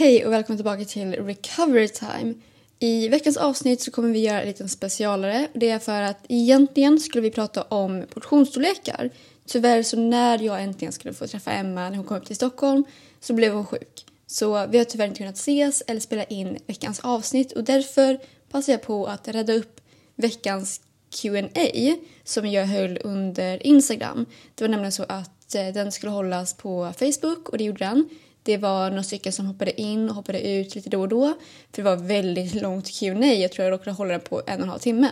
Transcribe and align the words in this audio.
Hej 0.00 0.26
och 0.26 0.32
välkommen 0.32 0.58
tillbaka 0.58 0.84
till 0.84 1.12
Recovery 1.12 1.88
Time. 1.88 2.34
I 2.78 3.08
veckans 3.08 3.36
avsnitt 3.36 3.80
så 3.80 3.90
kommer 3.90 4.08
vi 4.10 4.18
göra 4.18 4.40
en 4.40 4.48
liten 4.48 4.68
specialare. 4.68 5.48
Det 5.52 5.70
är 5.70 5.78
för 5.78 6.02
att 6.02 6.24
egentligen 6.28 7.00
skulle 7.00 7.22
vi 7.22 7.30
prata 7.30 7.62
om 7.62 8.06
portionsstorlekar. 8.14 9.10
Tyvärr 9.46 9.82
så 9.82 9.96
när 9.96 10.42
jag 10.42 10.62
äntligen 10.62 10.92
skulle 10.92 11.14
få 11.14 11.26
träffa 11.26 11.52
Emma 11.52 11.90
när 11.90 11.96
hon 11.96 12.06
kom 12.06 12.16
upp 12.16 12.26
till 12.26 12.36
Stockholm 12.36 12.84
så 13.20 13.32
blev 13.34 13.52
hon 13.52 13.66
sjuk. 13.66 14.04
Så 14.26 14.66
vi 14.66 14.78
har 14.78 14.84
tyvärr 14.84 15.06
inte 15.06 15.18
kunnat 15.18 15.36
ses 15.36 15.82
eller 15.86 16.00
spela 16.00 16.24
in 16.24 16.58
veckans 16.66 17.00
avsnitt 17.00 17.52
och 17.52 17.64
därför 17.64 18.18
passar 18.50 18.72
jag 18.72 18.82
på 18.82 19.06
att 19.06 19.28
rädda 19.28 19.52
upp 19.52 19.80
veckans 20.16 20.80
Q&A 21.10 21.96
som 22.24 22.46
jag 22.46 22.66
höll 22.66 22.98
under 23.04 23.66
Instagram. 23.66 24.26
Det 24.54 24.64
var 24.64 24.68
nämligen 24.68 24.92
så 24.92 25.04
att 25.08 25.54
eh, 25.54 25.68
den 25.68 25.92
skulle 25.92 26.12
hållas 26.12 26.54
på 26.54 26.92
Facebook 26.98 27.48
och 27.48 27.58
det 27.58 27.64
gjorde 27.64 27.84
den. 27.84 28.08
Det 28.42 28.56
var 28.56 28.90
några 28.90 29.02
stycken 29.02 29.32
som 29.32 29.46
hoppade 29.46 29.80
in 29.80 30.08
och 30.08 30.14
hoppade 30.14 30.48
ut 30.48 30.74
lite 30.74 30.90
då 30.90 31.00
och 31.00 31.08
då. 31.08 31.34
För 31.72 31.82
det 31.82 31.82
var 31.82 31.96
väldigt 31.96 32.54
långt 32.54 32.90
Q&A. 32.90 33.24
Jag 33.24 33.52
tror 33.52 33.64
jag 33.64 33.72
råkade 33.72 33.96
hålla 33.96 34.12
den 34.12 34.20
på 34.20 34.42
en 34.46 34.58
och 34.58 34.62
en 34.62 34.68
halv 34.68 34.78
timme. 34.78 35.10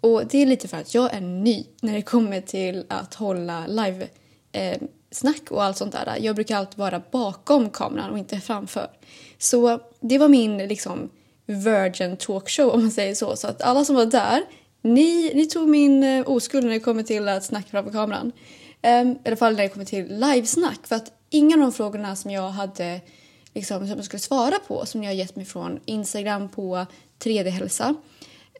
Och 0.00 0.26
det 0.26 0.38
är 0.38 0.46
lite 0.46 0.68
för 0.68 0.76
att 0.76 0.94
jag 0.94 1.14
är 1.14 1.20
ny 1.20 1.64
när 1.80 1.94
det 1.94 2.02
kommer 2.02 2.40
till 2.40 2.84
att 2.88 3.14
hålla 3.14 3.66
live 3.66 4.08
eh, 4.52 4.78
snack 5.10 5.50
och 5.50 5.64
allt 5.64 5.76
sånt 5.76 5.92
där. 5.92 6.18
Jag 6.20 6.34
brukar 6.34 6.56
alltid 6.56 6.78
vara 6.78 7.02
bakom 7.10 7.70
kameran 7.70 8.10
och 8.10 8.18
inte 8.18 8.40
framför. 8.40 8.90
Så 9.38 9.80
det 10.00 10.18
var 10.18 10.28
min 10.28 10.58
liksom 10.58 11.10
virgin 11.46 12.16
talkshow 12.16 12.70
om 12.70 12.80
man 12.80 12.90
säger 12.90 13.14
så. 13.14 13.36
Så 13.36 13.48
att 13.48 13.62
alla 13.62 13.84
som 13.84 13.96
var 13.96 14.06
där, 14.06 14.42
ni, 14.82 15.34
ni 15.34 15.46
tog 15.46 15.68
min 15.68 16.04
eh, 16.04 16.30
oskuld 16.30 16.64
när 16.64 16.72
det 16.72 16.80
kommer 16.80 17.02
till 17.02 17.28
att 17.28 17.44
snacka 17.44 17.68
framför 17.70 17.92
kameran. 17.92 18.32
Um, 18.82 19.10
I 19.10 19.18
alla 19.26 19.36
fall 19.36 19.56
när 19.56 19.62
det 19.62 19.68
kommer 19.68 19.84
till 19.84 20.18
livesnack. 20.20 20.86
För 20.86 20.96
att 20.96 21.12
inga 21.30 21.54
av 21.54 21.60
de 21.60 21.72
frågorna 21.72 22.16
som 22.16 22.30
jag 22.30 22.50
hade 22.50 23.00
liksom, 23.54 23.86
som 23.88 23.96
jag 23.96 24.04
skulle 24.04 24.20
svara 24.20 24.58
på 24.68 24.86
som 24.86 25.02
jag 25.02 25.10
har 25.10 25.14
gett 25.14 25.36
mig 25.36 25.44
från 25.44 25.80
Instagram 25.84 26.48
på 26.48 26.86
3D-hälsa 27.18 27.94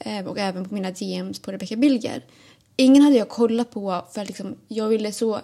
eh, 0.00 0.26
och 0.26 0.38
även 0.38 0.68
på 0.68 0.74
mina 0.74 0.90
DMs 0.90 1.38
på 1.38 1.52
Rebecca 1.52 1.76
Bilger. 1.76 2.24
Ingen 2.76 3.02
hade 3.02 3.16
jag 3.16 3.28
kollat 3.28 3.70
på 3.70 4.04
för 4.12 4.20
att 4.20 4.28
liksom, 4.28 4.56
jag 4.68 4.88
ville 4.88 5.12
så 5.12 5.40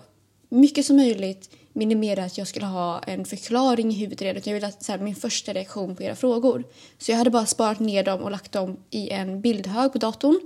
mycket 0.49 0.87
som 0.87 0.97
möjligt 0.97 1.51
minimera 1.73 2.25
att 2.25 2.39
jag 2.39 2.49
skulle 2.49 2.67
ha 2.67 2.99
en 2.99 3.25
förklaring 3.25 3.91
i 3.91 3.95
huvudet 3.95 4.23
redan. 4.23 4.43
Jag 4.45 4.55
ville 4.55 4.67
att 4.67 4.87
här, 4.89 4.99
min 4.99 5.17
första 5.17 5.53
reaktion 5.53 5.97
på 5.97 6.03
era 6.03 6.17
frågor. 6.17 6.65
Så 6.99 7.11
jag 7.11 7.19
hade 7.19 7.31
bara 7.31 7.47
sparat 7.47 7.81
ner 7.81 8.05
dem 8.05 8.23
och 8.23 8.31
lagt 8.31 8.53
dem 8.53 8.77
i 8.91 9.11
en 9.11 9.41
bildhög 9.41 9.93
på 9.93 9.99
datorn. 9.99 10.41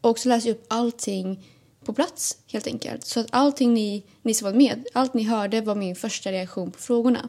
Och 0.00 0.18
så 0.18 0.28
läste 0.28 0.48
jag 0.48 0.56
upp 0.56 0.66
allting 0.68 1.44
på 1.86 1.92
plats 1.92 2.38
helt 2.52 2.66
enkelt. 2.66 3.06
Så 3.06 3.20
att 3.20 3.26
allting 3.30 3.74
ni, 3.74 4.02
ni 4.22 4.34
som 4.34 4.46
var 4.46 4.58
med, 4.58 4.86
allt 4.92 5.14
ni 5.14 5.22
hörde 5.22 5.60
var 5.60 5.74
min 5.74 5.96
första 5.96 6.32
reaktion 6.32 6.70
på 6.70 6.78
frågorna. 6.78 7.28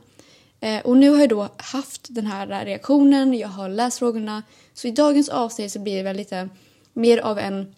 Eh, 0.60 0.82
och 0.82 0.98
nu 0.98 1.10
har 1.10 1.20
jag 1.20 1.30
då 1.30 1.50
haft 1.58 2.08
den 2.10 2.26
här 2.26 2.66
reaktionen, 2.66 3.34
jag 3.34 3.48
har 3.48 3.70
läst 3.70 4.00
frågorna. 4.00 4.44
Så 4.74 4.88
i 4.88 4.92
dagens 4.92 5.30
avsnitt 5.30 5.72
så 5.72 5.80
blir 5.80 5.98
det 5.98 6.04
väl 6.04 6.16
lite 6.16 6.50
mer 6.94 7.18
av 7.18 7.40
en 7.40 7.76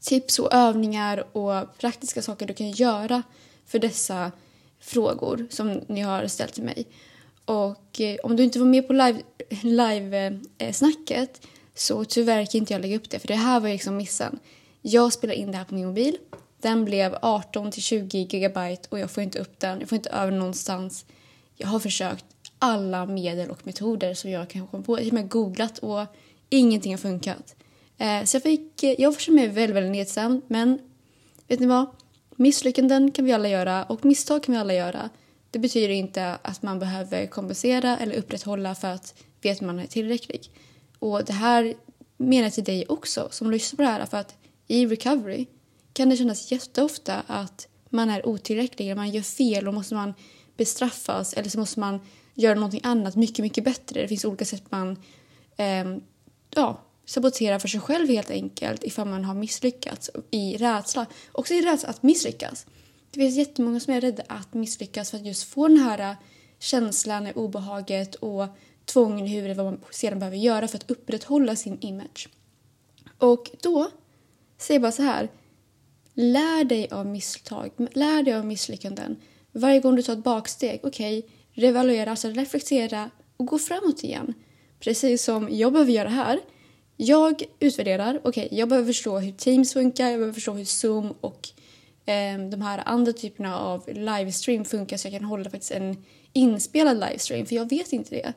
tips 0.00 0.38
och 0.38 0.54
övningar 0.54 1.36
och 1.36 1.78
praktiska 1.78 2.22
saker 2.22 2.46
du 2.46 2.54
kan 2.54 2.70
göra 2.70 3.22
för 3.66 3.78
dessa 3.78 4.32
frågor 4.80 5.46
som 5.50 5.80
ni 5.86 6.00
har 6.00 6.26
ställt 6.26 6.54
till 6.54 6.64
mig. 6.64 6.86
Och 7.44 8.00
eh, 8.00 8.16
om 8.22 8.36
du 8.36 8.44
inte 8.44 8.58
var 8.58 8.66
med 8.66 8.86
på 8.86 8.92
live-snacket 8.92 11.08
live, 11.08 11.22
eh, 11.22 11.28
så 11.74 12.04
tyvärr 12.04 12.46
kan 12.46 12.58
inte 12.58 12.72
jag 12.72 12.82
lägga 12.82 12.96
upp 12.96 13.10
det 13.10 13.18
för 13.18 13.28
det 13.28 13.34
här 13.34 13.60
var 13.60 13.68
liksom 13.68 13.96
missen. 13.96 14.38
Jag 14.90 15.12
spelar 15.12 15.34
in 15.34 15.50
det 15.50 15.58
här 15.58 15.64
på 15.64 15.74
min 15.74 15.86
mobil. 15.86 16.16
Den 16.60 16.84
blev 16.84 17.18
18 17.22 17.70
till 17.70 17.82
20 17.82 18.18
gigabyte 18.18 18.88
och 18.88 18.98
jag 18.98 19.10
får 19.10 19.22
inte 19.22 19.38
upp 19.38 19.60
den. 19.60 19.80
Jag 19.80 19.88
får 19.88 19.96
inte 19.96 20.10
över 20.10 20.32
någonstans. 20.32 21.04
Jag 21.56 21.68
har 21.68 21.78
försökt 21.78 22.24
alla 22.58 23.06
medel 23.06 23.50
och 23.50 23.66
metoder 23.66 24.14
som 24.14 24.30
jag 24.30 24.50
kan 24.50 24.66
komma 24.66 24.82
på. 24.82 25.00
Jag 25.00 25.12
har 25.12 25.22
googlat 25.22 25.78
och 25.78 26.06
ingenting 26.48 26.92
har 26.92 26.98
funkat. 26.98 27.56
Eh, 27.98 28.24
så 28.24 28.36
jag 28.36 28.42
fick, 28.42 28.82
eh, 28.82 28.94
jag 28.98 29.20
känner 29.20 29.36
mig 29.36 29.48
väldigt, 29.48 29.76
väldigt 29.76 29.92
nedstämd. 29.92 30.42
Men 30.46 30.78
vet 31.48 31.60
ni 31.60 31.66
vad? 31.66 31.86
Misslyckanden 32.36 33.10
kan 33.10 33.24
vi 33.24 33.32
alla 33.32 33.48
göra 33.48 33.84
och 33.84 34.04
misstag 34.04 34.42
kan 34.42 34.52
vi 34.52 34.60
alla 34.60 34.74
göra. 34.74 35.10
Det 35.50 35.58
betyder 35.58 35.88
inte 35.88 36.38
att 36.42 36.62
man 36.62 36.78
behöver 36.78 37.26
kompensera 37.26 37.98
eller 37.98 38.16
upprätthålla 38.16 38.74
för 38.74 38.88
att 38.88 39.14
veta 39.40 39.54
att 39.54 39.66
man 39.66 39.78
är 39.78 39.86
tillräcklig. 39.86 40.50
Och 40.98 41.24
det 41.24 41.32
här 41.32 41.74
menar 42.16 42.42
jag 42.42 42.52
till 42.52 42.64
dig 42.64 42.86
också 42.88 43.28
som 43.30 43.50
lyssnar 43.50 43.76
på 43.76 43.82
det 43.82 43.88
här 43.88 44.06
för 44.06 44.18
att 44.18 44.37
i 44.68 44.86
recovery 44.86 45.46
kan 45.92 46.08
det 46.08 46.16
kännas 46.16 46.52
jätteofta 46.52 47.22
att 47.26 47.68
man 47.90 48.10
är 48.10 48.26
otillräcklig, 48.26 48.96
man 48.96 49.10
gör 49.10 49.22
fel 49.22 49.68
och 49.68 49.74
måste 49.74 49.94
man 49.94 50.14
bestraffas 50.56 51.32
eller 51.32 51.50
så 51.50 51.58
måste 51.58 51.80
man 51.80 52.00
göra 52.34 52.54
någonting 52.54 52.80
annat 52.84 53.16
mycket, 53.16 53.42
mycket 53.42 53.64
bättre. 53.64 54.02
Det 54.02 54.08
finns 54.08 54.24
olika 54.24 54.44
sätt 54.44 54.70
man 54.70 55.02
eh, 55.56 55.96
ja, 56.50 56.80
saboterar 57.04 57.58
för 57.58 57.68
sig 57.68 57.80
själv 57.80 58.08
helt 58.08 58.30
enkelt 58.30 58.84
ifall 58.84 59.08
man 59.08 59.24
har 59.24 59.34
misslyckats 59.34 60.10
i 60.30 60.56
rädsla. 60.56 61.06
Också 61.32 61.54
i 61.54 61.62
rädsla 61.62 61.88
att 61.88 62.02
misslyckas. 62.02 62.66
Det 63.10 63.20
finns 63.20 63.36
jättemånga 63.36 63.80
som 63.80 63.94
är 63.94 64.00
rädda 64.00 64.22
att 64.26 64.54
misslyckas 64.54 65.10
för 65.10 65.18
att 65.18 65.26
just 65.26 65.42
få 65.42 65.68
den 65.68 65.78
här 65.78 66.10
eh, 66.10 66.16
känslan, 66.58 67.28
obehaget 67.34 68.14
och 68.14 68.46
tvången 68.84 69.26
i 69.26 69.28
huvudet 69.28 69.56
vad 69.56 69.66
man 69.66 69.80
sedan 69.90 70.18
behöver 70.18 70.36
göra 70.36 70.68
för 70.68 70.76
att 70.76 70.90
upprätthålla 70.90 71.56
sin 71.56 71.78
image. 71.80 72.28
Och 73.18 73.50
då 73.62 73.90
säger 74.58 74.80
bara 74.80 74.92
så 74.92 75.02
här. 75.02 75.28
Lär 76.14 76.64
dig 76.64 76.88
av 76.90 77.06
misstag, 77.06 77.70
lär 77.92 78.22
dig 78.22 78.34
av 78.34 78.46
misslyckanden. 78.46 79.16
Varje 79.52 79.80
gång 79.80 79.96
du 79.96 80.02
tar 80.02 80.12
ett 80.12 80.24
baksteg, 80.24 80.80
okej, 80.82 81.18
okay, 81.18 81.30
revaluera, 81.52 82.10
alltså 82.10 82.28
reflektera 82.28 83.10
och 83.36 83.46
gå 83.46 83.58
framåt 83.58 84.04
igen. 84.04 84.34
Precis 84.80 85.24
som 85.24 85.48
jag 85.50 85.72
behöver 85.72 85.92
göra 85.92 86.08
här. 86.08 86.40
Jag 86.96 87.42
utvärderar, 87.60 88.20
okej, 88.24 88.46
okay, 88.46 88.58
jag 88.58 88.68
behöver 88.68 88.86
förstå 88.86 89.18
hur 89.18 89.32
Teams 89.32 89.72
funkar, 89.72 90.08
jag 90.08 90.18
behöver 90.18 90.34
förstå 90.34 90.52
hur 90.52 90.64
Zoom 90.64 91.14
och 91.20 91.48
eh, 92.06 92.38
de 92.50 92.62
här 92.62 92.82
andra 92.86 93.12
typerna 93.12 93.58
av 93.58 93.88
livestream 93.88 94.64
funkar 94.64 94.96
så 94.96 95.06
jag 95.06 95.12
kan 95.12 95.24
hålla 95.24 95.50
faktiskt 95.50 95.72
en 95.72 96.04
inspelad 96.32 97.00
livestream, 97.00 97.46
för 97.46 97.54
jag 97.54 97.70
vet 97.70 97.92
inte 97.92 98.14
det. 98.14 98.32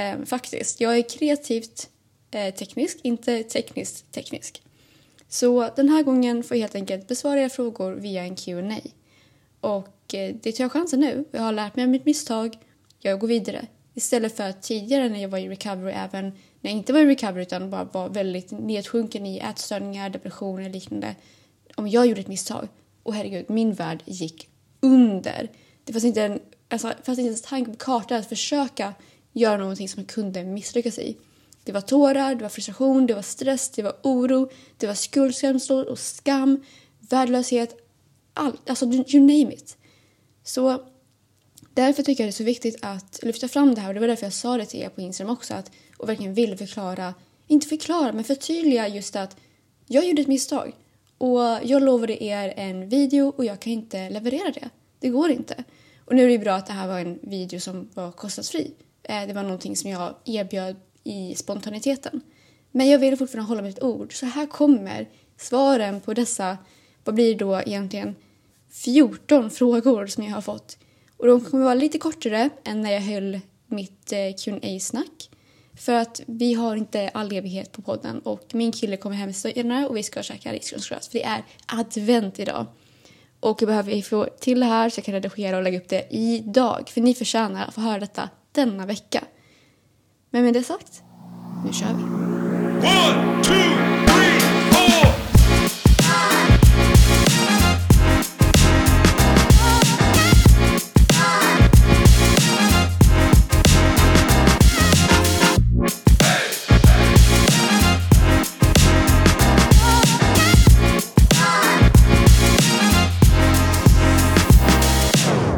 Eh, 0.00 0.24
faktiskt. 0.24 0.80
Jag 0.80 0.98
är 0.98 1.08
kreativt 1.08 1.88
eh, 2.30 2.54
teknisk, 2.54 2.98
inte 3.02 3.42
tekniskt 3.42 4.12
teknisk. 4.12 4.63
Så 5.34 5.70
den 5.76 5.88
här 5.88 6.02
gången 6.02 6.42
får 6.42 6.56
jag 6.56 6.60
helt 6.62 6.74
enkelt 6.74 7.08
besvara 7.08 7.40
era 7.40 7.48
frågor 7.48 7.92
via 7.92 8.22
en 8.22 8.36
Q&A. 8.36 8.80
Och 9.60 10.14
eh, 10.14 10.34
det 10.42 10.52
tar 10.52 10.64
jag 10.64 10.72
chansen 10.72 11.00
nu. 11.00 11.24
Jag 11.30 11.40
har 11.40 11.52
lärt 11.52 11.76
mig 11.76 11.82
av 11.82 11.88
mitt 11.88 12.04
misstag. 12.04 12.58
Jag 13.00 13.20
går 13.20 13.28
vidare. 13.28 13.66
Istället 13.94 14.36
för 14.36 14.44
att 14.44 14.62
tidigare 14.62 15.08
när 15.08 15.22
jag 15.22 15.28
var 15.28 15.38
i 15.38 15.48
recovery, 15.48 15.92
även 15.92 16.24
när 16.60 16.70
jag 16.70 16.72
inte 16.72 16.92
var 16.92 17.00
i 17.00 17.06
recovery 17.06 17.42
utan 17.42 17.70
bara 17.70 17.84
var 17.84 18.08
väldigt 18.08 18.50
nedsjunken 18.50 19.26
i 19.26 19.38
ätstörningar, 19.38 20.10
depressioner 20.10 20.64
och 20.64 20.70
liknande. 20.70 21.14
Om 21.74 21.88
jag 21.88 22.06
gjorde 22.06 22.20
ett 22.20 22.28
misstag, 22.28 22.68
och 23.02 23.14
herregud, 23.14 23.50
min 23.50 23.74
värld 23.74 24.02
gick 24.04 24.48
under. 24.80 25.48
Det 25.84 25.92
fanns 25.92 26.04
inte 26.04 26.22
en, 26.22 26.40
alltså, 26.68 26.92
fanns 27.02 27.18
inte 27.18 27.28
ens 27.28 27.42
tanke 27.42 27.70
på 27.70 27.76
kartan 27.76 28.18
att 28.18 28.28
försöka 28.28 28.94
göra 29.32 29.56
någonting 29.56 29.88
som 29.88 30.02
jag 30.02 30.08
kunde 30.08 30.44
misslyckas 30.44 30.98
i. 30.98 31.16
Det 31.64 31.72
var 31.72 31.80
tårar, 31.80 32.34
det 32.34 32.42
var 32.42 32.48
frustration, 32.48 33.06
det 33.06 33.14
var 33.14 33.22
stress, 33.22 33.68
det 33.68 33.82
var 33.82 33.96
oro, 34.02 34.50
det 34.76 34.86
var 34.86 34.94
skuldkänslor 34.94 35.84
och 35.84 35.98
skam, 35.98 36.64
värdelöshet, 37.10 37.76
allt. 38.34 38.70
Alltså 38.70 38.86
you 38.86 39.20
name 39.20 39.54
it. 39.54 39.76
Så 40.42 40.82
därför 41.74 42.02
tycker 42.02 42.24
jag 42.24 42.28
det 42.28 42.30
är 42.30 42.32
så 42.32 42.44
viktigt 42.44 42.76
att 42.82 43.20
lyfta 43.22 43.48
fram 43.48 43.74
det 43.74 43.80
här 43.80 43.88
och 43.88 43.94
det 43.94 44.00
var 44.00 44.08
därför 44.08 44.26
jag 44.26 44.32
sa 44.32 44.56
det 44.56 44.66
till 44.66 44.80
er 44.80 44.88
på 44.88 45.00
Instagram 45.00 45.32
också 45.32 45.54
att, 45.54 45.70
och 45.96 46.08
verkligen 46.08 46.34
ville 46.34 46.56
förklara, 46.56 47.14
inte 47.46 47.66
förklara 47.66 48.12
men 48.12 48.24
förtydliga 48.24 48.88
just 48.88 49.16
att 49.16 49.36
jag 49.86 50.08
gjorde 50.08 50.22
ett 50.22 50.28
misstag 50.28 50.72
och 51.18 51.40
jag 51.62 51.82
lovade 51.82 52.24
er 52.24 52.54
en 52.56 52.88
video 52.88 53.32
och 53.36 53.44
jag 53.44 53.60
kan 53.60 53.72
inte 53.72 54.10
leverera 54.10 54.50
det. 54.50 54.70
Det 54.98 55.08
går 55.08 55.30
inte. 55.30 55.64
Och 56.04 56.14
nu 56.14 56.24
är 56.24 56.28
det 56.28 56.38
bra 56.38 56.54
att 56.54 56.66
det 56.66 56.72
här 56.72 56.88
var 56.88 57.00
en 57.00 57.18
video 57.22 57.60
som 57.60 57.90
var 57.94 58.12
kostnadsfri. 58.12 58.74
Eh, 59.02 59.26
det 59.26 59.32
var 59.32 59.42
någonting 59.42 59.76
som 59.76 59.90
jag 59.90 60.14
erbjöd 60.24 60.76
i 61.04 61.34
spontaniteten. 61.34 62.20
Men 62.70 62.88
jag 62.88 62.98
vill 62.98 63.16
fortfarande 63.16 63.48
hålla 63.48 63.62
mitt 63.62 63.82
ord. 63.82 64.18
Så 64.18 64.26
här 64.26 64.46
kommer 64.46 65.08
svaren 65.36 66.00
på 66.00 66.14
dessa, 66.14 66.58
vad 67.04 67.14
blir 67.14 67.34
det 67.34 67.44
då 67.44 67.60
egentligen, 67.60 68.14
14 68.70 69.50
frågor 69.50 70.06
som 70.06 70.24
jag 70.24 70.32
har 70.32 70.40
fått. 70.40 70.78
Och 71.16 71.26
de 71.26 71.40
kommer 71.40 71.64
vara 71.64 71.74
lite 71.74 71.98
kortare 71.98 72.50
än 72.64 72.82
när 72.82 72.92
jag 72.92 73.00
höll 73.00 73.40
mitt 73.66 74.12
eh, 74.12 74.34
qa 74.60 74.80
snack 74.80 75.30
För 75.76 75.92
att 75.92 76.20
vi 76.26 76.54
har 76.54 76.76
inte 76.76 77.08
all 77.08 77.32
evighet 77.32 77.72
på 77.72 77.82
podden 77.82 78.20
och 78.20 78.44
min 78.52 78.72
kille 78.72 78.96
kommer 78.96 79.16
hem 79.16 79.32
senare 79.32 79.86
och 79.86 79.96
vi 79.96 80.02
ska 80.02 80.22
käka 80.22 80.52
risgrynsgröt 80.52 81.06
för 81.06 81.18
det 81.18 81.24
är 81.24 81.44
advent 81.66 82.38
idag. 82.38 82.66
Och 83.40 83.62
jag 83.62 83.66
behöver 83.66 84.02
få 84.02 84.24
till 84.40 84.60
det 84.60 84.66
här 84.66 84.90
så 84.90 84.98
jag 84.98 85.04
kan 85.04 85.14
redigera 85.14 85.56
och 85.56 85.62
lägga 85.62 85.78
upp 85.78 85.88
det 85.88 86.06
idag. 86.10 86.88
För 86.88 87.00
ni 87.00 87.14
förtjänar 87.14 87.66
att 87.66 87.74
få 87.74 87.80
höra 87.80 88.00
detta 88.00 88.28
denna 88.52 88.86
vecka. 88.86 89.24
Men 90.34 90.44
med 90.44 90.54
det 90.54 90.62
sagt, 90.62 91.02
nu 91.64 91.72
kör 91.72 91.86
vi! 91.86 92.02
One, 92.86 93.42
two. 93.42 93.84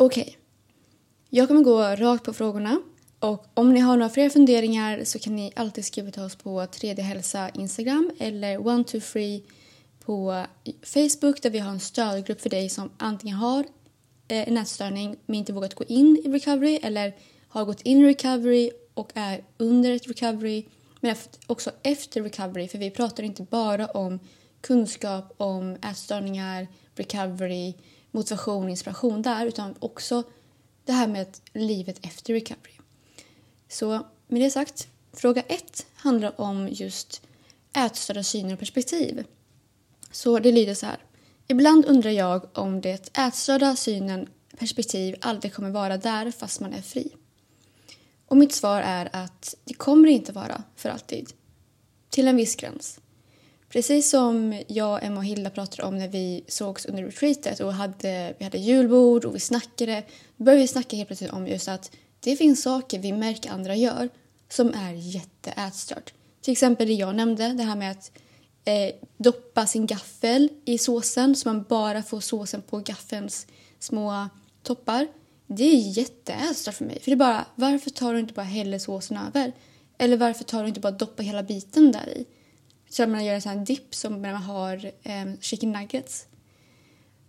Okej. 0.01 0.37
Jag 1.31 1.49
kommer 1.49 1.63
gå 1.63 1.83
rakt 1.83 2.25
på 2.25 2.33
frågorna 2.33 2.81
och 3.19 3.47
om 3.55 3.73
ni 3.73 3.81
har 3.81 3.97
några 3.97 4.11
fler 4.11 4.31
funderingar 4.31 5.05
så 5.05 5.19
kan 5.19 5.37
ni 5.37 5.53
alltid 5.57 5.85
skriva 5.85 6.11
till 6.11 6.23
oss 6.23 6.37
på 6.37 6.61
3D 6.61 7.01
Hälsa 7.01 7.49
Instagram 7.49 8.11
eller 8.19 8.55
123 8.55 9.41
på 10.05 10.47
Facebook 10.83 11.43
där 11.43 11.51
vi 11.51 11.59
har 11.59 11.71
en 11.71 11.81
stödgrupp 11.81 12.41
för 12.41 12.51
dig 12.51 12.69
som 12.69 12.91
antingen 12.99 13.37
har 13.37 13.61
eh, 14.29 14.49
en 14.49 14.59
ätstörning 14.59 15.17
men 15.27 15.37
inte 15.37 15.53
vågat 15.53 15.75
gå 15.75 15.85
in 15.85 16.23
i 16.25 16.29
recovery 16.29 16.79
eller 16.83 17.17
har 17.49 17.65
gått 17.65 17.81
in 17.81 17.99
i 17.99 18.07
recovery 18.07 18.71
och 18.95 19.11
är 19.15 19.45
under 19.57 19.93
ett 19.93 20.09
recovery 20.09 20.65
men 21.01 21.17
också 21.47 21.71
efter 21.83 22.23
recovery 22.23 22.69
för 22.69 22.79
vi 22.79 22.91
pratar 22.91 23.23
inte 23.23 23.43
bara 23.43 23.87
om 23.87 24.19
kunskap 24.61 25.35
om 25.37 25.77
ätstörningar, 25.91 26.69
recovery, 26.95 27.75
motivation, 28.11 28.69
inspiration 28.69 29.23
där 29.23 29.47
utan 29.47 29.75
också 29.79 30.23
det 30.85 30.93
här 30.93 31.09
med 31.09 31.27
livet 31.53 32.07
efter 32.07 32.33
recovery. 32.33 32.76
Så 33.69 34.07
med 34.27 34.43
det 34.43 34.51
sagt, 34.51 34.89
fråga 35.13 35.43
ett 35.43 35.87
handlar 35.95 36.41
om 36.41 36.69
just 36.73 37.23
ätstörda 37.77 38.23
syner 38.23 38.53
och 38.53 38.59
perspektiv. 38.59 39.25
Så 40.11 40.39
det 40.39 40.53
lyder 40.53 40.75
så 40.75 40.87
här. 40.87 40.99
Ibland 41.49 41.87
undrar 41.87 42.11
jag 42.11 42.59
om 42.59 42.81
det 42.81 43.19
ätstörda 43.19 43.77
synen 43.77 44.29
perspektiv 44.59 45.17
aldrig 45.21 45.55
kommer 45.55 45.71
vara 45.71 45.97
där 45.97 46.31
fast 46.31 46.61
man 46.61 46.73
är 46.73 46.83
fri. 46.83 47.13
Och 48.27 48.37
mitt 48.37 48.53
svar 48.53 48.81
är 48.81 49.09
att 49.13 49.55
det 49.65 49.75
kommer 49.75 50.09
inte 50.09 50.33
vara 50.33 50.63
för 50.77 50.89
alltid. 50.89 51.33
Till 52.11 52.29
en 52.29 52.37
viss 52.37 52.57
gräns. 52.57 53.01
Precis 53.69 54.11
som 54.11 54.63
jag, 54.69 55.05
Emma 55.05 55.17
och 55.17 55.25
Hilda 55.25 55.51
pratade 55.51 55.89
om 55.89 55.99
när 55.99 56.09
vi 56.09 56.45
sågs 56.49 56.87
under 56.87 57.05
retreatet 57.05 57.61
och 57.61 57.75
hade, 57.75 58.35
vi 58.39 58.45
hade 58.45 58.59
julbord 58.59 59.25
och 59.25 59.35
vi 59.35 59.41
snackade. 59.41 60.03
Då 60.37 60.45
började 60.45 60.63
vi 60.63 60.69
snacka 60.69 60.97
helt 60.97 61.09
plötsligt 61.09 61.33
om 61.33 61.47
just 61.47 61.69
att 61.69 61.91
det 62.27 62.37
finns 62.37 62.63
saker 62.63 62.99
vi 62.99 63.13
märker 63.13 63.51
andra 63.51 63.75
gör 63.75 64.09
som 64.49 64.75
är 64.75 64.93
jätteätstört. 64.93 66.15
Till 66.41 66.53
exempel 66.53 66.87
det 66.87 66.93
jag 66.93 67.15
nämnde, 67.15 67.53
det 67.53 67.63
här 67.63 67.77
med 67.77 67.91
att 67.91 68.11
eh, 68.65 68.95
doppa 69.17 69.67
sin 69.67 69.87
gaffel 69.87 70.49
i 70.65 70.79
såsen 70.79 71.37
så 71.37 71.49
man 71.49 71.63
bara 71.63 72.03
får 72.03 72.21
såsen 72.21 72.63
på 72.63 72.79
gaffelns 72.79 73.47
små 73.79 74.29
toppar. 74.63 75.09
Det 75.47 75.65
är 75.65 75.99
jätteätstört 75.99 76.75
för 76.75 76.85
mig. 76.85 77.01
För 77.01 77.11
det 77.11 77.15
är 77.15 77.17
bara, 77.17 77.47
varför 77.55 77.91
tar 77.91 78.13
du 78.13 78.21
inte 78.21 78.35
bara 78.35 78.43
häller 78.43 78.79
såsen 78.79 79.17
över? 79.17 79.53
Eller 79.99 80.17
varför 80.17 80.45
tar 80.45 80.63
du 80.63 80.69
inte 80.69 80.81
bara 80.81 80.93
doppa 80.93 81.23
hela 81.23 81.43
biten 81.43 81.93
där 81.93 82.09
i? 82.09 82.27
Så 82.89 83.03
att 83.03 83.09
man 83.09 83.25
gör 83.25 83.35
en 83.35 83.43
sån 83.43 83.59
här 83.59 83.67
dipp 83.67 83.95
som 83.95 84.23
när 84.23 84.33
man 84.33 84.43
har 84.43 84.93
eh, 85.03 85.27
chicken 85.41 85.73
nuggets. 85.73 86.27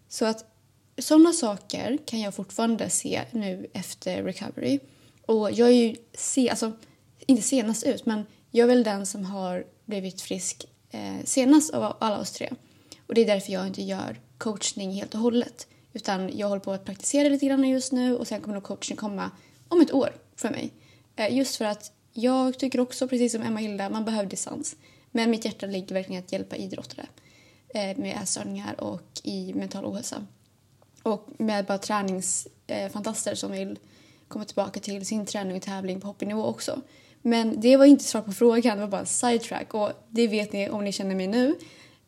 Så 0.09 0.25
att 0.25 0.56
sådana 0.97 1.33
saker 1.33 1.97
kan 2.05 2.19
jag 2.19 2.35
fortfarande 2.35 2.89
se 2.89 3.21
nu 3.31 3.67
efter 3.73 4.23
recovery. 4.23 4.79
Och 5.25 5.51
jag 5.51 5.67
är 5.67 5.73
ju, 5.73 5.95
se, 6.13 6.49
alltså, 6.49 6.71
inte 7.25 7.43
senast 7.43 7.83
ut, 7.83 8.05
men 8.05 8.25
jag 8.51 8.63
är 8.63 8.67
väl 8.67 8.83
den 8.83 9.05
som 9.05 9.25
har 9.25 9.65
blivit 9.85 10.21
frisk 10.21 10.65
eh, 10.91 11.23
senast 11.23 11.73
av 11.73 11.97
alla 11.99 12.19
oss 12.19 12.31
tre. 12.31 12.53
Och 13.07 13.13
det 13.13 13.21
är 13.21 13.25
därför 13.25 13.53
jag 13.53 13.67
inte 13.67 13.81
gör 13.81 14.19
coachning 14.37 14.91
helt 14.91 15.13
och 15.13 15.19
hållet. 15.19 15.67
Utan 15.93 16.37
jag 16.37 16.47
håller 16.47 16.59
på 16.59 16.71
att 16.71 16.85
praktisera 16.85 17.29
lite 17.29 17.45
grann 17.45 17.69
just 17.69 17.91
nu 17.91 18.17
och 18.17 18.27
sen 18.27 18.41
kommer 18.41 18.53
nog 18.53 18.63
coachning 18.63 18.97
komma 18.97 19.31
om 19.67 19.81
ett 19.81 19.93
år 19.93 20.09
för 20.35 20.49
mig. 20.49 20.71
Eh, 21.15 21.37
just 21.37 21.55
för 21.55 21.65
att 21.65 21.91
jag 22.13 22.59
tycker 22.59 22.79
också, 22.79 23.07
precis 23.07 23.31
som 23.31 23.41
Emma 23.41 23.59
Hilda, 23.59 23.89
man 23.89 24.05
behöver 24.05 24.29
distans. 24.29 24.75
Men 25.11 25.31
mitt 25.31 25.45
hjärta 25.45 25.65
ligger 25.65 25.93
verkligen 25.93 26.23
att 26.23 26.31
hjälpa 26.31 26.55
idrottare 26.55 27.05
eh, 27.69 27.97
med 27.97 28.17
ätstörningar 28.23 28.81
och 28.81 29.21
i 29.23 29.53
mental 29.53 29.85
ohälsa. 29.85 30.25
Och 31.07 31.27
med 31.37 31.65
bara 31.65 31.77
träningsfantaster 31.77 33.35
som 33.35 33.51
vill 33.51 33.79
komma 34.27 34.45
tillbaka 34.45 34.79
till 34.79 35.05
sin 35.05 35.25
träning 35.25 35.57
och 35.57 35.63
tävling 35.63 36.01
på 36.01 36.07
hoppnivå 36.07 36.45
också. 36.45 36.81
Men 37.21 37.61
det 37.61 37.77
var 37.77 37.85
inte 37.85 38.03
svar 38.03 38.21
på 38.21 38.31
frågan, 38.31 38.77
det 38.77 38.83
var 38.83 38.91
bara 38.91 39.01
en 39.01 39.07
sidetrack 39.07 39.73
och 39.73 39.91
det 40.09 40.27
vet 40.27 40.53
ni 40.53 40.69
om 40.69 40.83
ni 40.83 40.91
känner 40.91 41.15
mig 41.15 41.27
nu 41.27 41.55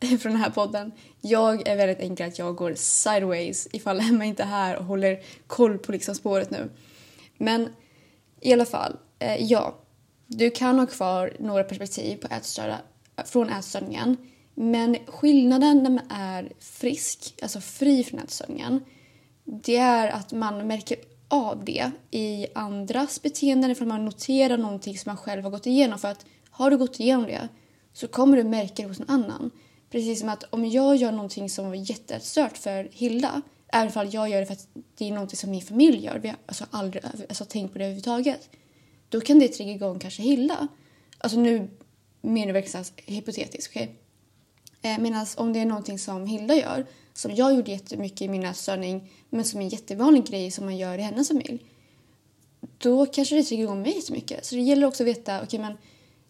från 0.00 0.32
den 0.32 0.36
här 0.36 0.50
podden. 0.50 0.92
Jag 1.20 1.68
är 1.68 1.76
väldigt 1.76 2.00
enkel 2.00 2.28
att 2.28 2.38
jag 2.38 2.56
går 2.56 2.74
sideways 2.74 3.68
ifall 3.72 4.00
Emma 4.00 4.24
inte 4.24 4.42
är 4.42 4.46
här 4.46 4.76
och 4.76 4.84
håller 4.84 5.20
koll 5.46 5.78
på 5.78 5.92
liksom 5.92 6.14
spåret 6.14 6.50
nu. 6.50 6.70
Men 7.36 7.68
i 8.40 8.52
alla 8.52 8.64
fall, 8.64 8.96
eh, 9.18 9.42
ja. 9.42 9.74
Du 10.26 10.50
kan 10.50 10.78
ha 10.78 10.86
kvar 10.86 11.36
några 11.38 11.64
perspektiv 11.64 12.16
på 12.16 12.34
ätstörda, 12.34 12.78
från 13.24 13.48
ätstörningen. 13.48 14.16
Men 14.62 14.96
skillnaden 15.06 15.82
när 15.82 15.90
man 15.90 16.10
är 16.10 16.52
frisk, 16.58 17.34
alltså 17.42 17.60
fri 17.60 18.04
från 18.04 18.20
ätstörningen, 18.20 18.84
det 19.44 19.76
är 19.76 20.08
att 20.08 20.32
man 20.32 20.66
märker 20.66 20.96
av 21.28 21.64
det 21.64 21.90
i 22.10 22.46
andras 22.54 23.22
beteenden 23.22 23.70
ifall 23.70 23.86
man 23.86 24.04
noterar 24.04 24.58
någonting 24.58 24.98
som 24.98 25.10
man 25.10 25.16
själv 25.16 25.42
har 25.42 25.50
gått 25.50 25.66
igenom. 25.66 25.98
För 25.98 26.08
att 26.08 26.26
har 26.50 26.70
du 26.70 26.78
gått 26.78 27.00
igenom 27.00 27.26
det 27.26 27.48
så 27.92 28.08
kommer 28.08 28.36
du 28.36 28.44
märka 28.44 28.82
det 28.82 28.88
hos 28.88 29.00
en 29.00 29.08
annan. 29.08 29.50
Precis 29.90 30.20
som 30.20 30.28
att 30.28 30.44
om 30.50 30.64
jag 30.64 30.96
gör 30.96 31.12
någonting 31.12 31.50
som 31.50 31.68
var 31.68 31.90
jättestört 31.90 32.56
för 32.56 32.88
Hilda, 32.92 33.42
även 33.72 33.98
om 33.98 34.10
jag 34.10 34.28
gör 34.28 34.40
det 34.40 34.46
för 34.46 34.54
att 34.54 34.68
det 34.98 35.08
är 35.08 35.12
någonting 35.12 35.36
som 35.36 35.50
min 35.50 35.62
familj 35.62 36.04
gör, 36.04 36.18
vi 36.18 36.28
har 36.28 36.36
alltså 36.46 36.66
aldrig 36.70 37.04
alltså, 37.04 37.44
tänkt 37.44 37.72
på 37.72 37.78
det 37.78 37.84
överhuvudtaget, 37.84 38.48
då 39.08 39.20
kan 39.20 39.38
det 39.38 39.48
trigga 39.48 39.72
igång 39.72 39.98
kanske 39.98 40.22
Hilda. 40.22 40.68
Alltså 41.18 41.38
nu 41.38 41.70
menar 42.20 42.46
jag 42.46 42.54
verkligen 42.54 42.84
hypotetiskt, 43.06 43.72
okej? 43.72 43.82
Okay? 43.82 43.96
Eh, 44.82 44.98
Medan 44.98 45.26
om 45.36 45.52
det 45.52 45.58
är 45.60 45.66
någonting 45.66 45.98
som 45.98 46.26
Hilda 46.26 46.54
gör 46.54 46.86
som 47.12 47.34
jag 47.34 47.54
gjorde 47.54 47.70
jättemycket 47.70 48.22
i 48.22 48.28
min 48.28 48.44
ätstörning 48.44 49.12
men 49.30 49.44
som 49.44 49.60
är 49.60 49.64
en 49.64 49.68
jättevanlig 49.68 50.26
grej 50.26 50.50
som 50.50 50.64
man 50.64 50.76
gör 50.76 50.98
i 50.98 51.02
hennes 51.02 51.28
familj. 51.28 51.64
Då 52.78 53.06
kanske 53.06 53.34
det 53.34 53.42
triggar 53.42 53.64
igång 53.64 53.82
mig 53.82 53.96
jättemycket. 53.96 54.44
Så 54.44 54.54
det 54.54 54.60
gäller 54.60 54.86
också 54.86 55.02
att 55.02 55.08
veta, 55.08 55.36
okej 55.36 55.46
okay, 55.46 55.60
men 55.60 55.78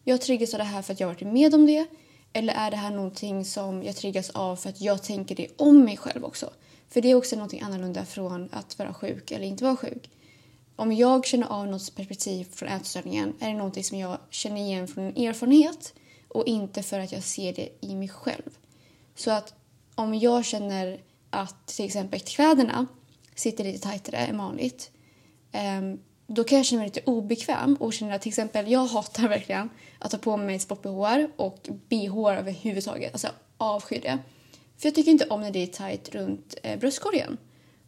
jag 0.05 0.21
triggas 0.21 0.55
av 0.55 0.59
det 0.59 0.65
här 0.65 0.83
för 0.83 0.93
att 0.93 1.01
jag 1.01 1.09
har 1.09 1.15
varit 1.15 1.33
med 1.33 1.55
om 1.55 1.67
det. 1.67 1.87
Eller 2.33 2.55
är 2.55 2.71
det 2.71 2.77
här 2.77 2.91
någonting 2.91 3.45
som 3.45 3.83
jag 3.83 3.97
triggas 3.97 4.31
av 4.31 4.57
för 4.57 4.69
att 4.69 4.81
jag 4.81 5.03
tänker 5.03 5.35
det 5.35 5.49
om 5.57 5.85
mig 5.85 5.97
själv 5.97 6.25
också? 6.25 6.51
För 6.89 7.01
det 7.01 7.11
är 7.11 7.15
också 7.15 7.37
någonting 7.37 7.61
annorlunda 7.61 8.05
från 8.05 8.49
att 8.53 8.79
vara 8.79 8.95
sjuk 8.95 9.31
eller 9.31 9.45
inte 9.45 9.65
vara 9.65 9.77
sjuk. 9.77 10.11
Om 10.77 10.93
jag 10.93 11.27
känner 11.27 11.47
av 11.47 11.67
något 11.67 11.95
perspektiv 11.95 12.45
från 12.45 12.69
ätstörningen 12.69 13.35
är 13.41 13.49
det 13.49 13.55
någonting 13.57 13.85
som 13.85 13.99
jag 13.99 14.19
känner 14.31 14.61
igen 14.61 14.89
från 14.89 15.05
en 15.05 15.17
erfarenhet 15.17 15.95
och 16.31 16.47
inte 16.47 16.83
för 16.83 17.01
att 17.01 17.13
jag 17.13 17.23
ser 17.23 17.53
det 17.53 17.69
i 17.81 17.95
mig 17.95 18.09
själv. 18.09 18.51
Så 19.15 19.31
att 19.31 19.55
om 19.95 20.15
jag 20.15 20.45
känner 20.45 21.01
att 21.31 21.67
till 21.67 21.85
exempel 21.85 22.21
kläderna 22.21 22.87
sitter 23.35 23.65
lite 23.65 23.79
tajtare 23.79 24.17
än 24.17 24.39
vanligt 24.39 24.91
ehm, 25.53 25.99
då 26.27 26.45
kan 26.45 26.59
jag 26.59 26.67
känna 26.67 26.81
mig 26.81 26.89
lite 26.89 27.11
obekväm 27.11 27.75
och 27.75 27.93
känna 27.93 28.15
att 28.15 28.23
till 28.23 28.29
exempel 28.29 28.71
jag 28.71 28.87
hatar 28.87 29.29
verkligen 29.29 29.71
att 29.99 30.11
ta 30.11 30.19
på 30.19 30.37
mig 30.37 30.59
sport-bh 30.59 31.27
och 31.37 31.69
bh 31.89 32.39
överhuvudtaget. 32.39 33.13
Alltså 33.13 33.29
avskyr 33.57 34.01
det. 34.01 34.19
För 34.77 34.89
jag 34.89 34.95
tycker 34.95 35.11
inte 35.11 35.27
om 35.29 35.41
när 35.41 35.51
det 35.51 35.63
är 35.63 35.67
tajt 35.67 36.09
runt 36.09 36.55
eh, 36.63 36.79
bröstkorgen. 36.79 37.37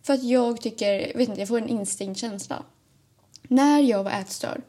För 0.03 0.15
att 0.15 0.23
jag 0.23 0.61
tycker, 0.61 0.93
jag 0.93 1.19
vet 1.19 1.29
inte, 1.29 1.41
jag 1.41 1.49
får 1.49 1.59
en 1.59 1.69
instinkt 1.69 2.21
känsla. 2.21 2.63
När 3.43 3.81
jag 3.81 4.05
var 4.05 4.11
ätstörd 4.11 4.63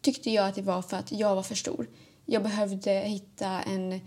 tyckte 0.00 0.30
jag 0.30 0.48
att 0.48 0.54
det 0.54 0.62
var 0.62 0.82
för 0.82 0.96
att 0.96 1.12
jag 1.12 1.34
var 1.34 1.42
för 1.42 1.54
stor. 1.54 1.86
Jag 2.30 2.42
behövde 2.42 2.90
hitta 2.90 3.62
en 3.62 4.00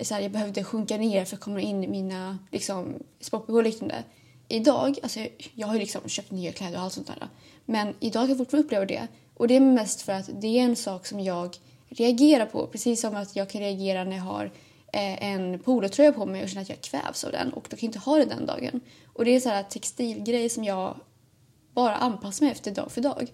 så 0.00 0.14
här, 0.14 0.20
jag 0.20 0.32
behövde 0.32 0.64
sjunka 0.64 0.96
ner 0.96 1.24
för 1.24 1.36
att 1.36 1.42
komma 1.42 1.60
in 1.60 1.84
i 1.84 1.88
mina 1.88 2.38
liksom, 2.50 2.94
sportbehov 3.20 3.58
och 3.58 3.64
liknande. 3.64 4.04
Idag, 4.48 4.98
alltså 5.02 5.20
jag 5.54 5.66
har 5.66 5.74
ju 5.74 5.80
liksom 5.80 6.08
köpt 6.08 6.30
nya 6.30 6.52
kläder 6.52 6.76
och 6.76 6.82
allt 6.82 6.92
sånt 6.92 7.06
där. 7.06 7.28
Men 7.64 7.94
idag 8.00 8.22
kan 8.22 8.28
jag 8.28 8.38
fortfarande 8.38 8.66
uppleva 8.66 8.84
det. 8.84 9.08
Och 9.34 9.48
det 9.48 9.56
är 9.56 9.60
mest 9.60 10.02
för 10.02 10.12
att 10.12 10.30
det 10.40 10.46
är 10.46 10.62
en 10.62 10.76
sak 10.76 11.06
som 11.06 11.20
jag 11.20 11.56
reagerar 11.88 12.46
på. 12.46 12.66
Precis 12.66 13.00
som 13.00 13.16
att 13.16 13.36
jag 13.36 13.50
kan 13.50 13.60
reagera 13.60 14.04
när 14.04 14.16
jag 14.16 14.24
har 14.24 14.44
eh, 14.92 15.24
en 15.24 15.58
polotröja 15.58 16.12
på 16.12 16.26
mig 16.26 16.42
och 16.42 16.48
känner 16.48 16.62
att 16.62 16.68
jag 16.68 16.80
kvävs 16.80 17.24
av 17.24 17.32
den 17.32 17.52
och 17.52 17.66
då 17.70 17.76
kan 17.76 17.86
jag 17.86 17.88
inte 17.88 17.98
ha 17.98 18.16
det 18.16 18.24
den 18.24 18.46
dagen. 18.46 18.80
Och 19.12 19.24
det 19.24 19.30
är 19.30 19.40
så 19.40 19.48
här 19.48 19.62
textilgrej 19.62 20.48
som 20.48 20.64
jag 20.64 20.96
bara 21.74 21.96
anpassar 21.96 22.44
mig 22.44 22.52
efter 22.52 22.70
dag 22.70 22.92
för 22.92 23.00
dag. 23.00 23.32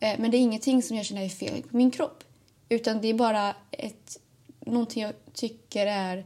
Eh, 0.00 0.18
men 0.18 0.30
det 0.30 0.36
är 0.36 0.40
ingenting 0.40 0.82
som 0.82 0.96
jag 0.96 1.06
känner 1.06 1.24
är 1.24 1.28
fel 1.28 1.62
på 1.62 1.76
min 1.76 1.90
kropp. 1.90 2.24
Utan 2.72 3.00
det 3.00 3.08
är 3.08 3.14
bara 3.14 3.54
ett 3.70 4.18
någonting 4.60 5.02
jag 5.02 5.12
tycker 5.32 5.86
är 5.86 6.24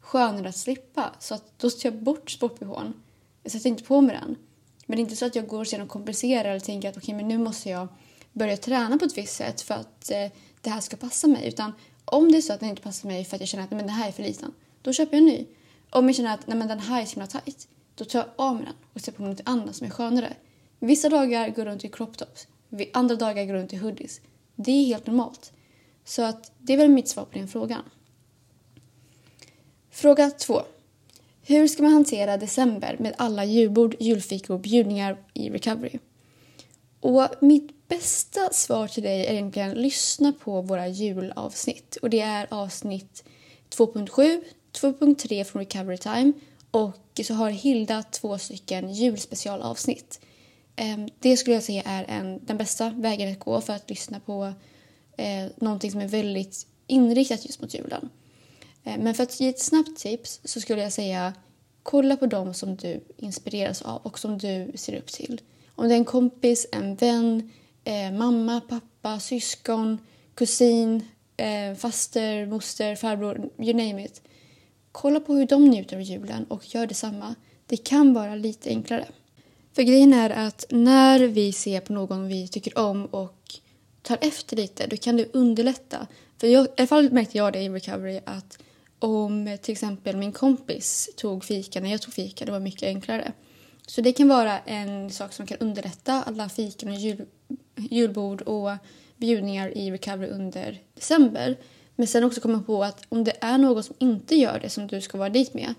skönare 0.00 0.48
att 0.48 0.56
slippa. 0.56 1.12
Så 1.18 1.34
att 1.34 1.58
då 1.58 1.70
tar 1.70 1.90
jag 1.90 2.02
bort 2.02 2.30
sport-bhn. 2.30 2.92
Jag 3.42 3.52
sätter 3.52 3.68
inte 3.68 3.84
på 3.84 4.00
mig 4.00 4.16
den. 4.16 4.36
Men 4.86 4.96
det 4.96 5.00
är 5.00 5.04
inte 5.04 5.16
så 5.16 5.26
att 5.26 5.34
jag 5.34 5.46
går 5.46 5.64
sen 5.64 5.80
och 5.80 5.88
kompenserar 5.88 6.50
eller 6.50 6.60
tänker 6.60 6.88
att 6.88 6.96
okay, 6.96 7.14
men 7.14 7.28
nu 7.28 7.38
måste 7.38 7.68
jag 7.70 7.88
börja 8.32 8.56
träna 8.56 8.98
på 8.98 9.04
ett 9.04 9.18
visst 9.18 9.36
sätt 9.36 9.60
för 9.60 9.74
att 9.74 10.10
eh, 10.10 10.26
det 10.60 10.70
här 10.70 10.80
ska 10.80 10.96
passa 10.96 11.26
mig. 11.26 11.48
Utan 11.48 11.72
om 12.04 12.32
det 12.32 12.38
är 12.38 12.42
så 12.42 12.52
att 12.52 12.60
den 12.60 12.68
inte 12.68 12.82
passar 12.82 13.08
mig 13.08 13.24
för 13.24 13.36
att 13.36 13.40
jag 13.40 13.48
känner 13.48 13.64
att 13.64 13.70
men, 13.70 13.86
det 13.86 13.92
här 13.92 14.08
är 14.08 14.12
för 14.12 14.22
liten, 14.22 14.52
då 14.82 14.92
köper 14.92 15.16
jag 15.16 15.22
en 15.22 15.26
ny. 15.26 15.46
Om 15.90 16.06
jag 16.06 16.16
känner 16.16 16.34
att 16.34 16.46
nej, 16.46 16.58
men 16.58 16.68
den 16.68 16.78
här 16.78 17.02
är 17.02 17.06
så 17.06 17.14
himla 17.14 17.26
tight, 17.26 17.68
då 17.94 18.04
tar 18.04 18.18
jag 18.18 18.28
av 18.36 18.54
mig 18.54 18.64
den 18.64 18.74
och 18.92 19.00
sätter 19.00 19.12
på 19.12 19.22
mig 19.22 19.30
något 19.30 19.40
annat 19.44 19.76
som 19.76 19.86
är 19.86 19.90
skönare. 19.90 20.36
Vissa 20.78 21.08
dagar 21.08 21.48
går 21.48 21.64
runt 21.64 21.84
i 21.84 21.88
crop 21.88 22.16
tops, 22.16 22.48
andra 22.92 23.16
dagar 23.16 23.44
går 23.44 23.54
runt 23.54 23.72
i 23.72 23.76
hoodies. 23.76 24.20
Det 24.56 24.72
är 24.72 24.84
helt 24.84 25.06
normalt. 25.06 25.52
Så 26.08 26.22
att 26.22 26.52
det 26.58 26.72
är 26.72 26.76
väl 26.76 26.88
mitt 26.88 27.08
svar 27.08 27.24
på 27.24 27.38
den 27.38 27.48
frågan. 27.48 27.82
Fråga 29.90 30.30
2. 30.30 30.62
Hur 31.42 31.68
ska 31.68 31.82
man 31.82 31.92
hantera 31.92 32.36
december 32.36 32.96
med 32.98 33.14
alla 33.18 33.44
julbord, 33.44 33.96
julfikor 34.00 34.54
och 34.54 34.60
bjudningar 34.60 35.16
i 35.34 35.50
recovery? 35.50 35.98
Och 37.00 37.28
mitt 37.40 37.88
bästa 37.88 38.50
svar 38.52 38.88
till 38.88 39.02
dig 39.02 39.26
är 39.26 39.32
egentligen 39.32 39.70
lyssna 39.70 40.32
på 40.32 40.62
våra 40.62 40.88
julavsnitt. 40.88 41.96
Och 42.02 42.10
det 42.10 42.20
är 42.20 42.46
avsnitt 42.50 43.24
2.7, 43.70 44.42
2.3 44.72 45.44
från 45.44 45.60
Recovery 45.60 45.98
Time 45.98 46.32
och 46.70 47.20
så 47.24 47.34
har 47.34 47.50
Hilda 47.50 48.02
två 48.02 48.38
stycken 48.38 48.92
julspecialavsnitt. 48.92 50.20
Ehm, 50.76 51.08
det 51.18 51.36
skulle 51.36 51.54
jag 51.54 51.62
säga 51.62 51.82
är 51.86 52.04
en, 52.08 52.40
den 52.46 52.58
bästa 52.58 52.90
vägen 52.90 53.32
att 53.32 53.38
gå 53.38 53.60
för 53.60 53.72
att 53.72 53.90
lyssna 53.90 54.20
på 54.20 54.52
eh, 55.18 55.46
någonting 55.56 55.90
som 55.90 56.00
är 56.00 56.08
väldigt 56.08 56.66
inriktat 56.86 57.46
just 57.46 57.60
mot 57.60 57.74
julen. 57.74 58.08
Eh, 58.84 58.98
men 58.98 59.14
för 59.14 59.22
att 59.22 59.40
ge 59.40 59.48
ett 59.48 59.60
snabbt 59.60 59.98
tips 59.98 60.40
så 60.44 60.60
skulle 60.60 60.82
jag 60.82 60.92
säga 60.92 61.34
kolla 61.82 62.16
på 62.16 62.26
dem 62.26 62.54
som 62.54 62.76
du 62.76 63.00
inspireras 63.16 63.82
av 63.82 63.96
och 64.02 64.18
som 64.18 64.38
du 64.38 64.72
ser 64.74 64.96
upp 64.98 65.06
till. 65.06 65.40
Om 65.74 65.88
det 65.88 65.94
är 65.94 65.98
en 65.98 66.04
kompis, 66.04 66.66
en 66.72 66.96
vän, 66.96 67.50
eh, 67.84 68.12
mamma, 68.12 68.60
pappa, 68.60 69.20
syskon, 69.20 69.98
kusin, 70.34 71.08
eh, 71.36 71.74
faster, 71.76 72.46
moster, 72.46 72.94
farbror, 72.94 73.50
you 73.58 73.72
name 73.72 74.04
it. 74.04 74.22
Kolla 74.92 75.20
på 75.20 75.34
hur 75.34 75.46
de 75.46 75.64
njuter 75.64 75.96
av 75.96 76.02
julen 76.02 76.44
och 76.44 76.74
gör 76.74 76.86
detsamma. 76.86 77.34
Det 77.66 77.76
kan 77.76 78.14
vara 78.14 78.34
lite 78.34 78.70
enklare. 78.70 79.06
För 79.72 79.82
grejen 79.82 80.14
är 80.14 80.30
att 80.30 80.64
när 80.70 81.20
vi 81.20 81.52
ser 81.52 81.80
på 81.80 81.92
någon 81.92 82.28
vi 82.28 82.48
tycker 82.48 82.78
om 82.78 83.06
och 83.06 83.54
tar 84.08 84.18
efter 84.20 84.56
lite, 84.56 84.86
då 84.86 84.96
kan 84.96 85.16
du 85.16 85.30
underlätta. 85.32 86.06
För 86.38 86.46
jag, 86.46 86.66
i 86.66 86.68
alla 86.76 86.86
fall 86.86 87.12
märkte 87.12 87.38
jag 87.38 87.52
det 87.52 87.62
i 87.62 87.68
recovery 87.68 88.20
att 88.24 88.58
om 88.98 89.58
till 89.62 89.72
exempel 89.72 90.16
min 90.16 90.32
kompis 90.32 91.10
tog 91.16 91.44
fika 91.44 91.80
när 91.80 91.90
jag 91.90 92.02
tog 92.02 92.14
fika, 92.14 92.44
det 92.44 92.52
var 92.52 92.60
mycket 92.60 92.82
enklare. 92.82 93.32
Så 93.86 94.00
det 94.00 94.12
kan 94.12 94.28
vara 94.28 94.58
en 94.58 95.10
sak 95.10 95.32
som 95.32 95.46
kan 95.46 95.58
underlätta 95.58 96.22
alla 96.22 96.48
fiken 96.48 96.88
och 96.88 96.94
jul, 96.94 97.26
julbord 97.76 98.42
och 98.42 98.70
bjudningar 99.16 99.78
i 99.78 99.90
recovery 99.90 100.28
under 100.30 100.82
december. 100.94 101.56
Men 101.96 102.06
sen 102.06 102.24
också 102.24 102.40
komma 102.40 102.62
på 102.62 102.84
att 102.84 103.04
om 103.08 103.24
det 103.24 103.36
är 103.40 103.58
någon 103.58 103.82
som 103.82 103.96
inte 103.98 104.36
gör 104.36 104.58
det 104.62 104.70
som 104.70 104.86
du 104.86 105.00
ska 105.00 105.18
vara 105.18 105.28
dit 105.28 105.54
med. 105.54 105.74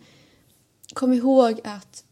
Kom 0.93 1.13
ihåg 1.13 1.59
att 1.63 2.03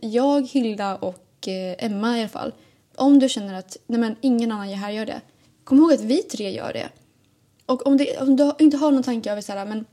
jag, 0.00 0.48
Hilda 0.48 0.96
och 0.96 1.48
eh, 1.48 1.84
Emma 1.84 2.16
i 2.18 2.20
alla 2.20 2.28
fall. 2.28 2.52
Om 2.98 3.18
du 3.18 3.28
känner 3.28 3.54
att 3.54 3.76
nej 3.86 4.00
men, 4.00 4.16
ingen 4.20 4.52
annan 4.52 4.68
här 4.68 4.90
gör 4.90 5.06
det. 5.06 5.20
Kom 5.64 5.78
ihåg 5.78 5.92
att 5.92 6.00
vi 6.00 6.22
tre 6.22 6.50
gör 6.50 6.72
det. 6.72 6.88
Och 7.66 7.86
om, 7.86 7.96
det, 7.96 8.18
om 8.18 8.36
du 8.36 8.52
inte 8.58 8.76
har 8.76 8.90
någon 8.90 9.02
tanke 9.02 9.32
över 9.32 9.42
så 9.42 9.52
här, 9.52 9.66
men 9.66 9.84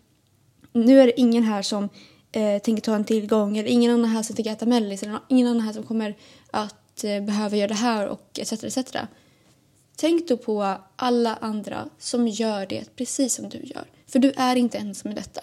nu 0.74 1.02
är 1.02 1.06
det 1.06 1.20
ingen 1.20 1.44
här 1.44 1.62
som 1.62 1.90
eh, 2.32 2.62
tänker 2.62 2.82
ta 2.82 2.96
en 2.96 3.06
tillgång 3.06 3.58
eller 3.58 3.70
ingen 3.70 3.92
annan 3.92 4.10
här 4.10 4.24
som 4.24 4.36
tänker 4.36 4.52
äta 4.52 4.66
mellis 4.66 5.04
eller 5.04 5.20
ingen 5.30 5.48
annan 5.48 5.62
här 5.62 5.74
som 5.74 5.84
kommer 5.84 6.16
att 6.52 7.04
eh, 7.04 7.22
behöva 7.22 7.56
göra 7.56 7.68
det 7.68 7.74
här 7.74 8.08
och 8.08 8.40
etc. 8.40 8.64
etc. 8.64 8.96
Tänk 9.96 10.28
då 10.28 10.38
på 10.38 10.76
alla 10.96 11.36
andra 11.36 11.90
som 12.00 12.28
gör 12.28 12.66
det 12.66 12.96
precis 12.96 13.36
som 13.36 13.50
du 13.50 13.58
gör. 13.64 13.86
För 14.08 14.20
du 14.20 14.32
är 14.32 14.56
inte 14.56 14.78
ensam 14.78 15.12
i 15.12 15.16
detta. 15.16 15.42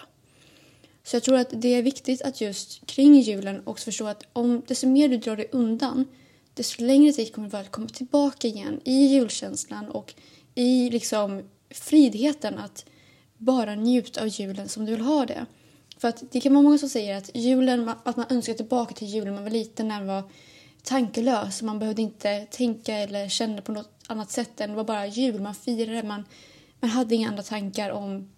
Så 1.05 1.17
jag 1.17 1.23
tror 1.23 1.37
att 1.37 1.49
det 1.53 1.69
är 1.69 1.83
viktigt 1.83 2.23
att 2.23 2.41
just 2.41 2.87
kring 2.87 3.21
julen 3.21 3.63
också 3.65 3.85
förstå 3.85 4.07
att 4.07 4.25
om 4.33 4.63
desto 4.67 4.87
mer 4.87 5.09
du 5.09 5.17
drar 5.17 5.37
dig 5.37 5.49
undan 5.53 6.05
desto 6.55 6.85
längre 6.85 7.13
tid 7.13 7.35
kommer 7.35 7.49
du 7.49 7.57
att 7.57 7.71
komma 7.71 7.89
tillbaka 7.89 8.49
igen 8.49 8.81
i 8.85 9.07
julkänslan 9.07 9.89
och 9.89 10.15
i 10.55 10.91
liksom 10.91 11.43
friheten 11.71 12.59
att 12.59 12.85
bara 13.39 13.75
njuta 13.75 14.23
av 14.23 14.29
julen 14.29 14.69
som 14.69 14.85
du 14.85 14.93
vill 14.93 15.01
ha 15.01 15.27
det. 15.27 15.47
För 15.99 16.09
att 16.09 16.23
det 16.31 16.41
kan 16.41 16.55
vara 16.55 16.63
många 16.63 16.79
som 16.79 16.89
säger 16.89 17.17
att 17.17 17.31
julen, 17.35 17.89
att 18.05 18.17
man 18.17 18.27
önskar 18.31 18.55
tillbaka 18.55 18.95
till 18.95 19.09
julen 19.09 19.35
man 19.35 19.43
var 19.43 19.51
liten 19.51 19.89
när 19.89 19.99
man 19.99 20.07
var 20.07 20.23
tankelös. 20.83 21.63
Man 21.63 21.79
behövde 21.79 22.03
inte 22.03 22.47
tänka 22.51 22.95
eller 22.95 23.29
känna 23.29 23.63
på 23.63 23.73
något 23.73 23.91
annat 24.07 24.31
sätt 24.31 24.61
än 24.61 24.71
det 24.71 24.77
var 24.77 24.85
bara 24.85 25.07
jul. 25.07 25.41
Man 25.41 25.55
firade, 25.55 26.03
man, 26.03 26.25
man 26.81 26.91
hade 26.91 27.15
inga 27.15 27.29
andra 27.29 27.43
tankar 27.43 27.91
om 27.91 28.33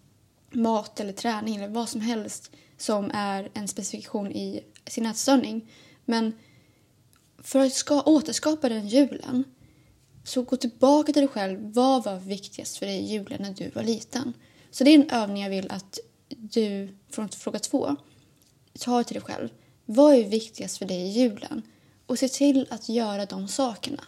mat 0.50 1.00
eller 1.00 1.12
träning 1.12 1.56
eller 1.56 1.68
vad 1.68 1.88
som 1.88 2.00
helst 2.00 2.50
som 2.76 3.10
är 3.14 3.48
en 3.54 3.68
specifikation 3.68 4.32
i 4.32 4.64
sin 4.86 5.06
ätstörning. 5.06 5.70
Men 6.04 6.32
för 7.44 7.58
att 7.58 7.72
ska 7.72 8.02
återskapa 8.02 8.68
den 8.68 8.88
julen 8.88 9.44
så 10.24 10.42
gå 10.42 10.56
tillbaka 10.56 11.12
till 11.12 11.22
dig 11.22 11.28
själv. 11.28 11.72
Vad 11.72 12.04
var 12.04 12.18
viktigast 12.18 12.76
för 12.76 12.86
dig 12.86 12.96
i 12.96 13.12
julen 13.12 13.42
när 13.42 13.54
du 13.54 13.70
var 13.70 13.82
liten? 13.82 14.32
Så 14.70 14.84
det 14.84 14.90
är 14.90 14.94
en 14.94 15.10
övning 15.10 15.42
jag 15.42 15.50
vill 15.50 15.70
att 15.70 15.98
du, 16.28 16.88
från 17.10 17.28
fråga 17.28 17.58
två, 17.58 17.96
tar 18.78 19.02
till 19.02 19.14
dig 19.14 19.22
själv. 19.22 19.48
Vad 19.84 20.14
är 20.14 20.24
viktigast 20.24 20.78
för 20.78 20.86
dig 20.86 21.00
i 21.00 21.08
julen? 21.08 21.62
Och 22.06 22.18
se 22.18 22.28
till 22.28 22.66
att 22.70 22.88
göra 22.88 23.26
de 23.26 23.48
sakerna. 23.48 24.04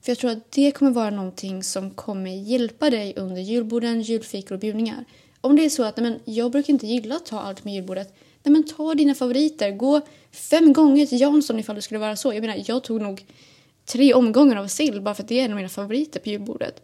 För 0.00 0.10
jag 0.10 0.18
tror 0.18 0.30
att 0.30 0.52
det 0.52 0.70
kommer 0.70 0.90
vara 0.90 1.10
någonting 1.10 1.62
som 1.62 1.90
kommer 1.90 2.30
hjälpa 2.30 2.90
dig 2.90 3.14
under 3.16 3.40
julborden, 3.40 4.02
julfikor 4.02 4.54
och 4.54 4.60
bjudningar. 4.60 5.04
Om 5.40 5.56
det 5.56 5.64
är 5.64 5.70
så 5.70 5.82
att 5.82 5.96
nej, 5.96 6.10
men, 6.10 6.34
jag 6.34 6.52
brukar 6.52 6.72
inte 6.72 6.86
gilla 6.86 7.16
att 7.16 7.26
ta 7.26 7.40
allt 7.40 7.64
med 7.64 7.74
julbordet. 7.74 8.14
Nej, 8.42 8.52
men 8.52 8.64
ta 8.64 8.94
dina 8.94 9.14
favoriter. 9.14 9.70
Gå 9.70 10.00
fem 10.32 10.72
gånger 10.72 11.06
till 11.06 11.20
Jansson 11.20 11.58
ifall 11.58 11.76
det 11.76 11.82
skulle 11.82 12.00
vara 12.00 12.16
så. 12.16 12.34
Jag 12.34 12.40
menar, 12.40 12.64
jag 12.66 12.84
tog 12.84 13.00
nog 13.00 13.26
tre 13.84 14.14
omgångar 14.14 14.56
av 14.56 14.66
sill 14.66 15.00
bara 15.00 15.14
för 15.14 15.22
att 15.22 15.28
det 15.28 15.40
är 15.40 15.44
en 15.44 15.50
av 15.50 15.56
mina 15.56 15.68
favoriter 15.68 16.20
på 16.20 16.28
julbordet. 16.28 16.82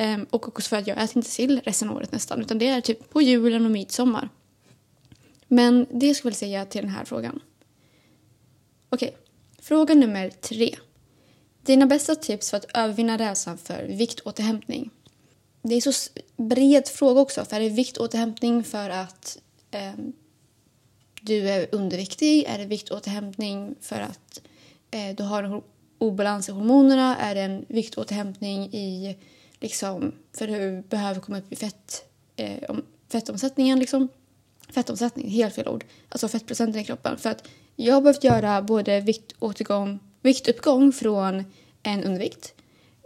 Um, 0.00 0.26
och 0.30 0.48
också 0.48 0.68
för 0.68 0.76
att 0.76 0.86
jag 0.86 1.02
äter 1.02 1.16
inte 1.16 1.30
sill 1.30 1.60
resten 1.64 1.90
av 1.90 1.96
året 1.96 2.12
nästan. 2.12 2.40
Utan 2.40 2.58
det 2.58 2.68
är 2.68 2.80
typ 2.80 3.10
på 3.10 3.22
julen 3.22 3.64
och 3.64 3.70
midsommar. 3.70 4.28
Men 5.48 5.86
det 5.90 6.14
skulle 6.14 6.30
jag 6.30 6.36
säga 6.36 6.64
till 6.64 6.80
den 6.80 6.90
här 6.90 7.04
frågan. 7.04 7.40
Okej, 8.88 9.08
okay. 9.08 9.20
fråga 9.62 9.94
nummer 9.94 10.30
tre. 10.30 10.76
Dina 11.62 11.86
bästa 11.86 12.14
tips 12.14 12.50
för 12.50 12.56
att 12.56 12.66
övervinna 12.74 13.18
rädslan 13.18 13.58
för 13.58 13.84
viktåterhämtning. 13.84 14.90
Det 15.62 15.74
är 15.74 15.80
så 15.80 16.10
bred 16.36 16.88
fråga 16.88 17.20
också. 17.20 17.44
För 17.44 17.56
är 17.56 17.60
det 17.60 17.68
viktåterhämtning 17.68 18.64
för 18.64 18.90
att 18.90 19.38
um, 19.96 20.12
du 21.26 21.48
är 21.48 21.66
underviktig? 21.72 22.44
Är 22.44 22.58
det 22.58 22.66
viktåterhämtning 22.66 23.74
för 23.80 24.00
att 24.00 24.40
eh, 24.90 25.16
du 25.16 25.22
har 25.22 25.42
en 25.42 25.62
obalans 25.98 26.48
i 26.48 26.52
hormonerna? 26.52 27.16
Är 27.16 27.34
det 27.34 27.40
en 27.40 27.64
viktåterhämtning 27.68 28.74
i, 28.74 29.16
liksom, 29.60 30.12
för 30.32 30.48
att 30.48 30.54
du 30.54 30.82
behöver 30.88 31.20
komma 31.20 31.38
upp 31.38 31.52
i 31.52 31.56
fett, 31.56 32.04
eh, 32.36 32.70
om, 32.70 32.82
fettomsättningen? 33.08 33.78
Liksom? 33.78 34.08
Fettomsättning, 34.68 35.30
helt 35.30 35.54
fel 35.54 35.68
ord. 35.68 35.84
Alltså 36.08 36.28
fettprocenten 36.28 36.80
i 36.80 36.84
kroppen. 36.84 37.18
För 37.18 37.30
att 37.30 37.48
jag 37.76 37.94
har 37.94 38.00
behövt 38.00 38.24
göra 38.24 38.62
både 38.62 39.00
viktåtergång, 39.00 39.98
viktuppgång 40.22 40.92
från 40.92 41.44
en 41.82 42.04
undervikt 42.04 42.54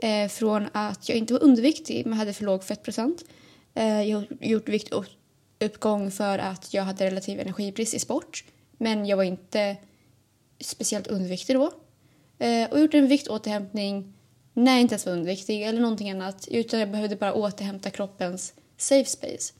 eh, 0.02 0.28
från 0.28 0.68
att 0.72 1.08
jag 1.08 1.18
inte 1.18 1.32
var 1.32 1.42
underviktig 1.42 2.06
men 2.06 2.18
hade 2.18 2.32
för 2.32 2.44
låg 2.44 2.64
fettprocent. 2.64 3.24
Eh, 3.74 4.02
jag 4.02 4.18
har 4.18 4.26
gjort 4.40 4.68
uppgång 5.60 6.10
för 6.10 6.38
att 6.38 6.74
jag 6.74 6.82
hade 6.82 7.06
relativ 7.06 7.40
energibrist 7.40 7.94
i 7.94 7.98
sport 7.98 8.44
men 8.78 9.06
jag 9.06 9.16
var 9.16 9.24
inte 9.24 9.76
speciellt 10.60 11.06
underviktig 11.06 11.56
då. 11.56 11.72
Eh, 12.38 12.70
och 12.70 12.80
gjorde 12.80 12.98
en 12.98 13.08
viktåterhämtning 13.08 14.12
när 14.52 14.72
jag 14.72 14.80
inte 14.80 14.92
ens 14.92 15.06
var 15.06 15.12
underviktig 15.12 15.62
eller 15.62 15.80
någonting 15.80 16.10
annat 16.10 16.48
utan 16.50 16.80
jag 16.80 16.90
behövde 16.90 17.16
bara 17.16 17.34
återhämta 17.34 17.90
kroppens 17.90 18.54
safe 18.76 19.10
space. 19.10 19.52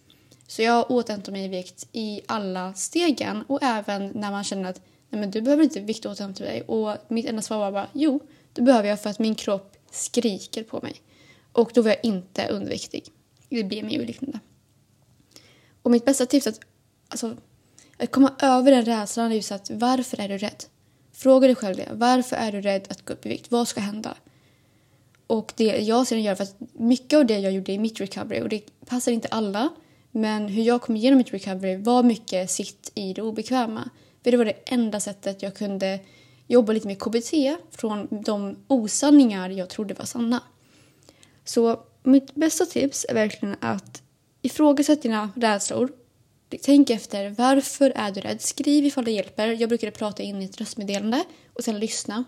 Så 0.47 0.62
jag 0.62 0.90
återhämtade 0.90 1.33
mig 1.33 1.45
i 1.45 1.49
vikt 1.49 1.88
i 1.92 2.21
alla 2.26 2.75
stegen 2.75 3.45
och 3.49 3.62
även 3.62 4.11
när 4.14 4.30
man 4.30 4.45
känner 4.45 4.71
att 4.71 4.80
Nej, 5.11 5.21
men 5.21 5.30
du 5.30 5.40
behöver 5.40 5.64
inte 5.64 5.80
viktåterhämta 5.80 6.45
dig. 6.45 6.62
Och 6.62 6.97
mitt 7.09 7.26
enda 7.26 7.42
svar 7.42 7.59
var 7.59 7.73
bara 7.73 7.88
jo, 7.92 8.21
det 8.52 8.62
behöver 8.62 8.88
jag 8.88 9.00
för 9.00 9.11
att 9.11 9.19
min 9.19 9.35
kropp 9.35 9.76
skriker 9.90 10.62
på 10.62 10.80
mig. 10.83 10.95
Och 11.52 11.71
då 11.75 11.83
var 11.83 11.90
jag 11.90 11.99
inte 12.02 12.49
underviktig. 12.49 13.04
Det 13.49 13.64
blir 13.64 13.83
mig 13.83 13.92
ju 13.92 14.04
liksom 14.04 14.26
liknande. 14.26 14.40
Och 15.82 15.90
mitt 15.90 16.04
bästa 16.04 16.26
tips 16.26 16.46
att, 16.46 16.60
alltså, 17.08 17.37
att 17.96 18.10
komma 18.10 18.32
över 18.38 18.70
den 18.70 18.84
rädslan 18.84 19.32
är 19.32 19.37
just 19.37 19.52
att 19.52 19.70
varför 19.70 20.20
är 20.20 20.28
du 20.28 20.38
rädd? 20.38 20.64
Fråga 21.12 21.46
dig 21.46 21.56
själv 21.56 21.76
det. 21.76 21.88
Varför 21.92 22.37
är 22.37 22.52
du 22.52 22.60
rädd 22.60 22.87
att 22.90 23.04
gå 23.04 23.12
upp 23.12 23.26
i 23.26 23.28
vikt? 23.28 23.50
Vad 23.50 23.68
ska 23.68 23.80
hända? 23.80 24.14
Och 25.26 25.52
det 25.56 25.64
jag 25.64 26.06
sedan 26.06 26.22
gör, 26.22 26.34
för 26.34 26.44
att 26.44 26.56
mycket 26.72 27.16
av 27.16 27.26
det 27.26 27.38
jag 27.38 27.52
gjorde 27.52 27.72
i 27.72 27.78
mitt 27.78 28.00
recovery, 28.00 28.40
och 28.40 28.49
det 28.49 28.87
passar 28.87 29.12
inte 29.12 29.28
alla, 29.28 29.68
men 30.10 30.49
hur 30.49 30.62
jag 30.62 30.82
kom 30.82 30.96
igenom 30.96 31.18
mitt 31.18 31.32
recovery 31.32 31.76
var 31.76 32.02
mycket 32.02 32.50
sitt 32.50 32.92
i 32.94 33.12
det 33.12 33.22
obekväma. 33.22 33.90
För 34.25 34.30
det 34.30 34.37
var 34.37 34.44
det 34.44 34.58
enda 34.64 35.00
sättet 35.00 35.42
jag 35.42 35.54
kunde 35.54 36.00
jobba 36.46 36.72
lite 36.72 36.87
med 36.87 36.99
KBT 36.99 37.32
från 37.70 38.08
de 38.10 38.56
osanningar 38.66 39.50
jag 39.50 39.68
trodde 39.68 39.94
var 39.94 40.04
sanna. 40.04 40.42
Så 41.44 41.80
mitt 42.02 42.34
bästa 42.34 42.66
tips 42.66 43.06
är 43.08 43.14
verkligen 43.14 43.56
att 43.60 44.02
Ifrågasätt 44.42 45.02
dina 45.02 45.32
rädslor. 45.37 45.92
Tänk 46.62 46.90
efter, 46.90 47.30
varför 47.30 47.92
är 47.97 48.11
du 48.11 48.20
rädd? 48.20 48.40
Skriv 48.40 48.87
ifall 48.87 49.04
det 49.04 49.11
hjälper. 49.11 49.49
Jag 49.49 49.68
brukade 49.68 49.92
prata 49.92 50.23
in 50.23 50.42
i 50.42 50.44
ett 50.44 50.61
röstmeddelande 50.61 51.25
och 51.52 51.64
sen 51.64 51.78
lyssna. 51.78 52.25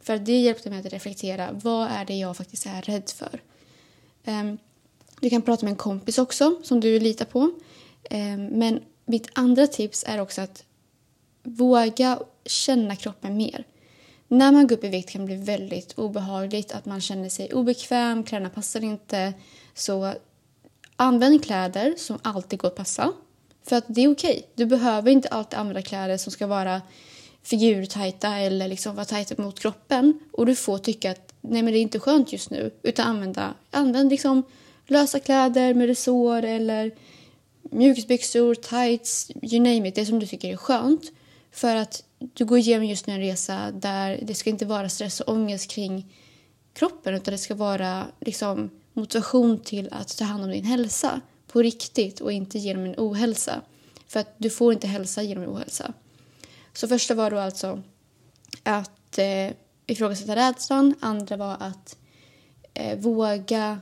För 0.00 0.18
det 0.18 0.40
hjälpte 0.40 0.70
mig 0.70 0.80
att 0.80 0.92
reflektera. 0.92 1.48
Vad 1.52 1.88
är 1.90 2.04
det 2.04 2.14
jag 2.14 2.36
faktiskt 2.36 2.66
är 2.66 2.82
rädd 2.82 3.10
för? 3.10 3.40
Um, 4.24 4.58
du 5.20 5.30
kan 5.30 5.42
prata 5.42 5.66
med 5.66 5.70
en 5.70 5.76
kompis 5.76 6.18
också 6.18 6.60
som 6.62 6.80
du 6.80 7.00
litar 7.00 7.24
på. 7.24 7.40
Um, 8.10 8.46
men 8.46 8.80
mitt 9.04 9.28
andra 9.32 9.66
tips 9.66 10.04
är 10.08 10.20
också 10.20 10.40
att 10.40 10.64
våga 11.42 12.18
känna 12.44 12.96
kroppen 12.96 13.36
mer. 13.36 13.64
när 14.28 14.52
man 14.52 14.66
går 14.66 14.76
upp 14.76 14.84
i 14.84 14.88
vikt 14.88 15.10
kan 15.10 15.20
det 15.20 15.26
bli 15.26 15.36
väldigt 15.36 15.98
obehagligt, 15.98 16.72
att 16.72 16.86
man 16.86 17.00
känner 17.00 17.28
sig 17.28 17.52
obekväm, 17.52 18.24
kläderna 18.24 18.50
passar 18.50 18.84
inte. 18.84 19.32
Så 19.74 20.14
använd 20.98 21.44
kläder 21.44 21.94
som 21.96 22.18
alltid 22.22 22.58
går 22.58 22.68
att 22.68 22.74
passa. 22.74 23.12
För 23.66 23.76
att 23.76 23.84
det 23.88 24.04
är 24.04 24.12
okej. 24.12 24.30
Okay. 24.30 24.42
Du 24.54 24.66
behöver 24.66 25.10
inte 25.10 25.28
alltid 25.28 25.58
använda 25.58 25.82
kläder 25.82 26.16
som 26.16 26.32
ska 26.32 26.46
vara 26.46 26.82
figurtajta 27.42 28.36
eller 28.36 28.68
liksom 28.68 28.94
vara 28.94 29.04
tajta 29.04 29.42
mot 29.42 29.60
kroppen. 29.60 30.20
Och 30.32 30.46
du 30.46 30.54
får 30.54 30.78
tycka 30.78 31.10
att 31.10 31.34
nej 31.40 31.62
men 31.62 31.72
det 31.72 31.78
är 31.78 31.82
inte 31.82 32.00
skönt 32.00 32.32
just 32.32 32.50
nu. 32.50 32.70
Utan 32.82 33.06
använda, 33.06 33.54
använd 33.70 34.10
liksom 34.10 34.42
lösa 34.86 35.20
kläder 35.20 35.74
med 35.74 35.86
resår 35.86 36.42
eller 36.42 36.90
mjukisbyxor, 37.62 38.54
tights, 38.54 39.30
you 39.42 39.60
name 39.60 39.88
it. 39.88 39.94
Det 39.94 40.06
som 40.06 40.18
du 40.18 40.26
tycker 40.26 40.52
är 40.52 40.56
skönt. 40.56 41.02
För 41.52 41.76
att 41.76 42.04
du 42.18 42.44
går 42.44 42.58
igenom 42.58 42.86
just 42.86 43.06
nu 43.06 43.14
en 43.14 43.20
resa 43.20 43.70
där 43.70 44.18
det 44.22 44.34
ska 44.34 44.50
inte 44.50 44.66
vara 44.66 44.88
stress 44.88 45.20
och 45.20 45.32
ångest 45.32 45.70
kring 45.70 46.14
kroppen 46.72 47.14
utan 47.14 47.32
det 47.32 47.38
ska 47.38 47.54
vara 47.54 48.06
liksom 48.20 48.70
motivation 48.98 49.58
till 49.58 49.88
att 49.92 50.18
ta 50.18 50.24
hand 50.24 50.44
om 50.44 50.50
din 50.50 50.64
hälsa 50.64 51.20
på 51.46 51.62
riktigt 51.62 52.20
och 52.20 52.32
inte 52.32 52.58
genom 52.58 52.84
en 52.84 52.94
ohälsa. 52.96 53.62
För 54.06 54.20
att 54.20 54.34
du 54.38 54.50
får 54.50 54.72
inte 54.72 54.86
hälsa 54.86 55.22
genom 55.22 55.44
en 55.44 55.50
ohälsa. 55.50 55.92
Så 56.72 56.88
första 56.88 57.14
var 57.14 57.30
då 57.30 57.38
alltså 57.38 57.82
att 58.62 59.18
eh, 59.18 59.52
ifrågasätta 59.86 60.36
rädslan. 60.36 60.94
Andra 61.00 61.36
var 61.36 61.56
att 61.60 61.96
eh, 62.74 62.98
våga 62.98 63.80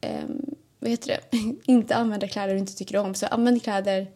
eh, 0.00 0.24
vad 0.78 0.90
heter 0.90 1.08
det? 1.08 1.38
inte 1.72 1.96
använda 1.96 2.28
kläder 2.28 2.54
du 2.54 2.60
inte 2.60 2.76
tycker 2.76 2.96
om. 2.96 3.14
Så 3.14 3.26
använd 3.26 3.62
kläder 3.62 4.10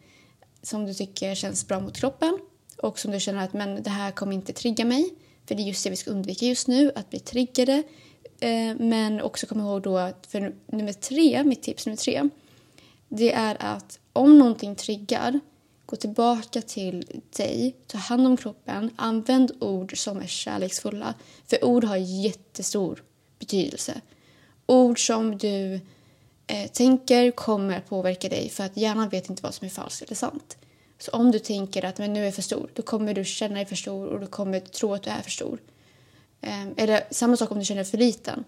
som 0.61 0.85
du 0.85 0.93
tycker 0.93 1.35
känns 1.35 1.67
bra 1.67 1.79
mot 1.79 1.97
kroppen 1.97 2.39
och 2.77 2.99
som 2.99 3.11
du 3.11 3.19
känner 3.19 3.43
att 3.43 3.53
men 3.53 3.83
det 3.83 3.89
här 3.89 4.11
kommer 4.11 4.33
inte 4.33 4.53
trigga 4.53 4.85
mig. 4.85 5.13
För 5.45 5.55
det 5.55 5.61
är 5.61 5.65
just 5.65 5.83
det 5.83 5.89
vi 5.89 5.95
ska 5.95 6.11
undvika 6.11 6.45
just 6.45 6.67
nu, 6.67 6.91
att 6.95 7.09
bli 7.09 7.19
triggade. 7.19 7.83
Eh, 8.45 8.75
men 8.79 9.21
också 9.21 9.47
kom 9.47 9.59
ihåg 9.59 9.81
då 9.81 9.97
att 9.97 10.27
för 10.27 10.53
nummer 10.65 10.93
tre, 10.93 11.43
mitt 11.43 11.63
tips 11.63 11.85
nummer 11.85 11.97
tre, 11.97 12.29
det 13.07 13.33
är 13.33 13.57
att 13.59 13.99
om 14.13 14.39
någonting 14.39 14.75
triggar, 14.75 15.39
gå 15.85 15.95
tillbaka 15.95 16.61
till 16.61 17.21
dig, 17.37 17.75
ta 17.87 17.97
hand 17.97 18.27
om 18.27 18.37
kroppen, 18.37 18.89
använd 18.95 19.51
ord 19.59 19.97
som 19.97 20.17
är 20.17 20.27
kärleksfulla. 20.27 21.13
För 21.47 21.65
ord 21.65 21.83
har 21.83 21.97
jättestor 21.97 23.03
betydelse. 23.39 24.01
Ord 24.65 25.07
som 25.07 25.37
du 25.37 25.79
eh, 26.47 26.67
tänker 26.73 27.31
kommer 27.31 27.79
påverka 27.79 28.29
dig 28.29 28.49
för 28.49 28.63
att 28.63 28.77
hjärnan 28.77 29.09
vet 29.09 29.29
inte 29.29 29.43
vad 29.43 29.53
som 29.53 29.65
är 29.65 29.69
falskt 29.69 30.01
eller 30.01 30.15
sant. 30.15 30.57
Så 30.99 31.11
om 31.11 31.31
du 31.31 31.39
tänker 31.39 31.85
att 31.85 31.97
men 31.97 32.13
nu 32.13 32.21
är 32.21 32.25
jag 32.25 32.35
för 32.35 32.41
stor, 32.41 32.69
då 32.73 32.81
kommer 32.81 33.13
du 33.13 33.25
känna 33.25 33.55
dig 33.55 33.65
för 33.65 33.75
stor 33.75 34.07
och 34.07 34.19
du 34.19 34.27
kommer 34.27 34.59
tro 34.59 34.93
att 34.93 35.03
du 35.03 35.09
är 35.09 35.21
för 35.21 35.31
stor. 35.31 35.59
Ehm, 36.45 36.73
eller 36.77 37.03
samma 37.11 37.37
sak 37.37 37.51
om 37.51 37.59
du 37.59 37.65
känner 37.65 37.83
dig 37.83 37.91
för 37.91 37.97
liten. 37.97 38.43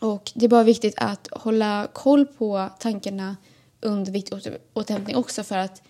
Och 0.00 0.32
det 0.34 0.44
är 0.44 0.48
bara 0.48 0.64
viktigt 0.64 0.94
att 0.96 1.28
hålla 1.32 1.88
koll 1.92 2.26
på 2.26 2.70
tankarna 2.78 3.36
under 3.80 4.12
viktåterhämtning 4.12 5.16
också 5.16 5.42
för 5.42 5.58
att 5.58 5.82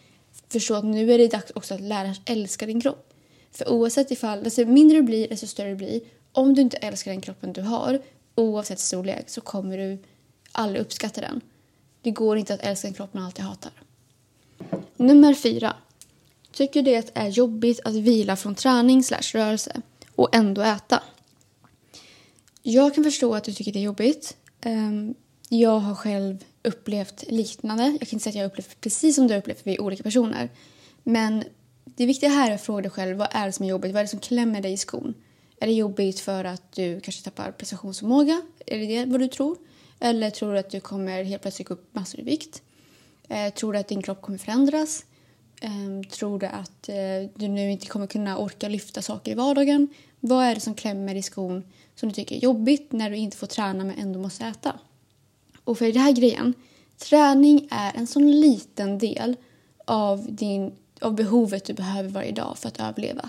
förstå 0.49 0.75
att 0.75 0.85
nu 0.85 1.13
är 1.13 1.19
det 1.19 1.29
dags 1.29 1.53
också 1.55 1.75
att 1.75 1.81
lära 1.81 2.15
sig 2.15 2.23
älska 2.27 2.67
din 2.67 2.81
kropp. 2.81 3.15
För 3.51 3.69
oavsett 3.69 4.11
ifall, 4.11 4.39
alltså 4.39 4.61
desto 4.61 4.73
mindre 4.73 4.97
du 4.97 5.03
blir, 5.03 5.29
desto 5.29 5.47
större 5.47 5.69
du 5.69 5.77
blir. 5.77 6.01
Om 6.33 6.55
du 6.55 6.63
inte 6.63 6.77
älskar 6.77 7.11
den 7.11 7.21
kroppen 7.21 7.53
du 7.53 7.63
har, 7.63 8.03
oavsett 8.35 8.79
storlek, 8.79 9.31
så 9.31 9.41
kommer 9.41 9.79
du 9.79 9.99
aldrig 10.53 10.81
uppskatta 10.81 11.21
den. 11.21 11.41
Det 12.03 12.11
går 12.11 12.37
inte 12.37 12.55
att 12.55 12.61
älska 12.61 12.89
en 12.89 12.95
kropp 12.95 13.15
man 13.15 13.25
alltid 13.25 13.45
hatar. 13.45 13.73
Nummer 14.97 15.35
fyra. 15.35 15.77
Tycker 16.53 16.83
det 16.83 17.11
är 17.15 17.29
jobbigt 17.29 17.81
att 17.85 17.95
vila 17.95 18.37
från 18.37 18.55
träning 18.55 19.03
slash 19.03 19.39
rörelse 19.39 19.81
och 20.15 20.35
ändå 20.37 20.63
äta? 20.63 21.03
Jag 22.67 22.95
kan 22.95 23.05
förstå 23.05 23.35
att 23.35 23.45
du 23.45 23.53
tycker 23.53 23.73
det 23.73 23.79
är 23.79 23.83
jobbigt. 23.83 24.37
Ehm, 24.61 25.15
jag 25.49 25.79
har 25.79 25.95
själv 25.95 26.45
upplevt 26.63 27.25
liknande. 27.29 27.85
Jag 27.85 28.09
kan 28.09 28.17
inte 28.17 28.19
säga 28.19 28.31
att 28.31 28.35
jag 28.35 28.43
har 28.43 28.51
upplevt 28.51 28.81
precis 28.81 29.17
som 29.17 29.27
du 29.27 29.35
har 29.35 29.39
upplevt 29.39 29.59
för 29.59 29.65
vi 29.65 29.77
är 29.77 29.81
olika 29.81 30.03
personer. 30.03 30.51
Men 31.03 31.45
det 31.85 32.07
viktiga 32.07 32.31
här 32.31 32.51
är 32.51 32.55
att 32.55 32.61
fråga 32.61 32.83
dig 32.83 32.91
själv 32.91 33.17
vad 33.17 33.29
är 33.31 33.47
det 33.47 33.53
som 33.53 33.65
är 33.65 33.71
jobbigt? 33.71 33.93
Vad 33.93 34.01
är 34.01 34.05
det 34.05 34.09
som 34.09 34.21
klämmer 34.21 34.63
dig 34.63 34.73
i 34.73 34.77
skon? 34.77 35.15
Är 35.61 35.67
det 35.67 35.73
jobbigt 35.73 36.21
för 36.21 36.45
att 36.45 36.73
du 36.73 37.01
kanske 37.01 37.25
tappar 37.25 37.53
prestationsförmåga? 37.53 38.43
Är 38.67 38.79
det 38.79 38.87
det 38.87 39.11
vad 39.11 39.21
du 39.21 39.29
tror? 39.29 39.57
Eller 40.01 40.31
tror 40.31 40.53
du 40.53 40.59
att 40.59 40.71
du 40.71 40.81
kommer 40.81 41.25
helt 41.25 41.43
plötsligt 41.43 41.69
gå 41.69 41.75
upp 41.75 41.95
massor 41.95 42.21
i 42.21 42.23
vikt? 42.23 42.63
Eh, 43.29 43.53
tror 43.53 43.73
du 43.73 43.79
att 43.79 43.89
din 43.89 44.03
kropp 44.03 44.23
kommer 44.23 44.39
förändras? 44.39 45.05
Eh, 45.61 46.11
tror 46.11 46.39
du 46.39 46.47
att 46.47 46.89
eh, 46.89 47.31
du 47.35 47.49
nu 47.49 47.71
inte 47.71 47.87
kommer 47.87 48.07
kunna 48.07 48.39
orka 48.39 48.69
lyfta 48.69 49.03
saker 49.03 49.33
i 49.33 49.35
vardagen? 49.35 49.89
Vad 50.21 50.45
är 50.45 50.55
det 50.55 50.61
som 50.61 50.75
klämmer 50.75 51.15
i 51.15 51.23
skon 51.23 51.63
som 51.95 52.09
du 52.09 52.15
tycker 52.15 52.37
är 52.37 52.41
jobbigt 52.41 52.93
när 52.93 53.11
du 53.11 53.17
inte 53.17 53.37
får 53.37 53.47
träna 53.47 53.85
men 53.85 53.99
ändå 53.99 54.19
måste 54.19 54.45
äta? 54.45 54.79
Och 55.65 55.79
för 55.79 55.93
det 55.93 55.99
här 55.99 56.13
grejen, 56.13 56.55
träning 56.99 57.69
är 57.71 57.93
en 57.97 58.07
sån 58.07 58.31
liten 58.31 58.99
del 58.99 59.37
av, 59.85 60.27
din, 60.35 60.73
av 61.01 61.15
behovet 61.15 61.65
du 61.65 61.73
behöver 61.73 62.09
varje 62.09 62.33
dag 62.33 62.59
för 62.59 62.69
att 62.69 62.81
överleva. 62.81 63.29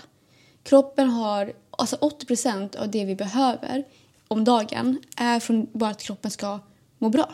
Kroppen 0.62 1.08
har, 1.08 1.52
alltså 1.70 1.96
80% 1.96 2.76
av 2.76 2.90
det 2.90 3.04
vi 3.04 3.14
behöver 3.14 3.84
om 4.28 4.44
dagen 4.44 4.98
är 5.16 5.40
från 5.40 5.66
bara 5.72 5.90
att 5.90 6.02
kroppen 6.02 6.30
ska 6.30 6.58
må 6.98 7.08
bra. 7.08 7.32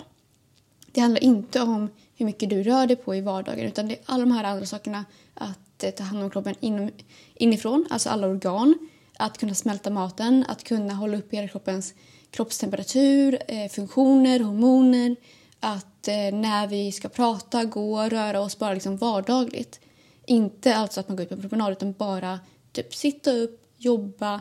Det 0.92 1.00
handlar 1.00 1.22
inte 1.22 1.60
om 1.60 1.88
hur 2.16 2.26
mycket 2.26 2.50
du 2.50 2.62
rör 2.62 2.86
dig 2.86 2.96
på 2.96 3.14
i 3.14 3.20
vardagen 3.20 3.66
utan 3.66 3.88
det 3.88 3.94
är 3.94 4.00
alla 4.06 4.24
de 4.24 4.32
här 4.32 4.44
andra 4.44 4.66
sakerna 4.66 5.04
att 5.34 5.84
eh, 5.84 5.90
ta 5.90 6.04
hand 6.04 6.22
om 6.22 6.30
kroppen 6.30 6.54
in, 6.60 6.90
inifrån, 7.34 7.86
alltså 7.90 8.08
alla 8.10 8.26
organ, 8.26 8.88
att 9.22 9.38
kunna 9.38 9.54
smälta 9.54 9.90
maten, 9.90 10.44
att 10.48 10.64
kunna 10.64 10.94
hålla 10.94 11.16
upp 11.16 11.32
hela 11.32 11.48
kroppens 11.48 11.94
kroppstemperatur, 12.30 13.38
eh, 13.48 13.68
funktioner, 13.70 14.40
hormoner, 14.40 15.16
att 15.60 16.08
eh, 16.08 16.14
när 16.14 16.66
vi 16.66 16.92
ska 16.92 17.08
prata, 17.08 17.64
gå, 17.64 18.02
röra 18.02 18.40
oss 18.40 18.58
bara 18.58 18.74
liksom 18.74 18.96
vardagligt. 18.96 19.80
Inte 20.26 20.76
alltså 20.76 21.00
att 21.00 21.08
man 21.08 21.16
går 21.16 21.22
ut 21.22 21.28
på 21.28 21.34
en 21.34 21.40
promenad 21.40 21.72
utan 21.72 21.92
bara 21.92 22.40
typ 22.72 22.94
sitta 22.94 23.32
upp, 23.32 23.64
jobba, 23.76 24.40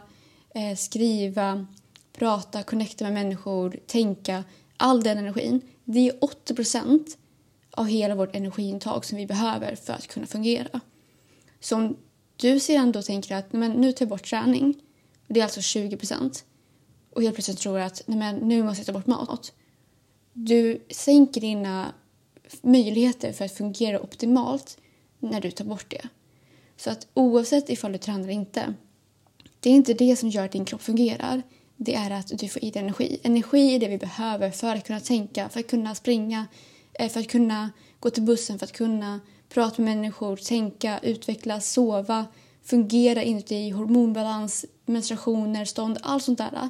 eh, 0.56 0.78
skriva, 0.78 1.66
prata, 2.14 2.64
connecta 2.64 3.04
med 3.04 3.14
människor, 3.14 3.80
tänka. 3.88 4.44
All 4.78 5.04
den 5.04 5.18
energin. 5.18 5.62
Det 5.84 6.10
är 6.10 6.24
80 6.24 7.16
av 7.72 7.88
hela 7.88 8.16
vårt 8.16 8.36
energiintag 8.36 9.06
som 9.06 9.18
vi 9.18 9.26
behöver 9.26 9.76
för 9.76 9.94
att 9.94 10.08
kunna 10.08 10.26
fungera. 10.26 10.80
Så 11.60 11.76
om 11.76 11.98
du 12.42 12.60
sedan 12.60 12.92
då 12.92 13.02
tänker 13.02 13.36
att 13.36 13.54
men, 13.54 13.72
nu 13.72 13.92
tar 13.92 14.06
jag 14.06 14.10
bort 14.10 14.30
träning, 14.30 14.76
det 15.28 15.40
är 15.40 15.44
alltså 15.44 15.62
20 15.62 15.98
och 17.14 17.22
helt 17.22 17.36
plötsligt 17.36 17.58
tror 17.58 17.80
att 17.80 18.04
nej, 18.06 18.18
men, 18.18 18.36
nu 18.36 18.64
måste 18.64 18.80
jag 18.80 18.86
ta 18.86 18.94
bort 18.94 19.08
mat. 19.08 19.54
Du 20.34 20.86
sänker 20.90 21.42
dina 21.42 21.94
möjligheter 22.62 23.34
för 23.34 23.46
att 23.46 23.52
fungera 23.52 24.02
optimalt 24.02 24.78
när 25.20 25.42
du 25.42 25.52
tar 25.52 25.66
bort 25.66 25.92
det. 25.92 26.08
Så 26.78 26.90
att 26.90 27.08
oavsett 27.14 27.70
ifall 27.70 27.92
du 27.92 27.98
tränar 27.98 28.20
eller 28.20 28.34
inte, 28.34 28.74
det 29.60 29.70
är 29.70 29.74
inte 29.74 29.94
det 29.94 30.16
som 30.16 30.30
gör 30.30 30.46
att 30.46 30.52
din 30.52 30.66
kropp 30.66 30.82
fungerar 30.82 31.42
det 31.84 31.96
är 31.96 32.12
att 32.12 32.28
du 32.40 32.48
får 32.48 32.64
i 32.64 32.72
dig 32.72 32.82
energi. 32.82 33.20
Energi 33.24 33.76
är 33.76 33.80
det 33.80 33.88
vi 33.88 33.98
behöver 33.98 34.52
för 34.52 34.76
att 34.76 34.88
kunna 34.88 35.00
tänka, 35.00 35.50
för 35.50 35.60
att 35.60 35.68
kunna 35.68 35.96
springa, 35.96 36.48
eh, 36.94 37.10
för 37.10 37.20
att 37.20 37.28
kunna 37.28 37.72
gå 38.00 38.10
till 38.10 38.24
bussen, 38.24 38.60
för 38.60 38.66
att 38.66 38.72
kunna 38.72 39.20
prata 39.54 39.82
med 39.82 39.96
människor, 39.96 40.36
tänka, 40.36 41.00
utvecklas, 41.04 41.72
sova, 41.72 42.26
fungera 42.64 43.24
inuti, 43.24 43.70
hormonbalans, 43.70 44.66
menstruationer, 44.86 45.66
stånd, 45.66 45.98
allt 46.02 46.24
sånt 46.24 46.38
där. 46.38 46.70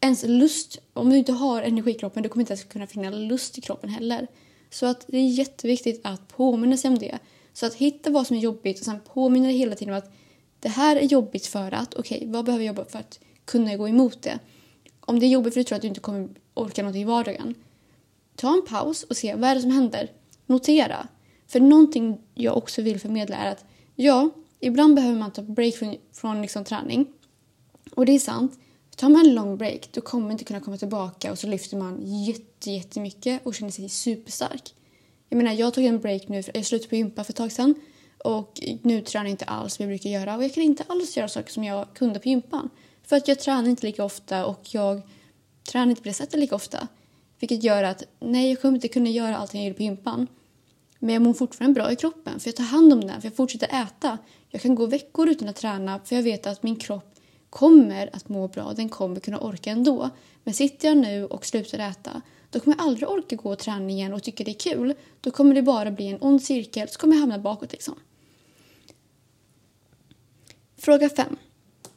Ens 0.00 0.24
lust, 0.26 0.78
om 0.92 1.10
du 1.10 1.16
inte 1.16 1.32
har 1.32 1.62
energi 1.62 1.90
i 1.90 1.94
kroppen, 1.94 2.22
du 2.22 2.28
kommer 2.28 2.42
inte 2.42 2.52
ens 2.52 2.64
kunna 2.64 2.86
finna 2.86 3.10
lust 3.10 3.58
i 3.58 3.60
kroppen 3.60 3.90
heller. 3.90 4.26
Så 4.70 4.86
att 4.86 5.04
det 5.08 5.18
är 5.18 5.28
jätteviktigt 5.28 6.00
att 6.04 6.28
påminna 6.28 6.76
sig 6.76 6.88
om 6.88 6.98
det. 6.98 7.18
Så 7.52 7.66
att 7.66 7.74
hitta 7.74 8.10
vad 8.10 8.26
som 8.26 8.36
är 8.36 8.40
jobbigt 8.40 8.78
och 8.78 8.84
sen 8.84 9.00
påminna 9.00 9.46
dig 9.46 9.56
hela 9.56 9.74
tiden 9.74 9.94
om 9.94 9.98
att 9.98 10.12
det 10.60 10.68
här 10.68 10.96
är 10.96 11.02
jobbigt 11.02 11.46
för 11.46 11.74
att, 11.74 11.94
okej, 11.94 12.18
okay, 12.18 12.28
vad 12.28 12.44
behöver 12.44 12.64
jag 12.64 12.76
jobba 12.76 12.90
för 12.90 12.98
att 12.98 13.20
kunna 13.44 13.76
gå 13.76 13.88
emot 13.88 14.22
det. 14.22 14.38
Om 15.00 15.20
det 15.20 15.26
är 15.26 15.30
jobbigt 15.30 15.54
för 15.54 15.60
att 15.60 15.66
du 15.66 15.68
tror 15.68 15.76
att 15.76 15.82
du 15.82 15.88
inte 15.88 16.00
kommer 16.00 16.28
orka 16.54 16.82
något 16.82 16.96
i 16.96 17.04
vardagen, 17.04 17.54
ta 18.36 18.52
en 18.54 18.66
paus 18.68 19.02
och 19.02 19.16
se 19.16 19.34
vad 19.34 19.50
är 19.50 19.54
det 19.54 19.60
som 19.60 19.70
händer. 19.70 20.10
Notera. 20.46 21.08
För 21.48 21.60
någonting 21.60 22.20
jag 22.34 22.56
också 22.56 22.82
vill 22.82 23.00
förmedla 23.00 23.36
är 23.36 23.52
att 23.52 23.64
ja, 23.96 24.30
ibland 24.60 24.94
behöver 24.94 25.18
man 25.18 25.32
ta 25.32 25.42
break 25.42 25.74
från, 25.74 25.96
från 26.12 26.42
liksom 26.42 26.64
träning. 26.64 27.06
Och 27.94 28.06
det 28.06 28.12
är 28.12 28.18
sant. 28.18 28.58
Tar 28.96 29.08
man 29.08 29.26
en 29.26 29.34
lång 29.34 29.56
break 29.56 29.88
då 29.92 30.00
kommer 30.00 30.22
man 30.22 30.32
inte 30.32 30.44
kunna 30.44 30.60
komma 30.60 30.76
tillbaka 30.76 31.32
och 31.32 31.38
så 31.38 31.46
lyfter 31.46 31.76
man 31.76 32.02
jätte, 32.02 32.70
jättemycket 32.70 33.46
och 33.46 33.54
känner 33.54 33.70
sig 33.70 33.88
superstark. 33.88 34.74
Jag 35.28 35.36
menar, 35.36 35.52
jag 35.52 35.74
tog 35.74 35.84
en 35.84 36.00
break 36.00 36.28
nu, 36.28 36.42
jag 36.54 36.64
slutade 36.64 36.88
på 36.88 36.96
gympa 36.96 37.24
för 37.24 37.32
ett 37.32 37.36
tag 37.36 37.52
sedan 37.52 37.74
och 38.24 38.60
nu 38.82 39.00
tränar 39.00 39.24
jag 39.24 39.30
inte 39.30 39.44
alls 39.44 39.74
som 39.74 39.82
jag 39.82 39.90
brukar 39.90 40.10
göra 40.10 40.36
och 40.36 40.44
jag 40.44 40.54
kan 40.54 40.62
inte 40.62 40.84
alls 40.86 41.16
göra 41.16 41.28
saker 41.28 41.52
som 41.52 41.64
jag 41.64 41.86
kunde 41.94 42.18
på 42.18 42.28
gympan. 42.28 42.70
För 43.02 43.16
att 43.16 43.28
jag 43.28 43.38
tränar 43.38 43.68
inte 43.68 43.86
lika 43.86 44.04
ofta 44.04 44.46
och 44.46 44.74
jag 44.74 45.02
tränar 45.70 45.90
inte 45.90 46.02
på 46.02 46.08
det 46.08 46.14
sättet 46.14 46.40
lika 46.40 46.54
ofta. 46.54 46.88
Vilket 47.40 47.62
gör 47.62 47.82
att 47.82 48.02
nej, 48.20 48.50
jag 48.50 48.62
kommer 48.62 48.74
inte 48.74 48.88
kunna 48.88 49.10
göra 49.10 49.36
allt 49.36 49.54
jag 49.54 49.64
gjorde 49.64 49.76
på 49.76 49.82
gympan. 49.82 50.26
Men 50.98 51.14
jag 51.14 51.22
mår 51.22 51.34
fortfarande 51.34 51.80
bra 51.80 51.92
i 51.92 51.96
kroppen 51.96 52.40
för 52.40 52.48
jag 52.48 52.56
tar 52.56 52.64
hand 52.64 52.92
om 52.92 53.00
den, 53.00 53.20
för 53.20 53.28
jag 53.28 53.36
fortsätter 53.36 53.82
äta. 53.82 54.18
Jag 54.48 54.62
kan 54.62 54.74
gå 54.74 54.86
veckor 54.86 55.28
utan 55.28 55.48
att 55.48 55.56
träna 55.56 56.00
för 56.04 56.16
jag 56.16 56.22
vet 56.22 56.46
att 56.46 56.62
min 56.62 56.76
kropp 56.76 57.14
kommer 57.50 58.10
att 58.12 58.28
må 58.28 58.48
bra, 58.48 58.72
den 58.72 58.88
kommer 58.88 59.20
kunna 59.20 59.38
orka 59.38 59.70
ändå. 59.70 60.10
Men 60.44 60.54
sitter 60.54 60.88
jag 60.88 60.96
nu 60.96 61.24
och 61.24 61.46
slutar 61.46 61.78
äta, 61.78 62.22
då 62.50 62.60
kommer 62.60 62.76
jag 62.76 62.86
aldrig 62.86 63.08
orka 63.08 63.36
gå 63.36 63.52
och 63.52 63.58
träna 63.58 63.90
igen 63.90 64.14
och 64.14 64.22
tycka 64.22 64.44
det 64.44 64.50
är 64.50 64.72
kul. 64.74 64.94
Då 65.20 65.30
kommer 65.30 65.54
det 65.54 65.62
bara 65.62 65.90
bli 65.90 66.08
en 66.08 66.18
ond 66.20 66.42
cirkel, 66.42 66.88
så 66.88 66.98
kommer 66.98 67.14
jag 67.14 67.20
hamna 67.20 67.38
bakåt 67.38 67.72
liksom. 67.72 67.94
Fråga 70.76 71.08
5. 71.08 71.36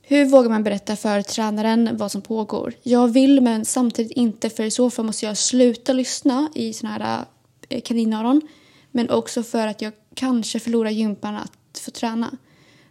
Hur 0.01 0.25
vågar 0.25 0.49
man 0.49 0.63
berätta 0.63 0.95
för 0.95 1.21
tränaren 1.21 1.97
vad 1.97 2.11
som 2.11 2.21
pågår? 2.21 2.73
Jag 2.83 3.07
vill 3.07 3.41
men 3.41 3.65
samtidigt 3.65 4.11
inte 4.11 4.49
för 4.49 4.63
i 4.63 4.71
så 4.71 4.89
fall 4.89 5.05
måste 5.05 5.25
jag 5.25 5.37
sluta 5.37 5.93
lyssna 5.93 6.49
i 6.55 6.73
såna 6.73 6.93
här 6.93 7.25
eh, 7.69 7.81
kaninöron. 7.81 8.41
Men 8.91 9.09
också 9.09 9.43
för 9.43 9.67
att 9.67 9.81
jag 9.81 9.93
kanske 10.13 10.59
förlorar 10.59 10.89
gympan 10.89 11.35
att 11.35 11.79
få 11.79 11.91
träna. 11.91 12.37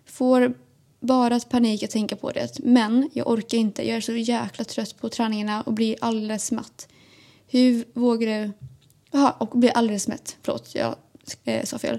Får 0.04 0.54
bara 1.00 1.36
att 1.36 1.48
panik 1.48 1.82
att 1.82 1.90
tänka 1.90 2.16
på 2.16 2.30
det. 2.30 2.58
Men 2.58 3.10
jag 3.12 3.30
orkar 3.30 3.58
inte. 3.58 3.88
Jag 3.88 3.96
är 3.96 4.00
så 4.00 4.12
jäkla 4.12 4.64
trött 4.64 5.00
på 5.00 5.08
träningarna 5.08 5.62
och 5.62 5.72
blir 5.72 5.96
alldeles 6.00 6.52
matt. 6.52 6.88
Hur 7.46 7.84
vågar 7.92 8.26
du... 8.26 8.52
Jaha, 9.10 9.30
och 9.30 9.58
blir 9.58 9.70
alldeles 9.70 10.08
mätt. 10.08 10.36
Förlåt, 10.42 10.74
jag 10.74 10.96
eh, 11.44 11.64
sa 11.64 11.78
fel. 11.78 11.98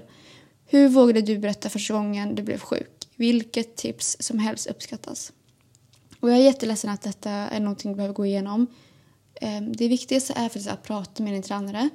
Hur 0.66 0.88
vågade 0.88 1.22
du 1.22 1.38
berätta 1.38 1.68
första 1.68 1.94
gången 1.94 2.34
du 2.34 2.42
blev 2.42 2.58
sjuk? 2.58 3.08
Vilket 3.16 3.76
tips 3.76 4.16
som 4.20 4.38
helst 4.38 4.66
uppskattas. 4.66 5.32
Och 6.20 6.30
jag 6.30 6.38
är 6.38 6.42
jätteledsen 6.42 6.90
att 6.90 7.02
detta 7.02 7.30
är 7.30 7.60
någonting 7.60 7.90
du 7.90 7.96
behöver 7.96 8.14
gå 8.14 8.26
igenom. 8.26 8.66
Ehm, 9.40 9.72
det 9.72 9.88
viktigaste 9.88 10.32
är 10.32 10.42
faktiskt 10.42 10.68
att 10.68 10.82
prata 10.82 11.22
med 11.22 11.32
din 11.32 11.42
tränare. 11.42 11.90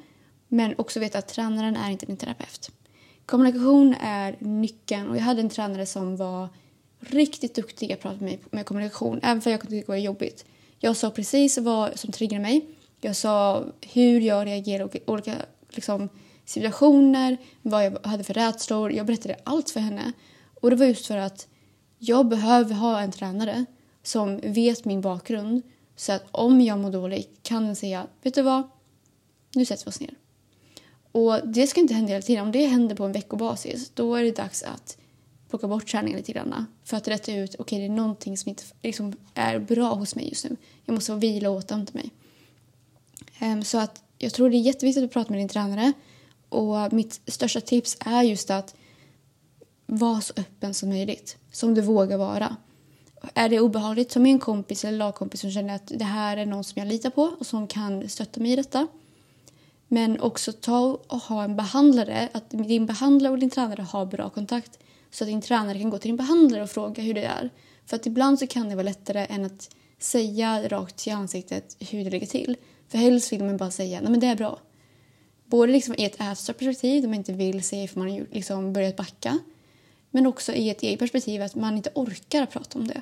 Men 0.47 0.75
också 0.77 0.99
veta 0.99 1.17
att 1.17 1.27
tränaren 1.27 1.75
är 1.75 1.91
inte 1.91 2.05
din 2.05 2.17
terapeut. 2.17 2.71
Kommunikation 3.25 3.95
är 4.01 4.35
nyckeln 4.39 5.09
och 5.09 5.17
jag 5.17 5.21
hade 5.21 5.41
en 5.41 5.49
tränare 5.49 5.85
som 5.85 6.17
var 6.17 6.49
riktigt 6.99 7.55
duktig 7.55 7.91
att 7.91 8.01
prata 8.01 8.15
med 8.15 8.23
mig 8.23 8.39
med 8.51 8.65
kommunikation. 8.65 9.19
Även 9.23 9.41
för 9.41 9.51
jag 9.51 9.61
kunde 9.61 9.75
tycka 9.75 9.91
det 9.91 9.97
var 9.97 10.05
jobbigt. 10.05 10.45
Jag 10.79 10.97
sa 10.97 11.09
precis 11.09 11.57
vad 11.57 11.99
som 11.99 12.11
triggade 12.11 12.41
mig. 12.41 12.65
Jag 13.01 13.15
sa 13.15 13.65
hur 13.81 14.21
jag 14.21 14.47
reagerar 14.47 14.95
i 14.95 14.99
olika 15.05 15.35
liksom, 15.69 16.09
situationer, 16.45 17.37
vad 17.61 17.85
jag 17.85 17.99
hade 18.03 18.23
för 18.23 18.33
rädslor. 18.33 18.91
Jag 18.91 19.05
berättade 19.05 19.35
allt 19.43 19.69
för 19.69 19.79
henne. 19.79 20.11
Och 20.61 20.69
det 20.69 20.75
var 20.75 20.85
just 20.85 21.05
för 21.05 21.17
att 21.17 21.47
jag 21.97 22.27
behöver 22.27 22.75
ha 22.75 22.99
en 22.99 23.11
tränare 23.11 23.65
som 24.03 24.39
vet 24.43 24.85
min 24.85 25.01
bakgrund. 25.01 25.61
Så 25.95 26.11
att 26.11 26.25
om 26.31 26.61
jag 26.61 26.79
mår 26.79 26.91
dåligt 26.91 27.39
kan 27.43 27.65
den 27.65 27.75
säga, 27.75 28.07
vet 28.21 28.33
du 28.33 28.41
vad? 28.41 28.69
Nu 29.55 29.65
sätter 29.65 29.85
vi 29.85 29.89
oss 29.89 29.99
ner. 29.99 30.13
Och 31.17 31.47
det 31.47 31.67
ska 31.67 31.81
inte 31.81 31.93
hända 31.93 32.11
hela 32.11 32.21
tiden. 32.21 32.45
Om 32.45 32.51
det 32.51 32.65
händer 32.65 32.95
på 32.95 33.05
en 33.05 33.11
veckobasis, 33.11 33.91
då 33.93 34.15
är 34.15 34.23
det 34.23 34.35
dags 34.35 34.63
att 34.63 34.97
plocka 35.49 35.67
bort 35.67 35.87
träningen 35.87 36.17
lite 36.17 36.31
grann. 36.31 36.65
För 36.83 36.97
att 36.97 37.07
rätta 37.07 37.33
ut, 37.33 37.55
okej 37.59 37.63
okay, 37.63 37.79
det 37.79 37.85
är 37.85 37.97
någonting 37.97 38.37
som 38.37 38.49
inte 38.49 38.63
liksom, 38.81 39.13
är 39.33 39.59
bra 39.59 39.93
hos 39.93 40.15
mig 40.15 40.29
just 40.29 40.43
nu. 40.43 40.55
Jag 40.85 40.93
måste 40.93 41.15
vila 41.15 41.49
och 41.49 41.55
återhämta 41.55 41.93
mig. 41.93 42.11
Um, 43.41 43.63
så 43.63 43.77
att 43.77 44.03
jag 44.17 44.33
tror 44.33 44.49
det 44.49 44.57
är 44.57 44.61
jätteviktigt 44.61 45.03
att 45.03 45.11
prata 45.11 45.29
med 45.29 45.39
din 45.39 45.49
tränare. 45.49 45.93
Och 46.49 46.93
mitt 46.93 47.21
största 47.27 47.61
tips 47.61 47.97
är 47.99 48.23
just 48.23 48.49
att 48.49 48.75
vara 49.85 50.21
så 50.21 50.33
öppen 50.37 50.73
som 50.73 50.89
möjligt. 50.89 51.37
Som 51.51 51.73
du 51.73 51.81
vågar 51.81 52.17
vara. 52.17 52.55
Är 53.33 53.49
det 53.49 53.59
obehagligt 53.59 54.11
som 54.11 54.25
en 54.25 54.39
kompis 54.39 54.85
eller 54.85 54.97
lagkompis 54.97 55.41
som 55.41 55.51
känner 55.51 55.75
att 55.75 55.87
det 55.87 56.05
här 56.05 56.37
är 56.37 56.45
någon 56.45 56.63
som 56.63 56.79
jag 56.79 56.87
litar 56.87 57.09
på 57.09 57.21
och 57.39 57.45
som 57.45 57.67
kan 57.67 58.09
stötta 58.09 58.41
mig 58.41 58.51
i 58.51 58.55
detta. 58.55 58.87
Men 59.87 60.19
också 60.19 60.51
ta 60.51 60.99
och 61.07 61.19
ha 61.19 61.43
en 61.43 61.55
behandlare, 61.55 62.29
att 62.31 62.49
din 62.49 62.85
behandlare 62.85 63.33
och 63.33 63.39
din 63.39 63.49
tränare 63.49 63.81
har 63.81 64.05
bra 64.05 64.29
kontakt. 64.29 64.79
Så 65.11 65.23
att 65.23 65.27
din 65.27 65.41
tränare 65.41 65.79
kan 65.79 65.89
gå 65.89 65.97
till 65.97 66.09
din 66.09 66.17
behandlare 66.17 66.63
och 66.63 66.69
fråga 66.69 67.03
hur 67.03 67.13
det 67.13 67.23
är. 67.23 67.49
För 67.85 67.95
att 67.95 68.05
ibland 68.05 68.39
så 68.39 68.47
kan 68.47 68.69
det 68.69 68.75
vara 68.75 68.83
lättare 68.83 69.27
än 69.29 69.45
att 69.45 69.69
säga 69.99 70.67
rakt 70.67 71.07
i 71.07 71.09
ansiktet 71.09 71.77
hur 71.79 72.03
det 72.03 72.09
ligger 72.09 72.27
till. 72.27 72.57
För 72.87 72.97
helst 72.97 73.31
vill 73.31 73.43
man 73.43 73.57
bara 73.57 73.71
säga 73.71 74.01
nej 74.01 74.11
men 74.11 74.19
det 74.19 74.27
är 74.27 74.35
bra. 74.35 74.59
Både 75.45 75.71
liksom 75.71 75.95
i 75.97 76.05
ett 76.05 76.21
ätstörperspektiv 76.21 77.01
där 77.01 77.09
man 77.09 77.17
inte 77.17 77.33
vill 77.33 77.63
säga 77.63 77.87
för 77.87 77.99
man 77.99 78.11
har 78.11 78.25
liksom 78.31 78.73
börjat 78.73 78.95
backa. 78.95 79.39
Men 80.11 80.27
också 80.27 80.53
i 80.53 80.69
ett 80.69 80.83
eget 80.83 80.99
perspektiv 80.99 81.41
att 81.41 81.55
man 81.55 81.77
inte 81.77 81.91
orkar 81.95 82.45
prata 82.45 82.79
om 82.79 82.87
det. 82.87 83.01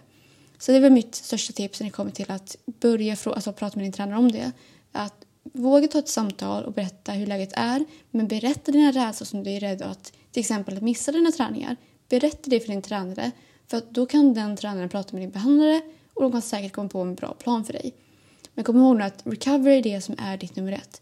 Så 0.57 0.71
det 0.71 0.77
är 0.77 0.81
väl 0.81 0.91
mitt 0.91 1.15
största 1.15 1.53
tips 1.53 1.79
när 1.79 1.87
det 1.87 1.91
kommer 1.91 2.11
till 2.11 2.31
att 2.31 2.55
börja 2.65 3.17
alltså, 3.25 3.53
prata 3.53 3.77
med 3.77 3.85
din 3.85 3.91
tränare 3.91 4.19
om 4.19 4.31
det. 4.31 4.51
Att 4.91 5.24
våga 5.55 5.87
ta 5.87 5.99
ett 5.99 6.09
samtal 6.09 6.63
och 6.63 6.73
berätta 6.73 7.11
hur 7.11 7.27
läget 7.27 7.53
är. 7.53 7.85
Men 8.11 8.27
berätta 8.27 8.71
dina 8.71 8.91
rädslor 8.91 9.25
som 9.25 9.43
du 9.43 9.51
är 9.51 9.59
rädd 9.59 9.81
att 9.81 10.13
till 10.31 10.39
exempel 10.39 10.77
att 10.77 10.83
missa 10.83 11.11
dina 11.11 11.31
träningar. 11.31 11.75
Berätta 12.09 12.49
det 12.49 12.59
för 12.59 12.67
din 12.67 12.81
tränare. 12.81 13.31
För 13.67 13.77
att 13.77 13.91
då 13.91 14.05
kan 14.05 14.33
den 14.33 14.57
tränaren 14.57 14.89
prata 14.89 15.13
med 15.13 15.21
din 15.21 15.31
behandlare 15.31 15.81
och 16.13 16.21
de 16.21 16.31
kan 16.31 16.41
säkert 16.41 16.73
komma 16.73 16.89
på 16.89 17.01
en 17.01 17.15
bra 17.15 17.33
plan 17.33 17.65
för 17.65 17.73
dig. 17.73 17.93
Men 18.53 18.63
kom 18.65 18.77
ihåg 18.77 18.97
nu 18.97 19.03
att 19.03 19.21
recovery 19.25 19.77
är 19.77 19.83
det 19.83 20.01
som 20.01 20.15
är 20.17 20.37
ditt 20.37 20.55
nummer 20.55 20.71
ett. 20.71 21.01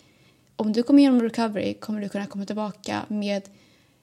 Om 0.56 0.74
du 0.74 0.84
kommer 0.84 1.00
igenom 1.00 1.22
recovery 1.22 1.74
kommer 1.74 2.02
du 2.02 2.10
kunna 2.10 2.26
komma 2.26 2.46
tillbaka 2.46 3.06
med 3.08 3.50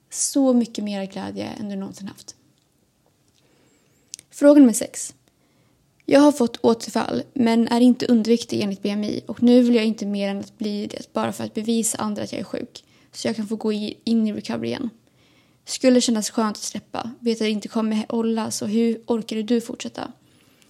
så 0.09 0.53
mycket 0.53 0.83
mer 0.83 1.05
glädje 1.05 1.45
än 1.45 1.69
du 1.69 1.75
någonsin 1.75 2.07
haft. 2.07 2.35
Fråga 4.29 4.59
nummer 4.59 4.73
sex. 4.73 5.13
Jag 6.05 6.19
har 6.19 6.31
fått 6.31 6.57
återfall 6.61 7.23
men 7.33 7.67
är 7.67 7.81
inte 7.81 8.05
underviktig 8.05 8.61
enligt 8.61 8.81
BMI 8.81 9.21
och 9.27 9.43
nu 9.43 9.61
vill 9.61 9.75
jag 9.75 9.85
inte 9.85 10.05
mer 10.05 10.29
än 10.29 10.39
att 10.39 10.57
bli 10.57 10.87
det 10.87 11.13
bara 11.13 11.31
för 11.31 11.43
att 11.43 11.53
bevisa 11.53 11.97
andra 11.97 12.23
att 12.23 12.31
jag 12.31 12.39
är 12.39 12.45
sjuk 12.45 12.83
så 13.11 13.27
jag 13.27 13.35
kan 13.35 13.47
få 13.47 13.55
gå 13.55 13.71
in 13.71 14.27
i 14.27 14.33
recovery 14.33 14.67
igen. 14.67 14.89
Skulle 15.65 16.01
kännas 16.01 16.29
skönt 16.29 16.57
att 16.57 16.63
släppa, 16.63 17.11
vet 17.19 17.35
att 17.35 17.39
det 17.39 17.49
inte 17.49 17.67
kommer 17.67 18.05
hålla 18.09 18.51
så 18.51 18.65
hur 18.65 19.01
orkade 19.07 19.43
du 19.43 19.61
fortsätta? 19.61 20.11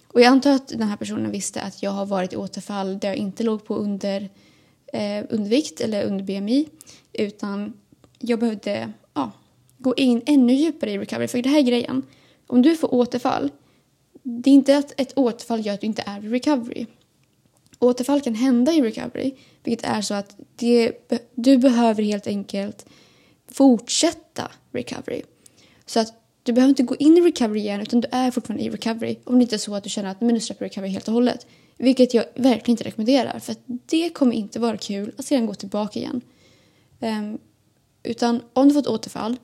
Och 0.06 0.20
jag 0.20 0.26
antar 0.26 0.50
att 0.50 0.68
den 0.68 0.82
här 0.82 0.96
personen 0.96 1.30
visste 1.30 1.62
att 1.62 1.82
jag 1.82 1.90
har 1.90 2.06
varit 2.06 2.32
i 2.32 2.36
återfall 2.36 2.98
där 2.98 3.08
jag 3.08 3.16
inte 3.16 3.42
låg 3.42 3.64
på 3.64 3.76
under, 3.76 4.28
eh, 4.92 5.24
undervikt 5.30 5.80
eller 5.80 6.04
under 6.04 6.24
BMI 6.24 6.68
utan 7.12 7.72
jag 8.18 8.38
behövde 8.38 8.92
ja, 9.14 9.30
gå 9.78 9.94
in 9.94 10.22
ännu 10.26 10.52
djupare 10.52 10.90
i 10.90 10.98
recovery. 10.98 11.28
För 11.28 11.42
det 11.42 11.48
här 11.48 11.58
är 11.58 11.62
grejen. 11.62 12.02
Om 12.46 12.62
du 12.62 12.76
får 12.76 12.94
återfall, 12.94 13.50
det 14.22 14.50
är 14.50 14.54
inte 14.54 14.78
att 14.78 15.00
ett 15.00 15.18
återfall 15.18 15.66
gör 15.66 15.74
att 15.74 15.80
du 15.80 15.86
inte 15.86 16.02
är 16.06 16.24
i 16.24 16.28
recovery. 16.28 16.86
Återfall 17.78 18.20
kan 18.20 18.34
hända 18.34 18.72
i 18.72 18.82
recovery, 18.82 19.34
vilket 19.64 19.86
är 19.86 20.00
så 20.00 20.14
att 20.14 20.36
det, 20.56 20.92
du 21.34 21.58
behöver 21.58 22.02
helt 22.02 22.26
enkelt 22.26 22.86
fortsätta 23.48 24.50
recovery. 24.72 25.22
Så 25.86 26.00
att 26.00 26.14
du 26.42 26.52
behöver 26.52 26.68
inte 26.68 26.82
gå 26.82 26.96
in 26.96 27.16
i 27.16 27.20
recovery 27.20 27.60
igen 27.60 27.80
utan 27.80 28.00
du 28.00 28.08
är 28.12 28.30
fortfarande 28.30 28.64
i 28.64 28.70
recovery. 28.70 29.16
Om 29.24 29.38
det 29.38 29.42
inte 29.42 29.56
är 29.56 29.58
så 29.58 29.74
att 29.74 29.84
du 29.84 29.90
känner 29.90 30.10
att 30.10 30.20
men 30.20 30.34
nu 30.34 30.40
släpper 30.40 30.64
recovery 30.64 30.90
helt 30.90 31.08
och 31.08 31.14
hållet. 31.14 31.46
Vilket 31.76 32.14
jag 32.14 32.24
verkligen 32.34 32.70
inte 32.70 32.84
rekommenderar 32.84 33.38
för 33.38 33.52
att 33.52 33.60
det 33.66 34.10
kommer 34.10 34.32
inte 34.32 34.60
vara 34.60 34.76
kul 34.76 35.12
att 35.18 35.24
sedan 35.24 35.46
gå 35.46 35.54
tillbaka 35.54 35.98
igen. 35.98 36.20
Um, 37.00 37.38
utan 38.02 38.40
om 38.52 38.68
du 38.68 38.74
fått 38.74 38.86
återfall, 38.86 39.36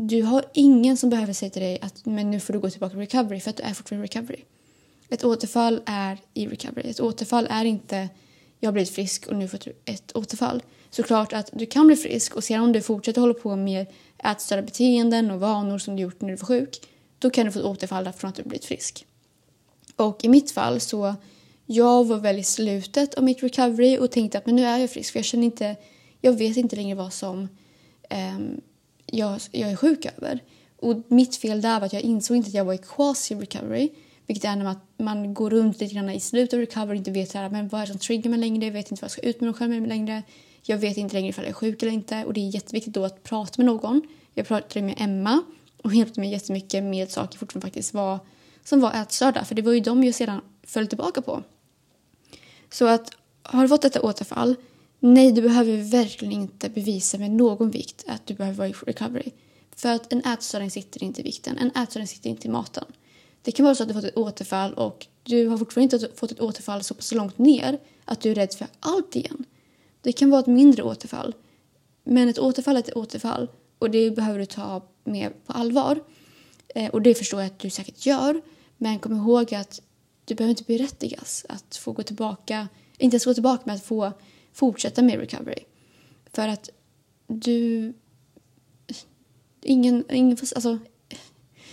du 0.00 0.22
har 0.22 0.44
ingen 0.54 0.96
som 0.96 1.10
behöver 1.10 1.32
säga 1.32 1.50
till 1.50 1.62
dig 1.62 1.78
att 1.82 2.06
men 2.06 2.30
nu 2.30 2.40
får 2.40 2.52
du 2.52 2.58
gå 2.58 2.70
tillbaka 2.70 2.90
till 2.90 2.98
recovery 2.98 3.40
för 3.40 3.50
att 3.50 3.56
du 3.56 3.62
är 3.62 3.74
fortfarande 3.74 4.06
i 4.06 4.08
recovery. 4.08 4.40
Ett 5.08 5.24
återfall 5.24 5.80
är 5.86 6.18
i 6.34 6.46
recovery. 6.46 6.90
Ett 6.90 7.00
återfall 7.00 7.46
är 7.50 7.64
inte 7.64 8.08
jag 8.60 8.68
har 8.68 8.72
blivit 8.72 8.90
frisk 8.90 9.26
och 9.26 9.36
nu 9.36 9.48
får 9.48 9.58
du 9.64 9.72
ett 9.84 10.16
återfall. 10.16 10.62
Såklart 10.90 11.32
att 11.32 11.50
du 11.52 11.66
kan 11.66 11.86
bli 11.86 11.96
frisk 11.96 12.36
och 12.36 12.44
sedan 12.44 12.64
om 12.64 12.72
du 12.72 12.82
fortsätter 12.82 13.20
hålla 13.20 13.34
på 13.34 13.56
med 13.56 13.86
ätstörda 14.24 14.62
beteenden 14.62 15.30
och 15.30 15.40
vanor 15.40 15.78
som 15.78 15.96
du 15.96 16.02
gjort 16.02 16.20
när 16.20 16.28
du 16.28 16.36
var 16.36 16.46
sjuk, 16.46 16.80
då 17.18 17.30
kan 17.30 17.46
du 17.46 17.52
få 17.52 17.58
ett 17.58 17.64
återfall 17.64 18.12
från 18.12 18.28
att 18.28 18.36
du 18.36 18.42
blivit 18.42 18.64
frisk. 18.64 19.06
Och 19.96 20.24
i 20.24 20.28
mitt 20.28 20.50
fall 20.50 20.80
så, 20.80 21.14
jag 21.66 22.04
var 22.04 22.18
väl 22.18 22.38
i 22.38 22.44
slutet 22.44 23.14
av 23.14 23.24
mitt 23.24 23.42
recovery 23.42 23.98
och 23.98 24.10
tänkte 24.10 24.38
att 24.38 24.46
men 24.46 24.56
nu 24.56 24.64
är 24.64 24.78
jag 24.78 24.90
frisk 24.90 25.12
för 25.12 25.18
jag 25.18 25.24
känner 25.24 25.44
inte 25.44 25.76
jag 26.20 26.32
vet 26.32 26.56
inte 26.56 26.76
längre 26.76 26.94
vad 26.94 27.12
som 27.12 27.48
um, 28.10 28.60
jag, 29.12 29.40
jag 29.50 29.70
är 29.70 29.76
sjuk 29.76 30.06
över. 30.16 30.42
Och 30.76 30.96
mitt 31.08 31.36
fel 31.36 31.60
där 31.60 31.80
var 31.80 31.86
att 31.86 31.92
jag 31.92 32.02
insåg 32.02 32.36
inte 32.36 32.48
att 32.48 32.54
jag 32.54 32.64
var 32.64 32.74
i 32.74 32.78
quasi 32.78 33.34
recovery. 33.34 33.90
Vilket 34.26 34.44
är 34.44 34.56
när 34.56 34.64
man, 34.64 34.76
man 34.96 35.34
går 35.34 35.50
runt 35.50 35.80
lite 35.80 35.94
grann 35.94 36.10
i 36.10 36.20
slutet 36.20 36.54
av 36.54 36.60
recovery 36.60 36.92
och 36.92 36.96
inte 36.96 37.10
vet 37.10 37.32
här, 37.32 37.50
men 37.50 37.68
vad 37.68 37.80
är 37.80 37.86
som 37.86 37.98
triggar 37.98 38.30
mig 38.30 38.38
längre. 38.38 38.64
Jag 38.64 38.72
vet 38.72 38.90
inte 38.90 39.02
vad 39.02 39.06
jag 39.06 39.12
ska 39.12 39.22
ut 39.22 39.40
med 39.40 39.46
mig 39.50 39.58
själv 39.58 39.70
med 39.70 39.88
längre. 39.88 40.22
Jag 40.62 40.78
vet 40.78 40.96
inte 40.96 41.14
längre 41.14 41.28
ifall 41.28 41.44
jag 41.44 41.50
är 41.50 41.54
sjuk 41.54 41.82
eller 41.82 41.92
inte. 41.92 42.24
Och 42.24 42.32
det 42.32 42.40
är 42.40 42.54
jätteviktigt 42.54 42.94
då 42.94 43.04
att 43.04 43.22
prata 43.22 43.52
med 43.56 43.66
någon. 43.66 44.02
Jag 44.34 44.46
pratade 44.46 44.86
med 44.86 44.94
Emma 44.98 45.42
och 45.82 45.94
hjälpte 45.94 46.20
mig 46.20 46.30
jättemycket 46.30 46.84
med 46.84 47.10
saker 47.10 47.38
fortfarande 47.38 47.66
faktiskt 47.66 47.94
var, 47.94 48.18
som 48.64 48.80
var 48.80 48.92
ätstörda. 48.92 49.44
För 49.44 49.54
det 49.54 49.62
var 49.62 49.72
ju 49.72 49.80
de 49.80 50.04
jag 50.04 50.14
sedan 50.14 50.40
föll 50.62 50.86
tillbaka 50.86 51.22
på. 51.22 51.42
Så 52.70 52.86
att 52.86 53.10
har 53.42 53.62
du 53.62 53.68
fått 53.68 53.82
detta 53.82 54.00
återfall 54.00 54.54
Nej, 55.00 55.32
du 55.32 55.42
behöver 55.42 55.76
verkligen 55.76 56.32
inte 56.32 56.68
bevisa 56.68 57.18
med 57.18 57.30
någon 57.30 57.70
vikt 57.70 58.04
att 58.06 58.26
du 58.26 58.34
behöver 58.34 58.58
vara 58.58 58.68
i 58.68 58.72
recovery. 58.72 59.30
För 59.76 59.88
att 59.88 60.12
en 60.12 60.24
ätstörning 60.24 60.70
sitter 60.70 61.02
inte 61.02 61.20
i 61.20 61.24
vikten, 61.24 61.58
en 61.58 61.82
ätstörning 61.82 62.06
sitter 62.06 62.30
inte 62.30 62.48
i 62.48 62.50
maten. 62.50 62.84
Det 63.42 63.52
kan 63.52 63.64
vara 63.64 63.74
så 63.74 63.82
att 63.82 63.88
du 63.88 63.94
fått 63.94 64.04
ett 64.04 64.16
återfall 64.16 64.74
och 64.74 65.06
du 65.22 65.46
har 65.46 65.58
fortfarande 65.58 65.96
inte 65.96 66.16
fått 66.16 66.32
ett 66.32 66.40
återfall 66.40 66.82
så 66.82 66.94
pass 66.94 67.12
långt 67.12 67.38
ner 67.38 67.78
att 68.04 68.20
du 68.20 68.30
är 68.30 68.34
rädd 68.34 68.54
för 68.54 68.66
allt 68.80 69.16
igen. 69.16 69.44
Det 70.02 70.12
kan 70.12 70.30
vara 70.30 70.40
ett 70.40 70.46
mindre 70.46 70.82
återfall. 70.82 71.34
Men 72.04 72.28
ett 72.28 72.38
återfall 72.38 72.76
är 72.76 72.80
ett 72.80 72.96
återfall 72.96 73.48
och 73.78 73.90
det 73.90 74.10
behöver 74.10 74.38
du 74.38 74.46
ta 74.46 74.82
med 75.04 75.46
på 75.46 75.52
allvar. 75.52 76.00
Eh, 76.74 76.90
och 76.90 77.02
det 77.02 77.14
förstår 77.14 77.40
jag 77.40 77.46
att 77.46 77.58
du 77.58 77.70
säkert 77.70 78.06
gör. 78.06 78.42
Men 78.76 78.98
kom 78.98 79.16
ihåg 79.16 79.54
att 79.54 79.82
du 80.24 80.34
behöver 80.34 80.50
inte 80.50 80.64
berättigas 80.64 81.46
att 81.48 81.76
få 81.76 81.92
gå 81.92 82.02
tillbaka, 82.02 82.68
inte 82.98 83.14
ens 83.14 83.24
gå 83.24 83.34
tillbaka 83.34 83.62
med 83.66 83.74
att 83.74 83.84
få 83.84 84.12
fortsätta 84.52 85.02
med 85.02 85.18
recovery. 85.18 85.64
För 86.32 86.48
att 86.48 86.70
du... 87.26 87.92
Ingen, 89.62 90.04
ingen 90.10 90.36
alltså, 90.40 90.78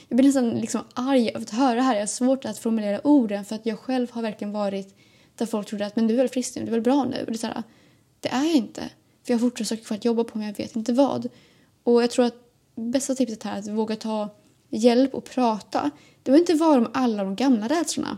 jag 0.08 0.18
blir 0.18 0.26
nästan 0.26 0.50
liksom 0.50 0.82
arg 0.94 1.32
av 1.36 1.42
att 1.42 1.50
höra 1.50 1.76
det 1.76 1.82
här. 1.82 1.94
Jag 1.94 2.02
har 2.02 2.08
svårt 2.08 2.46
att 2.46 2.58
formulera 2.58 3.08
orden 3.08 3.46
för 3.46 3.56
att 3.56 3.66
jag 3.66 3.80
själv 3.80 4.12
har 4.12 4.22
verkligen 4.22 4.52
varit 4.52 4.96
där 5.36 5.46
folk 5.46 5.68
trodde 5.68 5.86
att 5.86 5.96
men 5.96 6.08
du 6.08 6.14
är 6.14 6.18
väl 6.18 6.30
frisk 6.30 6.56
nu, 6.56 6.62
du 6.62 6.68
är 6.68 6.72
väl 6.72 6.82
bra 6.82 7.04
nu. 7.04 7.20
Och 7.20 7.26
det, 7.26 7.34
är 7.34 7.38
så 7.38 7.48
här, 7.48 7.64
det 8.20 8.30
är 8.30 8.44
jag 8.44 8.56
inte. 8.56 8.82
För 9.24 9.34
jag 9.34 9.36
har 9.36 9.40
fortfarande 9.40 9.66
saker 9.66 9.84
kvar 9.84 9.98
att 9.98 10.06
jobba 10.06 10.24
på 10.24 10.38
men 10.38 10.48
jag 10.48 10.58
vet 10.58 10.76
inte 10.76 10.94
vad. 10.94 11.30
Och 11.84 12.04
jag 12.04 12.12
tror 12.12 12.26
att 12.26 12.36
bästa 12.76 13.16
tipset 13.16 13.44
här 13.44 13.56
är 13.56 13.60
att 13.60 13.68
våga 13.68 13.96
ta 13.96 14.30
hjälp 14.70 15.14
och 15.14 15.24
prata. 15.24 15.92
Det 16.24 16.32
behöver 16.32 16.40
inte 16.40 16.54
vara 16.54 16.78
om 16.78 16.88
alla 16.94 17.24
de 17.24 17.36
gamla 17.36 17.68
rädslorna. 17.68 18.18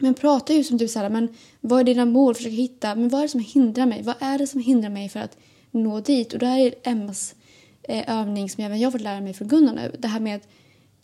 Men 0.00 0.14
prata 0.14 0.52
ju 0.52 0.64
som 0.64 0.78
typ 0.78 0.88
du 0.88 0.92
säger, 0.92 1.10
men 1.10 1.28
vad 1.60 1.80
är 1.80 1.84
dina 1.84 2.04
mål? 2.04 2.34
Försök 2.34 2.52
hitta, 2.52 2.94
men 2.94 3.08
vad 3.08 3.20
är 3.20 3.22
det 3.22 3.28
som 3.28 3.40
hindrar 3.40 3.86
mig? 3.86 4.02
Vad 4.02 4.14
är 4.20 4.38
det 4.38 4.46
som 4.46 4.60
hindrar 4.60 4.90
mig 4.90 5.08
för 5.08 5.20
att 5.20 5.36
nå 5.70 6.00
dit? 6.00 6.32
Och 6.32 6.38
det 6.38 6.46
här 6.46 6.58
är 6.58 6.74
Emmas 6.82 7.34
eh, 7.82 8.20
övning 8.20 8.50
som 8.50 8.64
även 8.64 8.80
jag 8.80 8.92
fått 8.92 9.00
lära 9.00 9.20
mig 9.20 9.34
från 9.34 9.48
Gunnar 9.48 9.74
nu. 9.74 9.96
Det 9.98 10.08
här 10.08 10.20
med, 10.20 10.40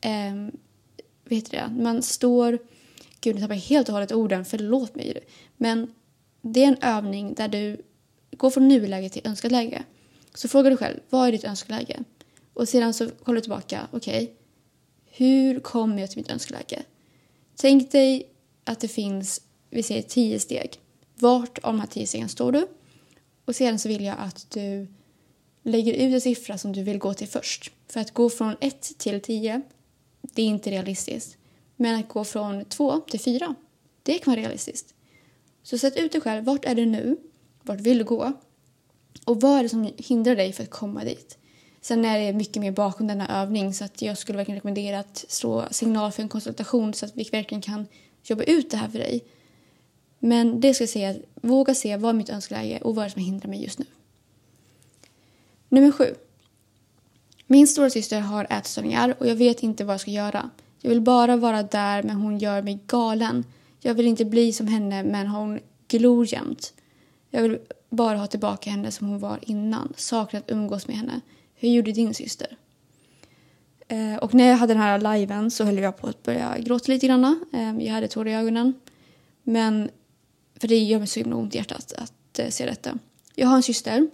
eh, 0.01 0.55
vet 1.25 1.51
du 1.51 1.57
det, 1.57 1.73
man 1.79 2.03
står, 2.03 2.59
gud 3.21 3.35
nu 3.35 3.41
tappar 3.41 3.55
jag 3.55 3.63
helt 3.63 3.89
och 3.89 3.95
hållet 3.95 4.13
orden, 4.13 4.45
förlåt 4.45 4.95
mig. 4.95 5.21
Men 5.57 5.95
det 6.43 6.65
är 6.65 6.69
en 6.69 6.83
övning 6.83 7.35
där 7.35 7.49
du 7.49 7.83
går 8.31 8.51
från 8.51 8.69
nuläge 8.69 9.09
till 9.09 9.23
önskat 9.25 9.53
läge. 9.53 9.83
Så 10.35 10.49
frågar 10.49 10.71
du 10.71 10.77
själv, 10.77 11.01
vad 11.11 11.29
är 11.29 11.33
ditt 11.33 11.45
önskeläge? 11.45 12.05
Och 12.55 12.69
sedan 12.69 12.95
så 12.95 13.09
kollar 13.09 13.37
du 13.37 13.41
tillbaka, 13.41 13.89
okej, 13.91 14.23
okay, 14.23 14.35
hur 15.11 15.61
kommer 15.61 16.01
jag 16.01 16.11
till 16.11 16.19
mitt 16.19 16.31
önskeläge? 16.31 16.83
Tänk 17.57 17.93
dig 17.93 18.34
att 18.65 18.81
det 18.81 18.89
finns, 18.89 19.41
vi 19.71 19.83
säger 19.83 20.03
tio 20.03 20.41
steg. 20.41 20.81
Vart 21.15 21.59
av 21.59 21.73
de 21.73 21.81
här 21.81 21.87
tio 21.87 22.07
stegen 22.07 22.29
står 22.29 22.53
du? 22.53 22.67
Och 23.45 23.57
sedan 23.57 23.79
så 23.79 23.89
vill 23.89 24.05
jag 24.05 24.17
att 24.19 24.51
du 24.51 24.87
lägger 25.63 25.93
ut 25.93 26.15
en 26.15 26.21
siffra 26.21 26.59
som 26.59 26.73
du 26.73 26.83
vill 26.83 26.99
gå 26.99 27.15
till 27.15 27.29
först. 27.29 27.73
För 27.89 28.01
att 28.01 28.15
gå 28.15 28.31
från 28.31 28.57
1 28.61 28.99
till 28.99 29.21
10, 29.21 29.63
det 30.23 30.43
är 30.43 30.47
inte 30.47 30.71
realistiskt. 30.71 31.37
Men 31.77 32.01
att 32.01 32.09
gå 32.09 32.25
från 32.25 32.65
2 32.65 33.01
till 33.01 33.21
4, 33.21 33.55
det 34.03 34.19
kan 34.19 34.33
vara 34.33 34.41
realistiskt. 34.41 34.95
Så 35.63 35.79
sätt 35.79 35.97
ut 35.97 36.13
dig 36.13 36.21
själv, 36.21 36.45
vart 36.45 36.65
är 36.65 36.75
du 36.75 36.87
nu? 36.87 37.17
Vart 37.63 37.81
vill 37.81 37.99
du 37.99 38.05
gå? 38.05 38.33
Och 39.25 39.41
vad 39.41 39.59
är 39.59 39.63
det 39.63 39.69
som 39.69 39.93
hindrar 39.97 40.37
dig 40.37 40.53
för 40.53 40.63
att 40.63 40.71
komma 40.71 41.05
dit? 41.05 41.39
Sen 41.81 42.05
är 42.05 42.19
det 42.19 42.33
mycket 42.33 42.63
mer 42.63 42.73
bakom 42.73 43.07
denna 43.07 43.43
övning 43.43 43.75
så 43.75 43.85
att 43.85 44.03
jag 44.03 44.19
skulle 44.19 44.37
verkligen 44.37 44.57
rekommendera 44.57 44.99
att 44.99 45.25
slå 45.29 45.65
signal 45.71 46.13
för 46.13 46.23
en 46.23 46.29
konsultation 46.29 46.95
så 46.95 47.07
att 47.07 47.17
vi 47.17 47.29
verkligen 47.33 47.63
kan 47.63 47.87
jobba 48.31 48.43
ut 48.45 48.71
det 48.71 48.77
här 48.77 48.89
för 48.89 48.99
dig. 48.99 49.25
Men 50.19 50.61
det 50.61 50.75
ska 50.75 50.83
jag 50.83 50.89
säga, 50.89 51.15
våga 51.35 51.75
se 51.75 51.97
vad 51.97 52.15
mitt 52.15 52.31
önskeläge 52.31 52.79
och 52.83 52.95
vad 52.95 53.05
är 53.05 53.09
som 53.09 53.23
hindrar 53.23 53.51
mig 53.51 53.63
just 53.63 53.79
nu. 53.79 53.85
Nummer 55.69 55.93
sju. 55.93 56.15
Min 57.47 57.67
stora 57.67 57.91
syster 57.91 58.21
har 58.21 58.47
ätstörningar 58.51 59.15
och 59.19 59.27
jag 59.27 59.37
vet 59.37 59.63
inte 59.63 59.85
vad 59.85 59.95
jag 59.95 60.01
ska 60.01 60.11
göra. 60.11 60.51
Jag 60.81 60.91
vill 60.91 61.01
bara 61.01 61.37
vara 61.37 61.63
där 61.63 62.03
men 62.03 62.17
hon 62.17 62.39
gör 62.39 62.63
mig 62.63 62.79
galen. 62.87 63.45
Jag 63.81 63.95
vill 63.95 64.07
inte 64.07 64.25
bli 64.25 64.53
som 64.53 64.67
henne 64.67 65.03
men 65.03 65.27
hon 65.27 65.61
glor 65.89 66.33
jämt. 66.33 66.75
Jag 67.31 67.43
vill 67.43 67.59
bara 67.91 68.19
ha 68.19 68.27
tillbaka 68.27 68.71
henne 68.71 68.91
som 68.91 69.09
hon 69.09 69.19
var 69.19 69.39
innan. 69.43 69.93
Saknar 69.97 70.41
att 70.41 70.51
umgås 70.51 70.87
med 70.87 70.97
henne. 70.97 71.21
Hur 71.55 71.69
gjorde 71.69 71.93
din 71.93 72.15
syster? 72.15 72.57
Eh, 73.95 74.17
och 74.17 74.35
när 74.35 74.49
jag 74.49 74.57
hade 74.57 74.75
den 74.75 74.83
här 74.83 75.17
liven 75.19 75.51
så 75.51 75.65
höll 75.65 75.79
jag 75.79 75.97
på 75.97 76.07
att 76.07 76.23
börja 76.23 76.59
gråta 76.59 76.93
lite 76.93 77.07
grann. 77.07 77.45
Ehm, 77.53 77.81
jag 77.81 77.93
hade 77.95 78.09
tårar 78.09 78.31
i 78.31 78.35
ögonen. 78.35 78.75
Men, 79.43 79.91
för 80.61 80.69
det 80.69 80.79
gör 80.79 80.99
mig 80.99 81.09
så 81.09 81.21
himla 81.21 81.37
ont 81.37 81.55
i 81.55 81.59
hjärtat 81.59 81.93
att 81.99 82.13
att 82.41 82.55
se 82.55 82.67
detta. 82.67 82.99
Jag 83.35 83.49
har 83.49 83.57
en 83.57 83.63
syster 83.63 84.09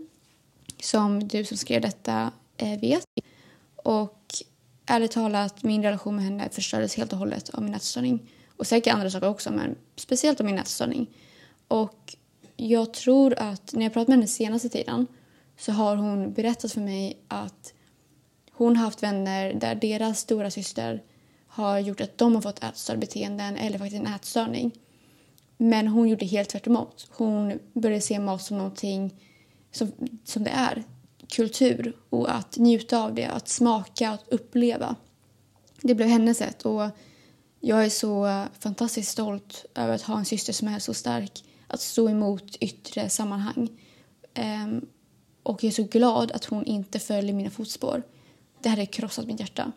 som 0.82 1.28
du 1.28 1.44
som 1.44 1.56
skrev 1.56 1.80
detta 1.80 2.32
eh, 2.56 2.80
vet. 2.80 3.04
Och 3.76 4.24
ärligt 4.86 5.10
talat, 5.10 5.62
min 5.62 5.82
relation 5.82 6.16
med 6.16 6.24
henne 6.24 6.48
förstördes 6.52 6.96
helt 6.96 7.12
och 7.12 7.18
hållet 7.18 7.48
av 7.48 7.62
min 7.62 7.74
ätstörning. 7.74 8.30
Och 8.56 8.66
säkert 8.66 8.94
andra 8.94 9.10
saker 9.10 9.28
också, 9.28 9.50
men 9.50 9.76
speciellt 9.96 10.40
av 10.40 10.46
min 10.46 10.58
ätstörning. 10.58 11.06
Och 11.68 12.16
jag 12.56 12.92
tror 12.94 13.34
att 13.38 13.72
när 13.72 13.82
jag 13.82 13.92
pratat 13.92 14.08
med 14.08 14.16
henne 14.16 14.26
senaste 14.26 14.68
tiden 14.68 15.06
så 15.58 15.72
har 15.72 15.96
hon 15.96 16.32
berättat 16.32 16.72
för 16.72 16.80
mig 16.80 17.18
att 17.28 17.72
hon 18.64 18.76
har 18.76 18.84
haft 18.84 19.02
vänner 19.02 19.54
där 19.54 19.74
deras 19.74 20.18
stora 20.18 20.50
syster 20.50 21.02
har 21.46 21.78
gjort 21.78 22.00
att 22.00 22.18
de 22.18 22.34
har 22.34 22.42
fått 22.42 22.64
ätstörbeteenden 22.64 23.56
eller 23.56 23.78
faktiskt 23.78 24.00
en 24.00 24.14
ätstörning. 24.14 24.72
Men 25.56 25.88
hon 25.88 26.08
gjorde 26.08 26.26
helt 26.26 26.48
tvärtom. 26.48 26.86
Hon 27.10 27.58
började 27.72 28.00
se 28.00 28.18
mat 28.18 28.42
som 28.42 28.58
någonting 28.58 29.14
som, 29.72 29.92
som 30.24 30.44
det 30.44 30.50
är. 30.50 30.84
Kultur 31.28 31.96
och 32.10 32.34
att 32.34 32.56
njuta 32.56 32.98
av 32.98 33.14
det, 33.14 33.24
att 33.24 33.48
smaka 33.48 34.10
att 34.10 34.28
uppleva. 34.28 34.96
Det 35.82 35.94
blev 35.94 36.08
hennes 36.08 36.38
sätt 36.38 36.62
och 36.62 36.82
jag 37.60 37.84
är 37.84 37.90
så 37.90 38.44
fantastiskt 38.58 39.12
stolt 39.12 39.64
över 39.74 39.94
att 39.94 40.02
ha 40.02 40.18
en 40.18 40.24
syster 40.24 40.52
som 40.52 40.68
är 40.68 40.78
så 40.78 40.94
stark 40.94 41.44
att 41.66 41.80
stå 41.80 42.08
emot 42.08 42.56
yttre 42.60 43.08
sammanhang. 43.08 43.68
Um, 44.38 44.86
och 45.42 45.64
jag 45.64 45.68
är 45.68 45.74
så 45.74 45.82
glad 45.82 46.32
att 46.32 46.44
hon 46.44 46.64
inte 46.64 46.98
följer 46.98 47.34
mina 47.34 47.50
fotspår. 47.50 48.02
Det 48.60 48.68
hade 48.68 48.86
krossat 48.86 49.26
mitt 49.26 49.40
hjärta. 49.40 49.72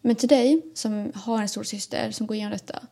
Men 0.00 0.16
till 0.16 0.28
dig 0.28 0.62
som 0.74 1.12
har 1.14 1.42
en 1.42 1.48
stor 1.48 1.62
syster 1.62 2.10
som 2.10 2.26
går 2.26 2.34
igenom 2.34 2.52
detta. 2.52 2.86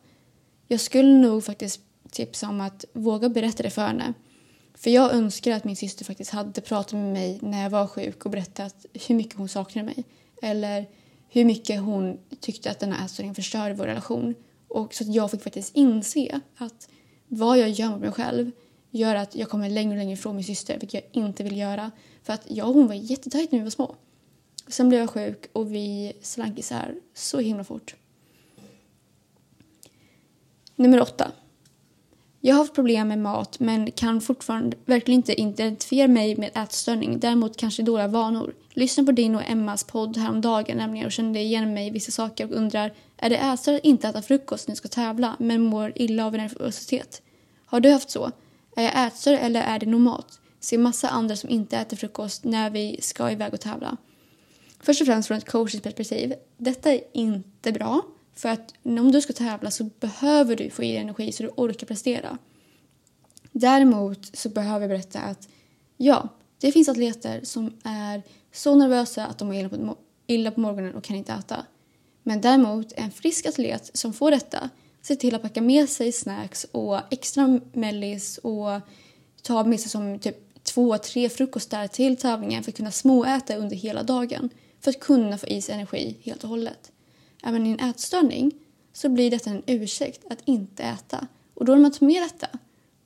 Jag 0.67 0.79
skulle 0.79 1.17
nog 1.17 1.43
faktiskt 1.43 1.81
tipsa 2.11 2.49
om 2.49 2.61
att 2.61 2.85
våga 2.93 3.29
berätta 3.29 3.63
det 3.63 3.69
för 3.69 3.87
henne. 3.87 4.13
För 4.73 4.89
jag 4.89 5.13
önskar 5.13 5.51
att 5.51 5.63
min 5.63 5.75
syster 5.75 6.05
faktiskt 6.05 6.31
hade 6.31 6.61
pratat 6.61 6.93
med 6.93 7.13
mig 7.13 7.39
när 7.41 7.63
jag 7.63 7.69
var 7.69 7.87
sjuk 7.87 8.25
och 8.25 8.31
berättat 8.31 8.85
hur 9.07 9.15
mycket 9.15 9.37
hon 9.37 9.49
saknade 9.49 9.85
mig. 9.85 10.03
Eller 10.41 10.85
hur 11.29 11.45
mycket 11.45 11.81
hon 11.81 12.17
tyckte 12.39 12.71
att 12.71 12.79
den 12.79 12.91
här 12.91 13.05
ätstörningen 13.05 13.35
förstörde 13.35 13.73
vår 13.73 13.85
relation. 13.85 14.35
Och 14.67 14.93
så 14.93 15.03
att 15.03 15.13
jag 15.15 15.31
fick 15.31 15.43
faktiskt 15.43 15.75
inse 15.75 16.41
att 16.57 16.89
vad 17.27 17.57
jag 17.57 17.69
gör 17.69 17.89
mot 17.89 17.99
mig 17.99 18.11
själv 18.11 18.51
gör 18.91 19.15
att 19.15 19.35
jag 19.35 19.49
kommer 19.49 19.69
längre 19.69 19.91
och 19.91 19.97
längre 19.97 20.13
ifrån 20.13 20.35
min 20.35 20.45
syster, 20.45 20.79
vilket 20.79 21.09
jag 21.11 21.23
inte 21.23 21.43
vill 21.43 21.57
göra. 21.57 21.91
För 22.23 22.33
att 22.33 22.41
jag 22.47 22.67
och 22.67 22.73
hon 22.73 22.87
var 22.87 22.95
jättetajt 22.95 23.51
när 23.51 23.59
vi 23.59 23.63
var 23.63 23.71
små. 23.71 23.95
Sen 24.67 24.89
blev 24.89 25.01
jag 25.01 25.09
sjuk 25.09 25.45
och 25.53 25.73
vi 25.73 26.13
slank 26.21 26.59
isär 26.59 26.95
så 27.13 27.39
himla 27.39 27.63
fort. 27.63 27.95
Nummer 30.75 31.01
åtta. 31.01 31.31
Jag 32.41 32.55
har 32.55 32.59
haft 32.59 32.75
problem 32.75 33.07
med 33.07 33.19
mat 33.19 33.59
men 33.59 33.91
kan 33.91 34.21
fortfarande 34.21 34.77
verkligen 34.85 35.19
inte 35.19 35.41
identifiera 35.41 36.07
mig 36.07 36.35
med 36.35 36.51
ätstörning. 36.55 37.19
Däremot 37.19 37.57
kanske 37.57 37.83
dåliga 37.83 38.07
vanor. 38.07 38.53
Lyssna 38.73 39.03
på 39.03 39.11
din 39.11 39.35
och 39.35 39.49
Emmas 39.49 39.83
podd 39.83 40.17
häromdagen 40.17 40.77
nämligen 40.77 41.05
och 41.05 41.11
kände 41.11 41.39
igen 41.39 41.73
mig 41.73 41.87
i 41.87 41.89
vissa 41.89 42.11
saker 42.11 42.45
och 42.45 42.57
undrar 42.57 42.93
är 43.17 43.29
det 43.29 43.37
ätstörning 43.37 43.79
att 43.79 43.85
inte 43.85 44.07
äta 44.07 44.21
frukost 44.21 44.67
när 44.67 44.75
du 44.75 44.77
ska 44.77 44.87
tävla 44.87 45.35
men 45.39 45.61
mår 45.61 45.91
illa 45.95 46.25
av 46.25 46.33
nervositet? 46.33 47.21
Har 47.65 47.79
du 47.79 47.91
haft 47.91 48.09
så? 48.09 48.31
Är 48.75 48.83
jag 48.83 49.07
ätstörd 49.07 49.39
eller 49.41 49.61
är 49.61 49.79
det 49.79 49.85
normalt? 49.85 50.39
Ser 50.59 50.77
massa 50.77 51.09
andra 51.09 51.35
som 51.35 51.49
inte 51.49 51.77
äter 51.77 51.97
frukost 51.97 52.43
när 52.43 52.69
vi 52.69 53.01
ska 53.01 53.31
iväg 53.31 53.53
och 53.53 53.61
tävla. 53.61 53.97
Först 54.85 55.01
och 55.01 55.07
främst 55.07 55.27
från 55.27 55.37
ett 55.37 55.49
coachens 55.49 55.83
perspektiv. 55.83 56.33
Detta 56.57 56.93
är 56.93 57.01
inte 57.13 57.71
bra. 57.71 58.01
För 58.33 58.49
att 58.49 58.73
om 58.83 59.11
du 59.11 59.21
ska 59.21 59.33
tävla 59.33 59.71
så 59.71 59.83
behöver 59.83 60.55
du 60.55 60.69
få 60.69 60.83
i 60.83 60.91
dig 60.91 60.97
energi 60.97 61.31
så 61.31 61.43
du 61.43 61.49
orkar 61.49 61.87
prestera. 61.87 62.37
Däremot 63.51 64.37
så 64.37 64.49
behöver 64.49 64.81
jag 64.81 64.89
berätta 64.89 65.19
att 65.19 65.49
ja, 65.97 66.29
det 66.59 66.71
finns 66.71 66.89
atleter 66.89 67.39
som 67.43 67.73
är 67.83 68.23
så 68.51 68.75
nervösa 68.75 69.25
att 69.25 69.37
de 69.37 69.47
mår 69.47 69.55
illa 69.55 69.69
på, 69.69 69.97
illa 70.27 70.51
på 70.51 70.59
morgonen 70.59 70.95
och 70.95 71.03
kan 71.03 71.15
inte 71.15 71.33
äta. 71.33 71.65
Men 72.23 72.41
däremot 72.41 72.91
en 72.91 73.11
frisk 73.11 73.45
atlet 73.45 73.91
som 73.93 74.13
får 74.13 74.31
detta 74.31 74.69
ser 75.01 75.15
till 75.15 75.35
att 75.35 75.41
packa 75.41 75.61
med 75.61 75.89
sig 75.89 76.11
snacks 76.11 76.63
och 76.71 76.99
extra 77.09 77.59
mellis 77.73 78.37
och 78.37 78.81
ta 79.41 79.63
med 79.63 79.79
sig 79.79 79.89
som 79.89 80.19
typ 80.19 80.63
två, 80.63 80.97
tre 80.97 81.29
frukostar 81.29 81.87
till 81.87 82.17
tävlingen 82.17 82.63
för 82.63 82.71
att 82.71 82.77
kunna 82.77 82.91
småäta 82.91 83.55
under 83.55 83.75
hela 83.75 84.03
dagen 84.03 84.49
för 84.85 84.91
att 84.91 84.99
kunna 84.99 85.37
få 85.37 85.47
i 85.47 85.61
sig 85.61 85.75
energi 85.75 86.17
helt 86.23 86.43
och 86.43 86.49
hållet. 86.49 86.91
Även 87.43 87.67
i 87.67 87.69
en 87.69 87.79
ätstörning 87.79 88.51
så 88.93 89.09
blir 89.09 89.31
detta 89.31 89.49
en 89.49 89.63
ursäkt 89.67 90.25
att 90.29 90.39
inte 90.45 90.83
äta. 90.83 91.27
Och 91.53 91.65
då 91.65 91.75
när 91.75 91.81
man 91.81 91.91
tar 91.91 92.05
med 92.05 92.21
detta 92.21 92.47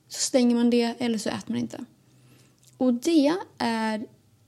så 0.08 0.20
stänger 0.20 0.54
man 0.56 0.70
det 0.70 0.94
eller 0.98 1.18
så 1.18 1.28
äter 1.28 1.52
man 1.52 1.58
inte. 1.58 1.84
Och 2.76 2.94
det 2.94 3.34
är 3.58 4.06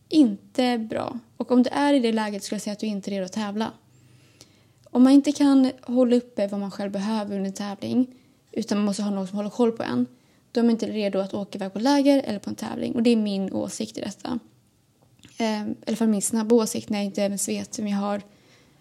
inte 0.08 0.78
bra. 0.78 1.18
Och 1.36 1.50
om 1.50 1.62
du 1.62 1.70
är 1.70 1.94
i 1.94 2.00
det 2.00 2.12
läget 2.12 2.44
skulle 2.44 2.56
jag 2.56 2.62
säga 2.62 2.72
att 2.72 2.78
du 2.78 2.86
inte 2.86 3.10
är 3.10 3.12
redo 3.12 3.24
att 3.24 3.32
tävla. 3.32 3.72
Om 4.84 5.02
man 5.02 5.12
inte 5.12 5.32
kan 5.32 5.72
hålla 5.82 6.16
uppe 6.16 6.46
vad 6.46 6.60
man 6.60 6.70
själv 6.70 6.92
behöver 6.92 7.36
under 7.36 7.48
en 7.48 7.54
tävling 7.54 8.14
utan 8.52 8.78
man 8.78 8.84
måste 8.84 9.02
ha 9.02 9.10
någon 9.10 9.26
som 9.26 9.36
håller 9.36 9.50
koll 9.50 9.72
på 9.72 9.82
en 9.82 10.06
då 10.52 10.60
är 10.60 10.64
man 10.64 10.70
inte 10.70 10.86
redo 10.86 11.18
att 11.18 11.34
åka 11.34 11.58
iväg 11.58 11.72
på 11.72 11.78
läger 11.78 12.22
eller 12.22 12.38
på 12.38 12.50
en 12.50 12.56
tävling. 12.56 12.94
Och 12.94 13.02
det 13.02 13.10
är 13.10 13.16
min 13.16 13.52
åsikt 13.52 13.98
i 13.98 14.00
detta. 14.00 14.38
Eh, 15.42 15.68
I 15.68 15.74
alla 15.86 15.96
fall 15.96 16.08
min 16.08 16.22
snabba 16.22 16.54
åsikt 16.54 16.88
när 16.88 16.98
jag 16.98 17.04
inte 17.04 17.20
ens 17.20 17.48
vet 17.48 17.78
vem 17.78 17.88
jag 17.88 17.96
har 17.98 18.22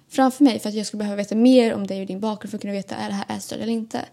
framför 0.10 0.44
mig 0.44 0.60
för 0.60 0.70
att 0.70 0.76
jag 0.76 0.86
skulle 0.86 1.00
behöva 1.00 1.16
veta 1.16 1.36
mer 1.36 1.74
om 1.74 1.88
dig 1.88 2.02
och 2.02 2.08
din 2.08 2.20
bakgrund 2.20 2.52
för 2.52 2.58
att 2.58 2.62
kunna 2.62 2.74
veta 2.74 2.96
är 2.96 3.10
det 3.10 3.16
här 3.16 3.38
ätstört 3.38 3.60
eller 3.60 3.74
inte. 3.74 4.06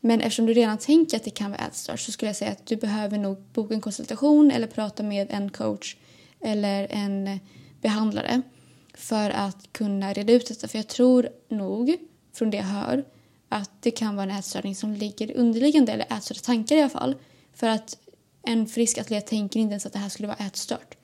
Men 0.00 0.20
eftersom 0.20 0.46
du 0.46 0.52
redan 0.52 0.78
tänker 0.78 1.16
att 1.16 1.24
det 1.24 1.30
kan 1.30 1.50
vara 1.50 1.60
ätstört 1.66 2.00
så 2.00 2.12
skulle 2.12 2.28
jag 2.28 2.36
säga 2.36 2.50
att 2.50 2.66
du 2.66 2.76
behöver 2.76 3.18
nog 3.18 3.38
boka 3.52 3.74
en 3.74 3.80
konsultation 3.80 4.50
eller 4.50 4.66
prata 4.66 5.02
med 5.02 5.30
en 5.30 5.50
coach 5.50 5.96
eller 6.40 6.86
en 6.90 7.40
behandlare 7.80 8.42
för 8.94 9.30
att 9.30 9.72
kunna 9.72 10.12
reda 10.12 10.32
ut 10.32 10.48
detta. 10.48 10.68
För 10.68 10.78
jag 10.78 10.88
tror 10.88 11.28
nog, 11.48 11.96
från 12.32 12.50
det 12.50 12.56
jag 12.56 12.64
hör, 12.64 13.04
att 13.48 13.70
det 13.80 13.90
kan 13.90 14.16
vara 14.16 14.30
en 14.30 14.38
ätstörning 14.38 14.74
som 14.74 14.94
ligger 14.94 15.36
underliggande, 15.36 15.92
eller 15.92 16.16
ätstörda 16.16 16.40
tankar 16.40 16.76
i 16.76 16.80
alla 16.80 16.90
fall. 16.90 17.14
För 17.54 17.68
att 17.68 17.98
en 18.42 18.66
frisk 18.66 18.98
atlet 18.98 19.26
tänker 19.26 19.60
inte 19.60 19.72
ens 19.72 19.86
att 19.86 19.92
det 19.92 19.98
här 19.98 20.08
skulle 20.08 20.28
vara 20.28 20.46
ätstört. 20.46 20.96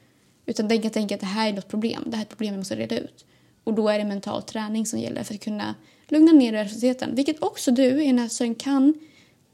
Utan 0.48 0.68
den 0.68 0.82
kan 0.82 0.90
tänka 0.90 1.14
att 1.14 1.20
det 1.20 1.26
här 1.26 1.48
är 1.48 1.52
något 1.52 1.68
problem, 1.68 2.02
det 2.06 2.16
här 2.16 2.22
är 2.22 2.26
ett 2.26 2.28
problem 2.28 2.52
vi 2.52 2.58
måste 2.58 2.76
reda 2.76 2.98
ut. 2.98 3.24
Och 3.64 3.74
då 3.74 3.88
är 3.88 3.98
det 3.98 4.04
mental 4.04 4.42
träning 4.42 4.86
som 4.86 4.98
gäller 4.98 5.22
för 5.24 5.34
att 5.34 5.40
kunna 5.40 5.74
lugna 6.06 6.32
ner 6.32 6.52
nervositeten. 6.52 7.14
Vilket 7.14 7.42
också 7.42 7.70
du 7.70 8.02
i 8.02 8.28
en 8.40 8.54
kan, 8.54 8.94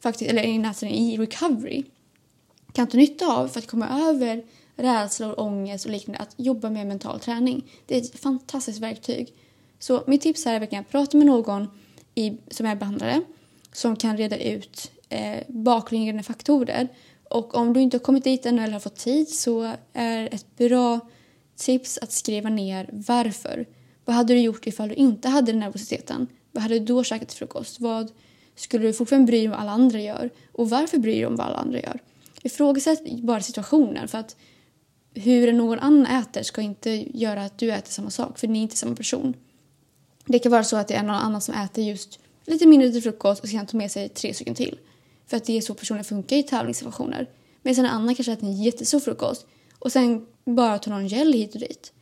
faktiskt, 0.01 0.31
eller 0.31 0.43
i 0.43 0.51
en 0.55 0.89
i 0.89 1.17
recovery, 1.19 1.85
kan 2.73 2.87
ta 2.87 2.97
nytta 2.97 3.27
av 3.27 3.49
för 3.49 3.59
att 3.59 3.67
komma 3.67 4.09
över 4.09 4.45
rädslor, 4.77 5.41
ångest 5.41 5.85
och 5.87 5.93
liknande. 5.93 6.23
Att 6.23 6.35
jobba 6.37 6.71
med 6.71 6.87
mental 6.87 7.21
träning. 7.21 7.65
Det 7.87 7.97
är 7.97 8.01
ett 8.01 8.21
fantastiskt 8.21 8.81
verktyg. 8.81 9.33
Så 9.79 10.05
mitt 10.07 10.21
tips 10.21 10.47
är 10.47 10.61
verkligen 10.61 10.85
att 10.85 10.91
prata 10.91 11.17
med 11.17 11.27
någon 11.27 11.69
i, 12.15 12.37
som 12.51 12.67
är 12.67 12.77
behandlare 12.77 13.23
som 13.73 13.97
kan 13.97 14.17
reda 14.17 14.37
ut 14.39 14.91
eh, 15.09 15.43
bakliggande 15.49 16.23
faktorer. 16.23 16.89
Och 17.31 17.55
om 17.55 17.73
du 17.73 17.81
inte 17.81 17.97
har 17.97 18.03
kommit 18.03 18.25
dit 18.25 18.47
ännu 18.47 18.63
eller 18.63 18.73
har 18.73 18.81
fått 18.81 18.97
tid 18.97 19.29
så 19.29 19.73
är 19.93 20.35
ett 20.35 20.57
bra 20.57 21.01
tips 21.57 21.99
att 21.99 22.13
skriva 22.13 22.49
ner 22.49 22.89
varför. 22.93 23.67
Vad 24.05 24.17
hade 24.17 24.35
du 24.35 24.41
gjort 24.41 24.67
ifall 24.67 24.89
du 24.89 24.95
inte 24.95 25.29
hade 25.29 25.53
den 25.53 25.61
nervositeten? 25.61 26.27
Vad 26.53 26.63
hade 26.63 26.79
du 26.79 26.85
då 26.85 27.05
käkat 27.05 27.29
till 27.29 27.39
frukost? 27.39 27.81
Vad 27.81 28.13
skulle 28.57 28.87
du 28.87 28.93
fortfarande 28.93 29.27
bry 29.27 29.39
dig 29.39 29.47
om 29.47 29.51
vad 29.51 29.61
alla 29.61 29.71
andra 29.71 30.01
gör? 30.01 30.31
Och 30.53 30.71
varför 30.71 30.99
bryr 30.99 31.13
du 31.13 31.19
dig 31.19 31.27
om 31.27 31.37
vad 31.37 31.47
alla 31.47 31.57
andra 31.57 31.81
gör? 31.81 32.01
Ifrågasätt 32.43 33.21
bara 33.21 33.41
situationen 33.41 34.09
för 34.09 34.19
att 34.19 34.37
hur 35.15 35.53
någon 35.53 35.79
annan 35.79 36.07
äter 36.07 36.43
ska 36.43 36.61
inte 36.61 37.19
göra 37.19 37.45
att 37.45 37.59
du 37.59 37.73
äter 37.73 37.91
samma 37.91 38.11
sak 38.11 38.39
för 38.39 38.49
ni 38.49 38.59
är 38.59 38.63
inte 38.63 38.77
samma 38.77 38.97
person. 38.97 39.35
Det 40.27 40.39
kan 40.39 40.53
vara 40.53 40.65
så 40.65 40.77
att 40.77 40.89
det 40.89 40.95
är 40.95 41.03
någon 41.03 41.17
annan 41.17 41.41
som 41.41 41.55
äter 41.55 41.85
just 41.85 42.19
lite 42.47 42.67
mindre 42.67 42.93
till 42.93 43.03
frukost 43.03 43.43
och 43.43 43.49
sen 43.49 43.67
tar 43.67 43.79
med 43.79 43.91
sig 43.91 44.09
tre 44.09 44.35
stycken 44.35 44.55
till. 44.55 44.79
För 45.27 45.37
att 45.37 45.45
det 45.45 45.57
är 45.57 45.61
så 45.61 45.75
personer 45.75 46.03
funkar 46.03 46.37
i 46.37 46.43
tävlingssituationer. 46.43 47.29
Medan 47.63 47.85
en 47.85 47.91
annan 47.91 48.15
kanske 48.15 48.33
äter 48.33 48.47
en 48.47 48.63
jättestor 48.63 49.01
frukost 49.01 49.47
och 49.79 49.93
sen 49.93 50.27
bara 50.45 50.79
tar 50.79 50.91
någon 50.91 51.09
gel 51.09 51.33
hit 51.33 51.55
och 51.55 51.61
dit. 51.61 51.93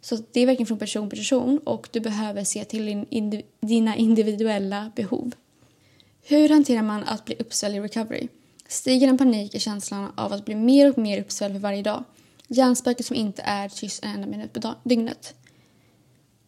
Så 0.00 0.18
det 0.32 0.40
är 0.40 0.46
verkligen 0.46 0.66
från 0.66 0.78
person 0.78 1.10
till 1.10 1.18
person 1.18 1.58
och 1.58 1.88
du 1.92 2.00
behöver 2.00 2.44
se 2.44 2.64
till 2.64 3.06
din, 3.08 3.42
dina 3.60 3.96
individuella 3.96 4.92
behov. 4.96 5.32
Hur 6.22 6.48
hanterar 6.48 6.82
man 6.82 7.04
att 7.04 7.24
bli 7.24 7.36
uppsvälld 7.38 7.76
i 7.76 7.80
recovery? 7.80 8.28
Stiger 8.68 9.08
en 9.08 9.18
panik 9.18 9.54
i 9.54 9.60
känslan 9.60 10.12
av 10.16 10.32
att 10.32 10.44
bli 10.44 10.54
mer 10.54 10.90
och 10.90 10.98
mer 10.98 11.20
uppsvälld 11.20 11.54
för 11.54 11.60
varje 11.60 11.82
dag? 11.82 12.04
Hjärnspöket 12.48 13.06
som 13.06 13.16
inte 13.16 13.42
är 13.42 13.68
tyst 13.68 14.04
en 14.04 14.10
enda 14.10 14.26
minut 14.26 14.52
på 14.52 14.74
dygnet. 14.84 15.34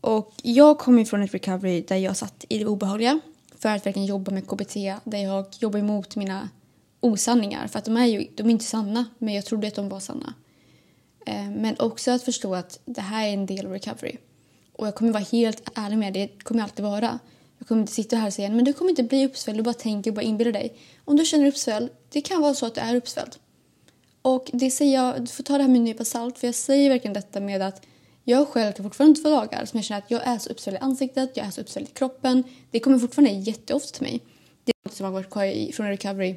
Och 0.00 0.34
jag 0.42 0.78
kommer 0.78 1.04
från 1.04 1.22
ett 1.22 1.34
recovery 1.34 1.80
där 1.80 1.96
jag 1.96 2.16
satt 2.16 2.44
i 2.48 2.58
det 2.58 2.66
obehagliga 2.66 3.20
för 3.60 3.68
att 3.68 3.86
verkligen 3.86 4.06
jobba 4.06 4.32
med 4.32 4.46
KBT 4.46 4.74
där 5.04 5.18
jag 5.18 5.46
jobbar 5.58 5.78
emot 5.78 6.16
mina 6.16 6.48
osanningar 7.00 7.66
för 7.66 7.78
att 7.78 7.84
de 7.84 7.96
är 7.96 8.06
ju 8.06 8.26
de 8.34 8.46
är 8.46 8.50
inte 8.50 8.64
sanna 8.64 9.04
men 9.18 9.34
jag 9.34 9.44
trodde 9.44 9.68
att 9.68 9.74
de 9.74 9.88
var 9.88 10.00
sanna. 10.00 10.34
Eh, 11.26 11.50
men 11.50 11.76
också 11.78 12.10
att 12.10 12.22
förstå 12.22 12.54
att 12.54 12.80
det 12.84 13.00
här 13.00 13.28
är 13.28 13.32
en 13.32 13.46
del 13.46 13.66
av 13.66 13.72
recovery. 13.72 14.16
Och 14.72 14.86
jag 14.86 14.94
kommer 14.94 15.12
vara 15.12 15.24
helt 15.32 15.70
ärlig 15.74 15.98
med 15.98 16.12
det, 16.12 16.26
det 16.26 16.44
kommer 16.44 16.60
jag 16.60 16.64
alltid 16.64 16.84
vara. 16.84 17.18
Jag 17.58 17.68
kommer 17.68 17.80
inte 17.80 17.92
sitta 17.92 18.16
här 18.16 18.26
och 18.26 18.32
säga 18.32 18.50
men 18.50 18.64
du 18.64 18.72
kommer 18.72 18.90
inte 18.90 19.02
bli 19.02 19.26
uppsvälld, 19.26 19.58
du 19.58 19.62
bara 19.62 19.74
tänker 19.74 20.10
och 20.10 20.14
bara 20.14 20.22
inbillar 20.22 20.52
dig. 20.52 20.76
Om 21.04 21.16
du 21.16 21.24
känner 21.24 21.46
uppsvälld, 21.46 21.90
det 22.08 22.20
kan 22.20 22.42
vara 22.42 22.54
så 22.54 22.66
att 22.66 22.74
du 22.74 22.80
är 22.80 22.96
uppsvälld. 22.96 23.36
Och 24.22 24.50
det 24.52 24.70
säger 24.70 24.94
jag, 24.94 25.20
du 25.20 25.26
får 25.26 25.44
ta 25.44 25.56
det 25.56 25.62
här 25.62 25.68
med 25.68 25.76
en 25.76 25.84
nypa 25.84 26.04
salt 26.04 26.38
för 26.38 26.46
jag 26.46 26.54
säger 26.54 26.90
verkligen 26.90 27.14
detta 27.14 27.40
med 27.40 27.62
att 27.62 27.86
jag 28.24 28.48
själv 28.48 28.72
kan 28.72 28.84
fortfarande 28.84 29.10
inte 29.10 29.22
få 29.22 29.30
dagar 29.30 29.64
som 29.64 29.78
jag 29.78 29.84
känner 29.84 29.98
att 29.98 30.10
jag 30.10 30.26
är 30.26 30.38
så 30.38 30.50
uppsvälld 30.50 30.76
i 30.76 30.80
ansiktet, 30.80 31.30
jag 31.34 31.46
är 31.46 31.50
så 31.50 31.60
uppsvälld 31.60 31.88
i 31.88 31.92
kroppen. 31.92 32.44
Det 32.70 32.80
kommer 32.80 32.98
fortfarande 32.98 33.30
jätteofta 33.30 33.98
till 33.98 34.02
mig. 34.02 34.20
Det 34.64 34.72
är 34.72 34.88
något 34.88 34.96
som 34.96 35.04
har 35.04 35.12
varit 35.12 35.30
kvar 35.30 35.72
från 35.72 35.88
recovery 35.88 36.34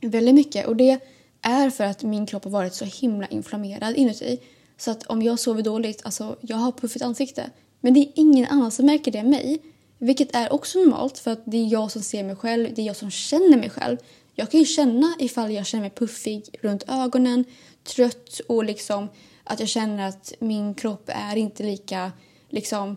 väldigt 0.00 0.34
mycket 0.34 0.66
och 0.66 0.76
det 0.76 0.98
är 1.42 1.70
för 1.70 1.84
att 1.84 2.02
min 2.02 2.26
kropp 2.26 2.44
har 2.44 2.50
varit 2.50 2.74
så 2.74 2.84
himla 2.84 3.26
inflammerad 3.26 3.96
inuti. 3.96 4.38
Så 4.76 4.90
att 4.90 5.06
om 5.06 5.22
jag 5.22 5.38
sover 5.38 5.62
dåligt, 5.62 6.00
alltså 6.04 6.36
jag 6.40 6.56
har 6.56 6.72
puffigt 6.72 7.04
ansikte. 7.04 7.50
Men 7.80 7.94
det 7.94 8.00
är 8.00 8.12
ingen 8.14 8.46
annan 8.46 8.70
som 8.70 8.86
märker 8.86 9.10
det 9.12 9.18
än 9.18 9.30
mig. 9.30 9.58
Vilket 9.98 10.34
är 10.34 10.52
också 10.52 10.78
normalt 10.78 11.18
för 11.18 11.30
att 11.30 11.42
det 11.44 11.56
är 11.56 11.66
jag 11.66 11.90
som 11.90 12.02
ser 12.02 12.24
mig 12.24 12.36
själv, 12.36 12.74
det 12.74 12.82
är 12.82 12.86
jag 12.86 12.96
som 12.96 13.10
känner 13.10 13.56
mig 13.56 13.70
själv. 13.70 13.96
Jag 14.34 14.50
kan 14.50 14.60
ju 14.60 14.66
känna 14.66 15.14
ifall 15.18 15.52
jag 15.52 15.66
känner 15.66 15.82
mig 15.82 15.90
puffig 15.90 16.56
runt 16.62 16.84
ögonen, 16.88 17.44
trött 17.84 18.40
och 18.48 18.64
liksom 18.64 19.08
att 19.44 19.60
jag 19.60 19.68
känner 19.68 20.08
att 20.08 20.32
min 20.40 20.74
kropp 20.74 21.10
är 21.12 21.36
inte 21.36 21.62
lika 21.62 22.12
liksom 22.48 22.96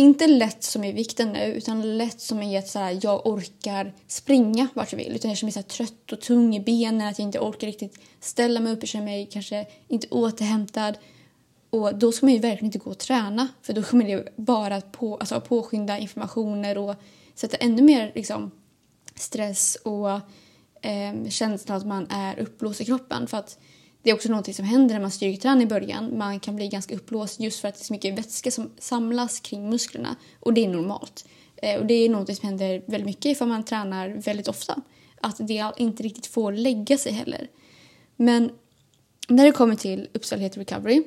inte 0.00 0.26
lätt 0.26 0.62
som 0.62 0.84
i 0.84 0.92
vikten 0.92 1.32
nu 1.32 1.44
utan 1.44 1.98
lätt 1.98 2.20
som 2.20 2.42
i 2.42 2.56
att 2.56 2.68
så 2.68 2.78
här, 2.78 2.98
jag 3.02 3.26
orkar 3.26 3.94
springa 4.06 4.68
vart 4.74 4.92
jag 4.92 4.98
vill. 4.98 5.16
Utan 5.16 5.30
jag 5.30 5.38
känner 5.38 5.46
mig 5.46 5.52
så 5.52 5.58
här, 5.58 5.68
trött 5.86 6.12
och 6.12 6.20
tung 6.20 6.56
i 6.56 6.60
benen, 6.60 7.08
att 7.08 7.18
jag 7.18 7.28
inte 7.28 7.40
orkar 7.40 7.66
riktigt 7.66 8.00
ställa 8.20 8.60
mig 8.60 8.72
upp. 8.72 8.78
Jag 8.82 8.88
känner 8.88 9.04
mig 9.04 9.28
kanske 9.32 9.66
inte 9.88 10.08
återhämtad. 10.08 10.98
Och 11.70 11.98
då 11.98 12.12
ska 12.12 12.26
man 12.26 12.32
ju 12.32 12.38
verkligen 12.38 12.64
inte 12.64 12.78
gå 12.78 12.90
och 12.90 12.98
träna 12.98 13.48
för 13.62 13.72
då 13.72 13.82
kommer 13.82 14.04
det 14.04 14.36
bara 14.36 14.76
att 14.76 14.92
på, 14.92 15.16
alltså, 15.16 15.40
påskynda 15.40 15.98
informationer 15.98 16.78
och 16.78 16.94
sätta 17.34 17.56
ännu 17.56 17.82
mer 17.82 18.12
liksom, 18.14 18.50
stress 19.14 19.76
och 19.76 20.10
eh, 20.86 21.28
känslan 21.28 21.76
att 21.76 21.86
man 21.86 22.06
är 22.10 22.38
uppblåst 22.38 22.80
i 22.80 22.84
kroppen. 22.84 23.26
För 23.26 23.36
att 23.36 23.58
det 24.02 24.10
är 24.10 24.14
också 24.14 24.28
något 24.28 24.54
som 24.54 24.64
händer 24.64 24.94
när 24.94 25.02
man 25.02 25.10
styrketränar 25.10 25.62
i 25.62 25.66
början. 25.66 26.18
Man 26.18 26.40
kan 26.40 26.56
bli 26.56 26.68
ganska 26.68 26.94
uppblåst 26.94 27.40
just 27.40 27.60
för 27.60 27.68
att 27.68 27.74
det 27.74 27.82
är 27.82 27.84
så 27.84 27.92
mycket 27.92 28.18
vätska 28.18 28.50
som 28.50 28.70
samlas 28.78 29.40
kring 29.40 29.70
musklerna. 29.70 30.16
Och 30.40 30.54
det 30.54 30.64
är 30.64 30.68
normalt. 30.68 31.24
Eh, 31.56 31.80
och 31.80 31.86
det 31.86 31.94
är 31.94 32.08
något 32.08 32.36
som 32.36 32.48
händer 32.48 32.82
väldigt 32.86 33.06
mycket 33.06 33.26
ifall 33.26 33.48
man 33.48 33.64
tränar 33.64 34.08
väldigt 34.08 34.48
ofta. 34.48 34.82
Att 35.20 35.36
det 35.38 35.72
inte 35.76 36.02
riktigt 36.02 36.26
får 36.26 36.52
lägga 36.52 36.98
sig 36.98 37.12
heller. 37.12 37.48
Men 38.16 38.50
när 39.28 39.44
det 39.44 39.52
kommer 39.52 39.74
till 39.74 40.08
uppställhet 40.12 40.56
recovery. 40.56 41.02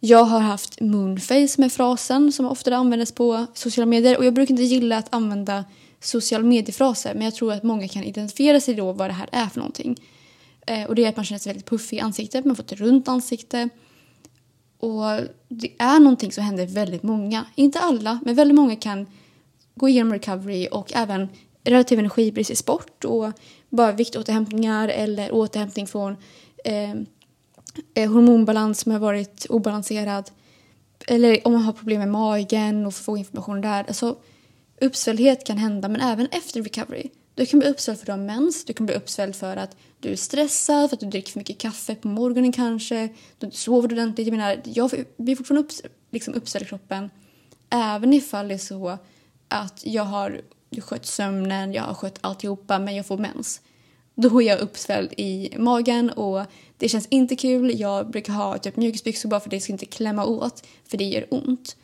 Jag 0.00 0.24
har 0.24 0.40
haft 0.40 0.80
moonface 0.80 1.54
med 1.58 1.72
frasen 1.72 2.32
som 2.32 2.46
ofta 2.46 2.76
används 2.76 3.12
på 3.12 3.46
sociala 3.54 3.86
medier. 3.86 4.18
Och 4.18 4.24
jag 4.24 4.34
brukar 4.34 4.52
inte 4.52 4.62
gilla 4.62 4.98
att 4.98 5.14
använda 5.14 5.64
sociala 6.00 6.44
mediefraser 6.44 7.14
men 7.14 7.22
jag 7.22 7.34
tror 7.34 7.52
att 7.52 7.62
många 7.62 7.88
kan 7.88 8.04
identifiera 8.04 8.60
sig 8.60 8.74
då 8.74 8.92
vad 8.92 9.10
det 9.10 9.14
här 9.14 9.28
är 9.32 9.46
för 9.46 9.58
någonting. 9.58 9.96
Eh, 10.68 10.84
och 10.84 10.94
det 10.94 11.04
är 11.04 11.08
att 11.08 11.16
man 11.16 11.24
känner 11.24 11.38
sig 11.38 11.50
väldigt 11.50 11.66
puffig 11.66 11.96
i 11.96 12.00
ansiktet, 12.00 12.44
man 12.44 12.56
får 12.56 12.64
ett 12.64 12.72
runt 12.72 13.08
ansikte. 13.08 13.68
Och 14.78 15.02
det 15.48 15.72
är 15.78 16.00
någonting 16.00 16.32
som 16.32 16.44
händer 16.44 16.66
väldigt 16.66 17.02
många, 17.02 17.44
inte 17.54 17.78
alla, 17.80 18.20
men 18.24 18.34
väldigt 18.34 18.54
många 18.54 18.76
kan 18.76 19.06
gå 19.74 19.88
igenom 19.88 20.12
recovery 20.12 20.68
och 20.70 20.92
även 20.94 21.28
relativ 21.64 21.98
energibrist 21.98 22.50
i 22.50 22.56
sport 22.56 23.04
och 23.04 23.32
bara 23.68 23.92
viktåterhämtningar 23.92 24.88
eller 24.88 25.34
återhämtning 25.34 25.86
från 25.86 26.16
eh, 26.64 26.90
eh, 27.94 28.12
hormonbalans 28.12 28.80
som 28.80 28.92
har 28.92 28.98
varit 28.98 29.46
obalanserad. 29.48 30.30
Eller 31.06 31.46
om 31.46 31.52
man 31.52 31.62
har 31.62 31.72
problem 31.72 31.98
med 31.98 32.08
magen 32.08 32.86
och 32.86 32.94
får 32.94 33.18
information 33.18 33.60
där. 33.60 33.84
Alltså, 33.88 34.16
uppsvälldhet 34.80 35.46
kan 35.46 35.58
hända, 35.58 35.88
men 35.88 36.00
även 36.00 36.26
efter 36.26 36.62
recovery. 36.62 37.10
Du 37.38 37.46
kan 37.46 37.58
bli 37.58 37.68
uppsvälld 37.68 37.98
för 37.98 38.02
att 38.02 38.06
du 38.06 38.12
har 38.12 38.26
mens, 38.26 38.64
du 38.64 38.72
kan 38.72 38.86
bli 38.86 38.94
uppsvälld 38.94 39.36
för 39.36 39.56
att 39.56 39.76
du 40.00 40.12
är 40.12 40.16
stressad, 40.16 40.90
för 40.90 40.96
att 40.96 41.00
du 41.00 41.06
dricker 41.06 41.32
för 41.32 41.40
mycket 41.40 41.58
kaffe 41.58 41.94
på 41.94 42.08
morgonen 42.08 42.52
kanske, 42.52 43.08
du 43.38 43.50
sover 43.50 43.92
ordentligt. 43.92 44.26
Jag 44.26 44.36
menar, 44.36 44.60
jag 44.64 44.90
blir 45.16 45.36
fortfarande 45.36 45.64
upps, 45.64 45.82
liksom 46.10 46.34
uppsvälld 46.34 46.66
i 46.66 46.68
kroppen 46.68 47.10
även 47.70 48.12
ifall 48.12 48.48
det 48.48 48.54
är 48.54 48.58
så 48.58 48.98
att 49.48 49.82
jag 49.84 50.04
har 50.04 50.40
skött 50.80 51.06
sömnen, 51.06 51.72
jag 51.72 51.82
har 51.82 51.94
skött 51.94 52.18
alltihopa 52.20 52.78
men 52.78 52.96
jag 52.96 53.06
får 53.06 53.18
mens. 53.18 53.60
Då 54.14 54.42
är 54.42 54.46
jag 54.46 54.60
uppsvälld 54.60 55.12
i 55.16 55.54
magen 55.58 56.10
och 56.10 56.44
det 56.76 56.88
känns 56.88 57.06
inte 57.06 57.36
kul. 57.36 57.80
Jag 57.80 58.10
brukar 58.10 58.32
ha 58.32 58.58
typ 58.58 58.76
mjukisbyxor 58.76 59.28
bara 59.28 59.40
för 59.40 59.46
att 59.46 59.50
det 59.50 59.60
ska 59.60 59.72
inte 59.72 59.86
klämma 59.86 60.24
åt 60.24 60.66
för 60.84 60.98
det 60.98 61.04
gör 61.04 61.26
ont. 61.30 61.76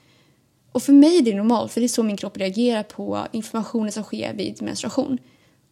Och 0.73 0.83
för 0.83 0.93
mig 0.93 1.19
är 1.19 1.23
det 1.23 1.35
normalt 1.35 1.73
för 1.73 1.81
det 1.81 1.87
är 1.87 1.89
så 1.89 2.03
min 2.03 2.17
kropp 2.17 2.37
reagerar 2.37 2.83
på 2.83 3.27
informationen 3.33 3.93
som 3.93 4.03
sker 4.03 4.35
vid 4.35 4.63
menstruation. 4.63 5.19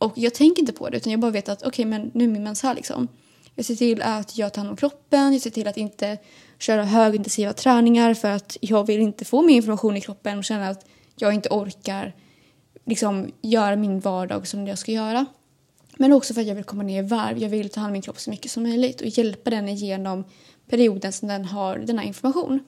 Och 0.03 0.13
jag 0.15 0.35
tänker 0.35 0.63
inte 0.63 0.73
på 0.73 0.89
det 0.89 0.97
utan 0.97 1.13
jag 1.13 1.21
bara 1.21 1.31
vet 1.31 1.49
att 1.49 1.59
okej 1.59 1.69
okay, 1.69 1.85
men 1.85 2.11
nu 2.15 2.25
är 2.25 2.29
min 2.29 2.43
mens 2.43 2.63
här 2.63 2.75
liksom. 2.75 3.09
Jag 3.55 3.65
ser 3.65 3.75
till 3.75 4.03
att 4.03 4.39
jag 4.39 4.53
tar 4.53 4.61
hand 4.61 4.71
om 4.71 4.77
kroppen, 4.77 5.33
jag 5.33 5.43
ser 5.43 5.51
till 5.51 5.69
att 5.69 5.77
inte 5.77 6.19
köra 6.59 6.85
högintensiva 6.85 7.53
träningar 7.53 8.15
för 8.15 8.31
att 8.31 8.57
jag 8.61 8.87
vill 8.87 9.01
inte 9.01 9.25
få 9.25 9.43
mer 9.43 9.57
information 9.57 9.97
i 9.97 10.01
kroppen 10.01 10.39
och 10.39 10.45
känna 10.45 10.69
att 10.69 10.87
jag 11.17 11.35
inte 11.35 11.49
orkar 11.49 12.15
liksom 12.85 13.31
göra 13.43 13.77
min 13.77 14.01
vardag 14.01 14.47
som 14.47 14.67
jag 14.67 14.79
ska 14.79 14.93
göra. 14.93 15.27
Men 15.97 16.13
också 16.13 16.35
för 16.35 16.41
att 16.41 16.47
jag 16.47 16.55
vill 16.55 16.65
komma 16.65 16.83
ner 16.83 17.03
i 17.03 17.07
varv. 17.07 17.39
Jag 17.39 17.49
vill 17.49 17.71
ta 17.71 17.81
hand 17.81 17.89
om 17.89 17.93
min 17.93 18.03
kropp 18.03 18.21
så 18.21 18.31
mycket 18.31 18.51
som 18.51 18.63
möjligt 18.63 19.01
och 19.01 19.07
hjälpa 19.07 19.51
den 19.51 19.69
igenom 19.69 20.25
perioden 20.69 21.13
som 21.13 21.29
den 21.29 21.45
har 21.45 21.79
denna 21.79 22.05
information. 22.05 22.61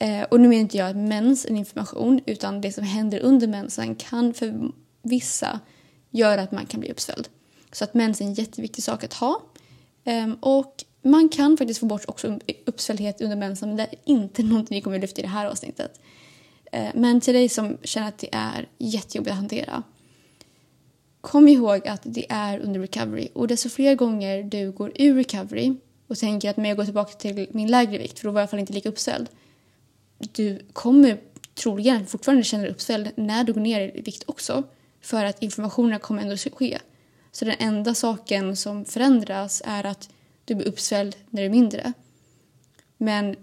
Eh, 0.00 0.22
och 0.22 0.40
nu 0.40 0.48
menar 0.48 0.60
inte 0.60 0.76
jag 0.76 0.90
att 0.90 0.96
mens 0.96 1.44
är 1.44 1.50
information 1.50 2.20
utan 2.26 2.60
det 2.60 2.72
som 2.72 2.84
händer 2.84 3.20
under 3.20 3.46
mensen 3.48 3.94
kan 3.94 4.34
för 4.34 4.70
vissa 5.02 5.60
gör 6.10 6.38
att 6.38 6.52
man 6.52 6.66
kan 6.66 6.80
bli 6.80 6.90
uppsvälld. 6.90 7.28
Så 7.72 7.84
att 7.84 7.94
mens 7.94 8.20
är 8.20 8.24
en 8.24 8.34
jätteviktig 8.34 8.84
sak 8.84 9.04
att 9.04 9.14
ha. 9.14 9.42
Ehm, 10.04 10.34
och 10.34 10.84
man 11.02 11.28
kan 11.28 11.56
faktiskt 11.56 11.80
få 11.80 11.86
bort 11.86 12.04
också 12.08 12.38
uppsvälldhet 12.66 13.20
under 13.20 13.36
mensen 13.36 13.68
men 13.68 13.76
det 13.76 13.82
är 13.82 13.98
inte 14.04 14.42
någonting 14.42 14.76
vi 14.76 14.80
kommer 14.80 14.96
att 14.96 15.02
lyfta 15.02 15.20
i 15.20 15.22
det 15.22 15.28
här 15.28 15.46
avsnittet. 15.46 16.00
Ehm, 16.72 16.92
men 16.94 17.20
till 17.20 17.34
dig 17.34 17.48
som 17.48 17.78
känner 17.82 18.08
att 18.08 18.18
det 18.18 18.28
är 18.32 18.68
jättejobbigt 18.78 19.32
att 19.32 19.38
hantera. 19.38 19.82
Kom 21.20 21.48
ihåg 21.48 21.88
att 21.88 22.02
det 22.04 22.26
är 22.28 22.58
under 22.58 22.80
recovery 22.80 23.28
och 23.32 23.48
desto 23.48 23.68
fler 23.68 23.94
gånger 23.94 24.42
du 24.42 24.72
går 24.72 24.92
ur 24.94 25.14
recovery 25.14 25.74
och 26.06 26.18
tänker 26.18 26.50
att 26.50 26.56
men 26.56 26.68
jag 26.68 26.76
går 26.76 26.84
tillbaka 26.84 27.12
till 27.12 27.46
min 27.52 27.70
lägre 27.70 27.98
vikt 27.98 28.18
för 28.18 28.28
då 28.28 28.32
var 28.32 28.40
jag 28.40 28.42
i 28.42 28.44
alla 28.44 28.50
fall 28.50 28.60
inte 28.60 28.72
lika 28.72 28.88
uppsvälld. 28.88 29.28
Du 30.18 30.58
kommer 30.72 31.20
troligen 31.54 32.06
fortfarande 32.06 32.44
känna 32.44 32.62
dig 32.62 32.72
uppsvälld 32.72 33.10
när 33.16 33.44
du 33.44 33.52
går 33.52 33.60
ner 33.60 33.96
i 33.96 34.00
vikt 34.00 34.24
också 34.26 34.64
för 35.00 35.24
att 35.24 35.42
informationen 35.42 36.00
kommer 36.00 36.22
ändå 36.22 36.36
ske. 36.36 36.78
Så 37.32 37.44
den 37.44 37.56
enda 37.58 37.94
saken 37.94 38.56
som 38.56 38.84
förändras 38.84 39.62
är 39.64 39.86
att 39.86 40.08
du 40.44 40.54
blir 40.54 40.68
uppsvälld 40.68 41.16
när 41.30 41.42
du 41.42 41.46
är 41.46 41.50
mindre. 41.50 41.92
Men, 42.96 43.36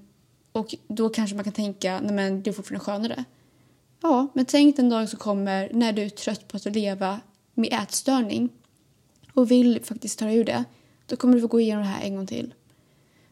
och 0.51 0.76
då 0.88 1.10
kanske 1.10 1.36
man 1.36 1.43
kan 1.43 1.53
tänka, 1.53 1.99
nej 1.99 2.14
men 2.14 2.43
det 2.43 2.49
är 2.49 2.53
fortfarande 2.53 2.86
skönare. 2.86 3.24
Ja, 4.01 4.28
men 4.34 4.45
tänk 4.45 4.76
den 4.76 4.89
dag 4.89 5.10
som 5.10 5.20
kommer 5.20 5.70
när 5.74 5.93
du 5.93 6.01
är 6.01 6.10
trött 6.10 6.47
på 6.47 6.58
att 6.58 6.66
leva 6.66 7.20
med 7.53 7.74
ätstörning 7.74 8.49
och 9.34 9.51
vill 9.51 9.84
faktiskt 9.84 10.20
ta 10.20 10.26
dig 10.26 10.36
ur 10.36 10.45
det. 10.45 10.64
Då 11.05 11.16
kommer 11.16 11.34
du 11.34 11.41
få 11.41 11.47
gå 11.47 11.60
igenom 11.60 11.84
det 11.84 11.89
här 11.89 12.03
en 12.03 12.16
gång 12.16 12.28
till. 12.28 12.53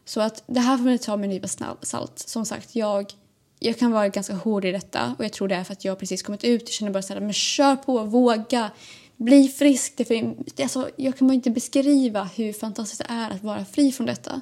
Så 0.04 0.20
att 0.20 0.42
det 0.46 0.60
här 0.60 0.76
får 0.76 0.84
man 0.84 0.98
ta 0.98 1.16
med 1.16 1.24
en 1.24 1.30
nypa 1.30 1.48
salt. 1.82 2.18
Som 2.18 2.44
sagt, 2.44 2.76
jag, 2.76 3.12
jag 3.58 3.78
kan 3.78 3.90
vara 3.90 4.08
ganska 4.08 4.34
hård 4.34 4.64
i 4.64 4.72
detta 4.72 5.14
och 5.18 5.24
jag 5.24 5.32
tror 5.32 5.48
det 5.48 5.54
är 5.54 5.64
för 5.64 5.72
att 5.72 5.84
jag 5.84 5.98
precis 5.98 6.22
kommit 6.22 6.44
ut 6.44 6.62
Jag 6.62 6.68
känner 6.68 6.92
bara 6.92 7.02
så 7.02 7.14
här, 7.14 7.20
men 7.20 7.32
kör 7.32 7.76
på, 7.76 8.02
våga, 8.04 8.70
bli 9.16 9.48
frisk. 9.48 9.92
Det 9.96 10.04
för, 10.04 10.34
alltså, 10.62 10.90
jag 10.96 11.16
kan 11.16 11.28
bara 11.28 11.34
inte 11.34 11.50
beskriva 11.50 12.24
hur 12.24 12.52
fantastiskt 12.52 12.98
det 12.98 13.14
är 13.14 13.30
att 13.30 13.42
vara 13.42 13.64
fri 13.64 13.92
från 13.92 14.06
detta. 14.06 14.40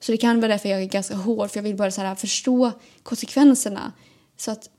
Så 0.00 0.12
det 0.12 0.18
kan 0.18 0.40
vara 0.40 0.48
därför 0.48 0.68
jag 0.68 0.82
är 0.82 0.86
ganska 0.86 1.14
hård, 1.14 1.50
för 1.50 1.58
jag 1.58 1.62
vill 1.62 1.76
bara 1.76 1.90
så 1.90 2.00
här, 2.00 2.14
förstå 2.14 2.72
konsekvenserna. 3.02 3.92
Så 4.36 4.50
att 4.50 4.70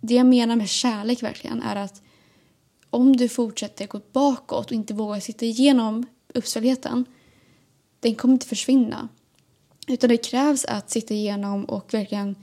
det 0.00 0.14
jag 0.14 0.26
menar 0.26 0.56
med 0.56 0.68
kärlek 0.68 1.22
verkligen 1.22 1.62
är 1.62 1.76
att 1.76 2.02
om 2.90 3.16
du 3.16 3.28
fortsätter 3.28 3.86
gå 3.86 4.00
bakåt 4.12 4.66
och 4.66 4.72
inte 4.72 4.94
vågar 4.94 5.20
sitta 5.20 5.44
igenom 5.44 6.06
uppsvälligheten, 6.34 7.04
den 8.00 8.14
kommer 8.14 8.34
inte 8.34 8.46
försvinna. 8.46 9.08
Utan 9.86 10.10
det 10.10 10.16
krävs 10.16 10.64
att 10.64 10.90
sitta 10.90 11.14
igenom 11.14 11.64
och 11.64 11.94
verkligen 11.94 12.36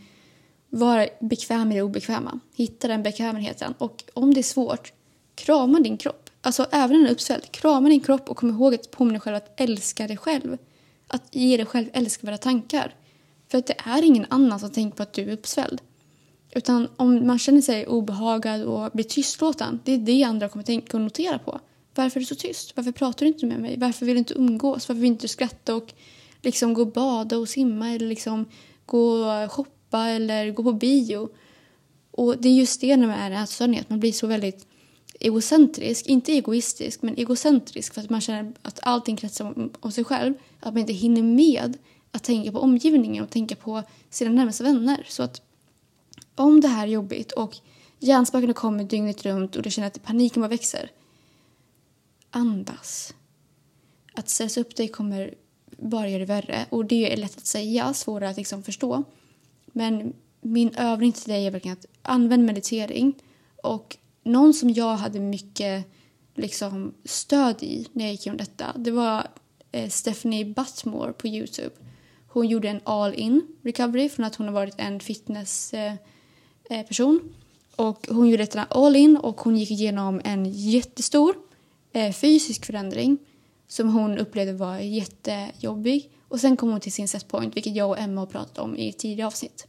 vara 0.70 1.08
bekväm 1.20 1.72
i 1.72 1.76
det 1.76 1.82
obekväma. 1.82 2.40
Hitta 2.56 2.88
den 2.88 3.04
bekvämligheten. 3.04 3.74
Och 3.78 4.04
om 4.14 4.34
det 4.34 4.40
är 4.40 4.44
svårt, 4.44 4.94
krama 5.36 5.80
din 5.80 5.98
kropp. 5.98 6.30
Alltså 6.42 6.66
även 6.72 6.90
när 6.90 6.98
den 6.98 7.08
är 7.08 7.12
uppsvälld, 7.12 7.52
krama 7.52 7.90
din 7.90 8.00
kropp 8.00 8.30
och 8.30 8.38
kom 8.38 8.50
ihåg 8.50 8.76
att 8.76 8.92
påminna 8.92 9.14
dig 9.14 9.22
själv 9.22 9.36
att 9.36 9.60
älska 9.60 10.08
dig 10.08 10.18
själv. 10.18 10.58
Att 11.08 11.36
ge 11.36 11.58
dig 11.58 11.66
själv 11.66 11.90
älskvärda 11.94 12.38
tankar. 12.38 12.96
För 13.48 13.58
att 13.58 13.68
det 13.68 13.76
är 13.86 14.04
ingen 14.04 14.26
annan 14.30 14.60
som 14.60 14.72
tänker 14.72 14.98
på 14.98 15.04
att 15.04 15.14
du 15.14 15.22
är 15.22 15.34
uppsvälld. 15.34 15.82
Utan 16.52 16.88
om 16.96 17.28
man 17.28 17.40
känner 17.40 17.62
sig 17.62 17.88
obehagad 17.88 18.64
och 18.64 18.92
blir 18.92 19.04
tystlåten, 19.04 19.80
det 19.84 19.92
är 19.92 19.98
det 19.98 20.24
andra 20.24 20.50
kommer 20.50 20.66
tänka 20.66 20.98
och 20.98 21.02
notera 21.02 21.40
på. 21.40 21.60
Varför 21.96 22.20
är 22.20 22.22
du 22.22 22.26
så 22.26 22.36
tyst? 22.36 22.74
Varför 22.76 22.92
pratar 22.92 23.26
du 23.26 23.28
inte 23.28 23.46
med 23.46 23.60
mig? 23.60 23.76
Varför 23.78 24.06
vill 24.06 24.16
du 24.16 24.20
inte 24.20 24.34
umgås? 24.34 24.90
Varför 24.90 25.02
vill 25.02 25.02
du 25.02 25.08
inte 25.08 25.28
skratta 25.28 25.76
och 25.76 25.94
liksom 26.42 26.74
gå 26.74 26.82
och 26.82 26.92
bada 26.92 27.38
och 27.38 27.50
simma 27.50 27.90
eller 27.90 28.08
liksom 28.08 28.46
gå 28.86 29.12
och 29.12 29.52
shoppa 29.52 29.79
eller 29.98 30.52
gå 30.52 30.64
på 30.64 30.74
bio? 30.74 31.30
Och 32.12 32.38
det 32.38 32.50
är 32.50 32.54
just 32.54 32.82
det 32.82 32.98
när 32.98 33.08
man 33.08 33.18
är 33.20 33.44
ätstörning, 33.44 33.80
att 33.80 33.90
man 33.90 34.00
blir 34.00 34.12
så 34.12 34.28
väldigt 34.28 34.68
egocentrisk, 35.20 36.06
inte 36.06 36.32
egoistisk, 36.32 37.02
men 37.02 37.18
egocentrisk 37.18 37.94
för 37.94 38.02
att 38.02 38.10
man 38.10 38.22
känner 38.22 38.54
att 38.62 38.80
allting 38.84 39.16
kretsar 39.16 39.46
om, 39.46 39.74
om 39.80 39.92
sig 39.92 40.04
själv. 40.04 40.34
Att 40.60 40.74
man 40.74 40.78
inte 40.78 40.94
hinner 40.94 41.24
med 41.24 41.78
att 42.12 42.24
tänka 42.24 42.52
på 42.52 42.60
omgivningen 42.60 43.24
och 43.24 43.30
tänka 43.30 43.56
på 43.56 43.84
sina 44.10 44.32
närmaste 44.32 44.64
vänner. 44.64 45.06
Så 45.10 45.24
att 45.24 45.42
om 46.36 46.62
det 46.62 46.68
här 46.68 46.88
är 46.88 46.92
jobbigt 46.92 47.32
och 47.32 47.58
hjärnspökena 48.00 48.54
kommer 48.54 48.84
dygnet 48.84 49.26
runt 49.26 49.56
och 49.56 49.62
du 49.62 49.72
känner 49.72 49.88
att 49.88 50.04
paniken 50.04 50.42
bara 50.42 50.48
växer. 50.48 50.92
Andas. 52.32 53.14
Att 54.14 54.30
stressa 54.30 54.62
upp 54.62 54.76
dig 54.76 54.88
kommer 54.88 55.34
bara 55.78 56.10
göra 56.10 56.20
det 56.20 56.26
värre. 56.26 56.66
Och 56.70 56.86
det 56.86 57.14
är 57.14 57.18
lätt 57.18 57.38
att 57.38 57.46
säga, 57.46 57.94
svårare 57.94 58.30
att 58.30 58.38
liksom 58.38 58.64
förstå. 58.64 59.04
Men 59.74 60.14
min 60.42 60.76
övning 60.76 61.12
till 61.12 61.32
dig 61.32 61.48
är 61.48 61.52
verkligen 61.52 61.78
att 61.78 61.86
använda 62.02 62.46
meditering. 62.46 63.14
Och 63.64 63.98
någon 64.24 64.54
som 64.54 64.70
jag 64.70 64.96
hade 64.96 65.20
mycket 65.20 65.86
liksom, 66.36 66.94
stöd 67.04 67.64
i 67.64 67.88
när 67.94 68.06
jag 68.06 68.12
gick 68.12 68.26
igenom 68.26 68.38
detta, 68.38 68.74
det 68.78 68.92
var 68.92 69.28
eh, 69.72 69.90
Stephanie 69.90 70.46
Butmore 70.46 71.14
på 71.14 71.28
Youtube. 71.28 71.76
Hon 72.28 72.48
gjorde 72.48 72.70
en 72.70 72.82
all-in 72.84 73.42
recovery 73.64 74.10
från 74.10 74.26
att 74.26 74.36
hon 74.36 74.48
har 74.48 74.54
varit 74.54 74.76
en 74.78 75.00
fitnessperson. 75.00 76.00
eh, 76.70 77.80
eh 77.80 77.86
Och 77.86 78.08
hon 78.10 78.30
gjorde 78.30 78.44
detta 78.44 78.64
all 78.64 78.96
in 78.96 79.18
och 79.18 79.42
hon 79.42 79.58
gick 79.58 79.72
igenom 79.72 80.22
en 80.24 80.46
jättestor 80.46 81.36
eh, 81.94 82.14
fysisk 82.14 82.66
förändring 82.66 83.18
som 83.68 83.94
hon 83.94 84.18
upplevde 84.18 84.54
var 84.54 84.78
jättejobbig. 84.78 86.12
Och 86.30 86.40
sen 86.40 86.58
kom 86.58 86.72
hon 86.72 86.80
till 86.80 86.94
sin 86.94 87.08
setpoint, 87.08 87.56
vilket 87.56 87.76
jag 87.76 87.90
och 87.90 88.00
Emma 88.00 88.22
har 88.22 88.26
pratat 88.26 88.58
om 88.58 88.78
i 88.78 88.94
tidigare 88.94 89.28
avsnitt. 89.28 89.68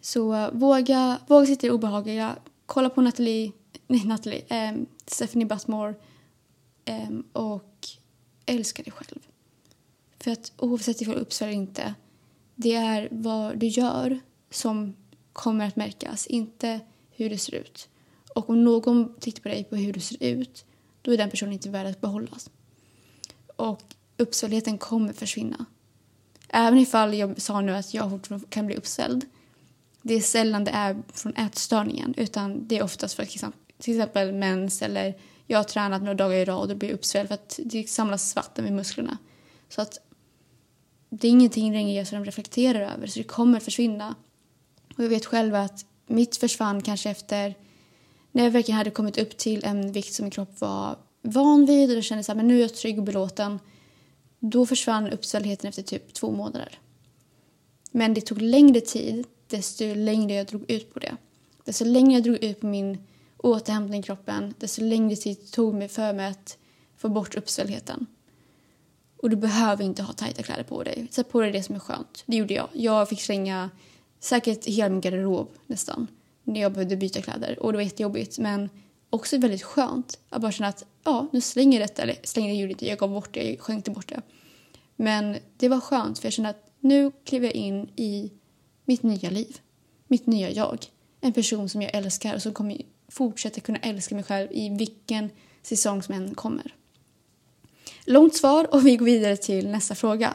Så 0.00 0.34
eh, 0.34 0.50
våga, 0.52 1.18
våga 1.26 1.46
sitta 1.46 1.66
i 1.66 1.70
det 1.70 1.74
obehagliga. 1.74 2.36
Kolla 2.66 2.90
på 2.90 3.00
Natalie, 3.00 3.52
nej 3.86 4.04
Natalie, 4.04 4.70
um, 4.70 4.86
Stephanie 5.06 5.46
Butmore 5.46 5.88
um, 5.88 5.96
ehm, 6.84 7.24
och 7.32 7.88
älska 8.46 8.82
dig 8.82 8.92
själv. 8.92 9.18
För 10.18 10.30
att 10.30 10.52
oavsett 10.56 11.00
ifall 11.00 11.14
du 11.14 11.20
uppsvär 11.20 11.48
eller 11.48 11.56
inte, 11.56 11.94
det 12.54 12.74
är 12.74 13.08
vad 13.10 13.58
du 13.58 13.66
gör 13.66 14.20
som 14.50 14.96
kommer 15.32 15.66
att 15.66 15.76
märkas, 15.76 16.26
inte 16.26 16.80
hur 17.10 17.30
det 17.30 17.38
ser 17.38 17.54
ut. 17.54 17.88
Och 18.34 18.50
om 18.50 18.64
någon 18.64 19.14
tittar 19.20 19.42
på 19.42 19.48
dig 19.48 19.64
på 19.64 19.76
hur 19.76 19.92
du 19.92 20.00
ser 20.00 20.22
ut, 20.22 20.64
då 21.02 21.12
är 21.12 21.16
den 21.16 21.30
personen 21.30 21.52
inte 21.52 21.70
värd 21.70 21.86
att 21.86 22.00
behållas. 22.00 22.50
Och 23.56 23.94
Uppsvälligheten 24.20 24.78
kommer 24.78 25.12
försvinna. 25.12 25.64
Även 26.48 26.78
ifall 26.78 27.14
jag 27.14 27.40
sa 27.40 27.60
nu 27.60 27.76
att 27.76 27.94
jag 27.94 28.10
fortfarande 28.10 28.46
kan 28.48 28.66
bli 28.66 28.76
uppsvälld, 28.76 29.24
det 30.02 30.14
är 30.14 30.20
sällan 30.20 30.64
det 30.64 30.70
är 30.70 31.02
från 31.12 31.36
ätstörningen 31.36 32.14
utan 32.16 32.68
det 32.68 32.78
är 32.78 32.82
oftast 32.82 33.14
för 33.14 33.24
till 33.78 33.94
exempel 33.94 34.32
mens 34.32 34.82
eller 34.82 35.14
jag 35.46 35.58
har 35.58 35.64
tränat 35.64 36.02
några 36.02 36.14
dagar 36.14 36.36
i 36.36 36.44
rad 36.44 36.70
och 36.70 36.76
blir 36.76 36.92
uppsvälld 36.92 37.28
för 37.28 37.34
att 37.34 37.60
det 37.64 37.88
samlas 37.88 38.36
vatten 38.36 38.64
vid 38.64 38.72
musklerna. 38.72 39.18
Så 39.68 39.82
att 39.82 39.98
det 41.10 41.26
är 41.26 41.30
ingenting 41.30 41.72
längre 41.72 42.06
som 42.06 42.18
de 42.18 42.24
reflekterar 42.24 42.80
över 42.94 43.06
så 43.06 43.18
det 43.18 43.24
kommer 43.24 43.60
försvinna 43.60 44.14
och 44.96 45.04
jag 45.04 45.08
vet 45.08 45.26
själv 45.26 45.54
att 45.54 45.84
mitt 46.06 46.36
försvann 46.36 46.82
kanske 46.82 47.10
efter 47.10 47.54
när 48.32 48.44
jag 48.44 48.50
verkligen 48.50 48.78
hade 48.78 48.90
kommit 48.90 49.18
upp 49.18 49.36
till 49.36 49.64
en 49.64 49.92
vikt 49.92 50.14
som 50.14 50.24
min 50.24 50.30
kropp 50.30 50.60
var 50.60 50.98
van 51.22 51.66
vid 51.66 51.90
och 51.90 51.96
då 51.96 52.02
kände 52.02 52.24
jag 52.28 52.38
att 52.38 52.44
nu 52.44 52.56
är 52.56 52.60
jag 52.60 52.74
trygg 52.74 52.98
och 52.98 53.04
belåten. 53.04 53.58
Då 54.40 54.66
försvann 54.66 55.10
uppsvälligheten 55.10 55.68
efter 55.68 55.82
typ 55.82 56.14
två 56.14 56.30
månader. 56.30 56.78
Men 57.90 58.14
det 58.14 58.20
tog 58.20 58.42
längre 58.42 58.80
tid 58.80 59.26
desto 59.46 59.94
längre 59.94 60.34
jag 60.34 60.46
drog 60.46 60.70
ut 60.70 60.94
på 60.94 60.98
det. 60.98 61.16
Desto 61.64 61.84
längre 61.84 62.12
jag 62.12 62.22
drog 62.22 62.44
ut 62.44 62.60
på 62.60 62.66
min 62.66 62.98
återhämtning 63.36 64.00
i 64.00 64.02
kroppen 64.02 64.54
desto 64.58 64.82
längre 64.82 65.16
tid 65.16 65.52
tog 65.52 65.74
mig 65.74 65.88
för 65.88 66.12
mig 66.12 66.26
att 66.26 66.58
få 66.96 67.08
bort 67.08 67.34
uppsvälligheten. 67.34 68.06
Och 69.16 69.30
du 69.30 69.36
behöver 69.36 69.84
inte 69.84 70.02
ha 70.02 70.12
tajta 70.12 70.42
kläder 70.42 70.62
på 70.62 70.82
dig. 70.82 71.08
Sätt 71.10 71.28
på 71.28 71.40
dig 71.40 71.52
det 71.52 71.62
som 71.62 71.74
är 71.74 71.78
skönt. 71.78 72.22
Det 72.26 72.36
gjorde 72.36 72.54
jag. 72.54 72.68
Jag 72.72 73.08
fick 73.08 73.20
slänga 73.20 73.70
säkert 74.20 74.66
hela 74.66 74.88
min 74.88 75.00
garderob 75.00 75.48
nästan 75.66 76.06
när 76.44 76.60
jag 76.60 76.72
behövde 76.72 76.96
byta 76.96 77.22
kläder 77.22 77.62
och 77.62 77.72
det 77.72 77.78
var 77.78 77.82
jättejobbigt 77.82 78.38
men 78.38 78.70
också 79.10 79.38
väldigt 79.38 79.62
skönt 79.62 80.18
att 80.28 80.42
bara 80.42 80.52
känna 80.52 80.68
att 80.68 80.84
ja, 81.04 81.26
nu 81.32 81.40
slänger 81.40 81.80
jag 81.80 81.88
detta, 81.88 82.02
eller 82.02 82.16
slänger 82.22 82.60
jag 82.60 82.70
inte, 82.70 82.86
jag 82.86 82.98
gav 82.98 83.10
bort 83.10 83.34
det, 83.34 83.50
jag 83.50 83.60
skänkte 83.60 83.90
bort 83.90 84.08
det. 84.08 84.22
Men 84.96 85.36
det 85.56 85.68
var 85.68 85.80
skönt 85.80 86.18
för 86.18 86.26
jag 86.26 86.32
kände 86.32 86.50
att 86.50 86.70
nu 86.80 87.12
kliver 87.24 87.46
jag 87.46 87.54
in 87.54 87.88
i 87.96 88.32
mitt 88.84 89.02
nya 89.02 89.30
liv, 89.30 89.58
mitt 90.06 90.26
nya 90.26 90.50
jag. 90.50 90.78
En 91.20 91.32
person 91.32 91.68
som 91.68 91.82
jag 91.82 91.94
älskar 91.94 92.34
och 92.34 92.42
som 92.42 92.52
kommer 92.52 92.82
fortsätta 93.08 93.60
kunna 93.60 93.78
älska 93.78 94.14
mig 94.14 94.24
själv 94.24 94.48
i 94.52 94.68
vilken 94.68 95.30
säsong 95.62 96.02
som 96.02 96.14
än 96.14 96.34
kommer. 96.34 96.74
Långt 98.04 98.34
svar 98.36 98.74
och 98.74 98.86
vi 98.86 98.96
går 98.96 99.06
vidare 99.06 99.36
till 99.36 99.68
nästa 99.68 99.94
fråga. 99.94 100.34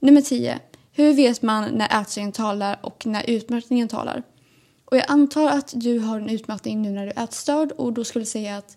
Nummer 0.00 0.20
10. 0.20 0.60
Hur 0.92 1.12
vet 1.12 1.42
man 1.42 1.70
när 1.74 2.00
ätstörningen 2.02 2.32
talar 2.32 2.78
och 2.82 3.06
när 3.06 3.30
utmattningen 3.30 3.88
talar? 3.88 4.22
Och 4.86 4.96
jag 4.96 5.04
antar 5.08 5.48
att 5.48 5.72
du 5.76 5.98
har 5.98 6.20
en 6.20 6.30
utmattning 6.30 6.82
nu 6.82 6.90
när 6.90 7.06
du 7.06 7.12
är 7.12 7.24
ätstörd 7.24 7.72
och 7.72 7.92
då 7.92 8.04
skulle 8.04 8.20
jag 8.20 8.28
säga 8.28 8.56
att 8.56 8.76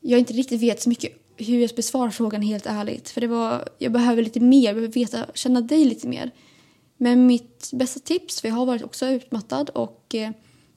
jag 0.00 0.18
inte 0.18 0.32
riktigt 0.32 0.62
vet 0.62 0.82
så 0.82 0.88
mycket 0.88 1.12
hur 1.36 1.60
jag 1.60 1.70
besvarar 1.76 2.10
frågan 2.10 2.42
helt 2.42 2.66
ärligt. 2.66 3.10
För 3.10 3.20
det 3.20 3.26
var, 3.26 3.68
jag 3.78 3.92
behöver 3.92 4.22
lite 4.22 4.40
mer, 4.40 4.66
jag 4.66 4.74
behöver 4.74 4.94
veta, 4.94 5.26
känna 5.34 5.60
dig 5.60 5.84
lite 5.84 6.08
mer. 6.08 6.30
Men 6.96 7.26
mitt 7.26 7.70
bästa 7.72 8.00
tips, 8.00 8.40
för 8.40 8.48
jag 8.48 8.54
har 8.54 8.66
varit 8.66 8.82
också 8.82 9.06
utmattad 9.06 9.70
och 9.70 10.14
eh, 10.14 10.30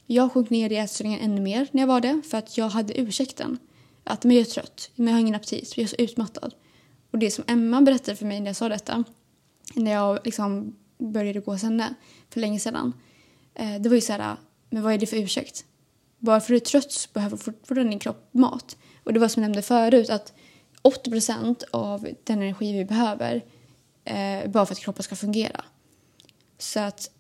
jag 0.06 0.32
sjönk 0.32 0.50
ner 0.50 0.72
i 0.72 0.78
ätstörningen 0.78 1.20
ännu 1.20 1.42
mer 1.42 1.68
när 1.72 1.82
jag 1.82 1.88
var 1.88 2.02
det 2.02 2.22
för 2.30 2.38
att 2.38 2.58
jag 2.58 2.70
hade 2.70 3.00
ursäkten. 3.00 3.58
Att 4.04 4.24
men 4.24 4.36
jag 4.36 4.42
är 4.42 4.52
trött, 4.52 4.92
men 4.96 5.08
jag 5.08 5.14
har 5.14 5.20
ingen 5.20 5.36
aptit, 5.36 5.78
jag 5.78 5.84
är 5.84 5.88
så 5.88 5.96
utmattad. 5.96 6.54
Och 7.12 7.20
det 7.20 7.32
som 7.32 7.44
Emma 7.48 7.82
berättade 7.82 8.18
för 8.18 8.26
mig 8.26 8.40
när 8.40 8.48
jag 8.48 8.56
sa 8.56 8.70
detta, 8.70 9.04
när 9.76 9.92
jag 9.92 10.20
liksom 10.26 10.76
började 10.98 11.40
gå 11.40 11.52
hos 11.52 11.64
henne 11.64 11.94
för 12.30 12.40
länge 12.40 12.60
sedan. 12.60 12.94
Eh, 13.56 13.82
det 13.82 13.90
var 13.90 13.96
ju 13.96 14.02
så 14.02 14.14
här, 14.14 14.36
men 14.74 14.84
vad 14.84 14.94
är 14.94 14.98
det 14.98 15.06
för 15.06 15.18
ursäkt? 15.18 15.66
Bara 16.20 16.40
för 16.40 16.46
att 16.46 16.48
du 16.48 16.56
är 16.56 16.60
trött 16.60 16.92
så 16.92 17.10
behöver 17.14 17.38
fortfarande 17.38 17.90
din 17.92 18.00
kropp 18.00 18.30
mat. 18.32 18.78
Och 19.04 19.14
det 19.14 19.20
var 19.20 19.28
som 19.28 19.44
jag 19.44 19.50
nämnde 19.50 19.62
förut 19.62 20.10
att 20.10 20.34
80% 20.84 21.64
av 21.72 22.08
den 22.24 22.42
energi 22.42 22.74
vi 22.78 22.86
behöver 22.86 23.46
eh, 24.06 24.50
bara 24.50 24.66
för 24.66 24.74
att 24.74 24.80
kroppen 24.80 25.04
ska 25.04 25.16
fungera. 25.16 25.66
Så 26.58 26.80
att 26.80 27.12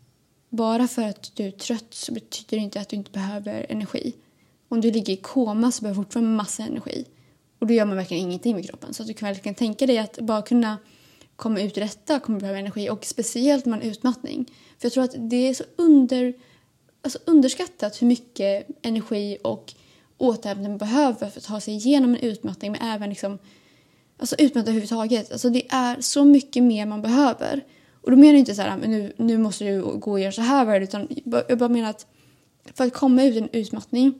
bara 0.49 0.87
för 0.87 1.01
att 1.01 1.35
du 1.35 1.47
är 1.47 1.51
trött 1.51 1.93
så 1.93 2.13
betyder 2.13 2.57
det 2.57 2.63
inte 2.63 2.81
att 2.81 2.89
du 2.89 2.95
inte 2.95 3.11
behöver 3.11 3.65
energi. 3.69 4.15
Om 4.69 4.81
du 4.81 4.91
ligger 4.91 5.13
i 5.13 5.17
koma 5.17 5.71
så 5.71 5.81
behöver 5.81 6.01
du 6.01 6.05
fortfarande 6.05 6.31
massa 6.31 6.63
energi. 6.63 7.05
Och 7.59 7.67
då 7.67 7.73
gör 7.73 7.85
man 7.85 7.97
verkligen 7.97 8.23
ingenting 8.23 8.55
med 8.55 8.69
kroppen. 8.69 8.93
Så 8.93 9.03
att 9.03 9.07
du 9.07 9.13
kan 9.13 9.29
verkligen 9.29 9.55
tänka 9.55 9.85
dig 9.85 9.97
att 9.97 10.19
bara 10.19 10.41
kunna 10.41 10.77
komma 11.35 11.61
ut 11.61 11.77
ur 11.77 11.81
detta 11.81 12.19
kommer 12.19 12.39
behöva 12.39 12.59
energi. 12.59 12.89
Och 12.89 13.05
speciellt 13.05 13.65
med 13.65 13.81
en 13.81 13.89
utmattning. 13.89 14.45
För 14.79 14.85
jag 14.85 14.93
tror 14.93 15.03
att 15.03 15.15
det 15.29 15.47
är 15.47 15.53
så 15.53 15.63
under, 15.75 16.33
alltså 17.03 17.19
underskattat 17.25 18.01
hur 18.01 18.07
mycket 18.07 18.67
energi 18.81 19.37
och 19.41 19.73
återhämtning 20.17 20.71
man 20.71 20.77
behöver 20.77 21.29
för 21.29 21.39
att 21.39 21.43
ta 21.43 21.59
sig 21.59 21.73
igenom 21.73 22.09
en 22.09 22.19
utmattning. 22.19 22.71
Men 22.71 22.81
även 22.81 23.09
liksom, 23.09 23.37
alltså 24.17 24.35
utmattning 24.35 24.61
överhuvudtaget. 24.61 25.31
Alltså 25.31 25.49
det 25.49 25.67
är 25.69 26.01
så 26.01 26.25
mycket 26.25 26.63
mer 26.63 26.85
man 26.85 27.01
behöver. 27.01 27.65
Och 28.01 28.11
då 28.11 28.17
menar 28.17 28.33
jag 28.33 28.39
inte 28.39 28.55
så 28.55 28.61
här, 28.61 28.69
ah, 28.69 28.77
nu, 28.77 29.13
nu 29.17 29.37
måste 29.37 29.65
du 29.65 29.81
gå 29.81 30.11
och 30.11 30.19
göra 30.19 30.31
så 30.31 30.41
här 30.41 30.81
utan 30.81 31.07
jag 31.47 31.57
bara 31.57 31.69
menar 31.69 31.89
att 31.89 32.07
för 32.73 32.85
att 32.85 32.93
komma 32.93 33.23
ut 33.23 33.35
ur 33.35 33.41
en 33.41 33.49
utmattning 33.51 34.19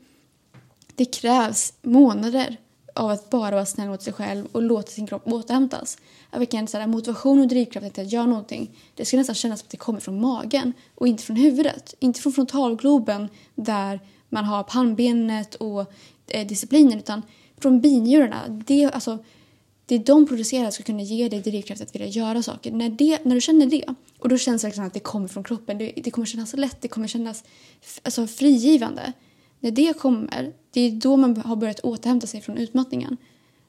det 0.94 1.04
krävs 1.04 1.74
månader 1.82 2.56
av 2.94 3.10
att 3.10 3.30
bara 3.30 3.50
vara 3.50 3.66
snäll 3.66 3.88
mot 3.88 4.02
sig 4.02 4.12
själv 4.12 4.46
och 4.52 4.62
låta 4.62 4.90
sin 4.90 5.06
kropp 5.06 5.26
återhämtas. 5.26 5.98
Att 6.30 6.70
så 6.70 6.78
här, 6.78 6.86
motivation 6.86 7.40
och 7.40 7.48
drivkraft 7.48 7.94
till 7.94 8.04
att 8.04 8.12
göra 8.12 8.26
någonting, 8.26 8.70
det 8.94 9.04
ska 9.04 9.16
nästan 9.16 9.34
kännas 9.34 9.60
som 9.60 9.66
att 9.66 9.70
det 9.70 9.76
kommer 9.76 10.00
från 10.00 10.20
magen 10.20 10.72
och 10.94 11.08
inte 11.08 11.22
från 11.22 11.36
huvudet. 11.36 11.94
Inte 11.98 12.20
från 12.20 12.32
frontalgloben 12.32 13.28
där 13.54 14.00
man 14.28 14.44
har 14.44 14.62
pannbenet 14.62 15.54
och 15.54 15.92
eh, 16.26 16.46
disciplinen 16.46 16.98
utan 16.98 17.22
från 17.58 17.80
binjurarna. 17.80 18.48
Det, 18.48 18.84
alltså, 18.84 19.18
det 19.86 19.98
de 19.98 20.26
producerar 20.26 20.70
ska 20.70 20.82
kunna 20.82 21.02
ge 21.02 21.28
dig 21.28 21.40
drivkraft 21.40 21.82
att 21.82 21.94
vilja 21.94 22.06
göra 22.06 22.42
saker. 22.42 22.72
När, 22.72 22.88
det, 22.88 23.24
när 23.24 23.34
du 23.34 23.40
känner 23.40 23.66
det, 23.66 23.84
och 24.18 24.28
då 24.28 24.38
känns 24.38 24.62
det 24.62 24.68
liksom 24.68 24.84
att 24.84 24.94
det 24.94 25.00
kommer 25.00 25.28
från 25.28 25.44
kroppen, 25.44 25.78
det, 25.78 25.92
det 25.96 26.10
kommer 26.10 26.26
kännas 26.26 26.52
lätt, 26.52 26.80
det 26.80 26.88
kommer 26.88 27.06
kännas 27.06 27.44
alltså, 28.02 28.26
frigivande. 28.26 29.12
När 29.64 29.70
det 29.70 29.98
kommer, 29.98 30.52
det 30.70 30.80
är 30.80 30.90
då 30.90 31.16
man 31.16 31.36
har 31.36 31.56
börjat 31.56 31.80
återhämta 31.80 32.26
sig 32.26 32.40
från 32.40 32.58
utmattningen. 32.58 33.16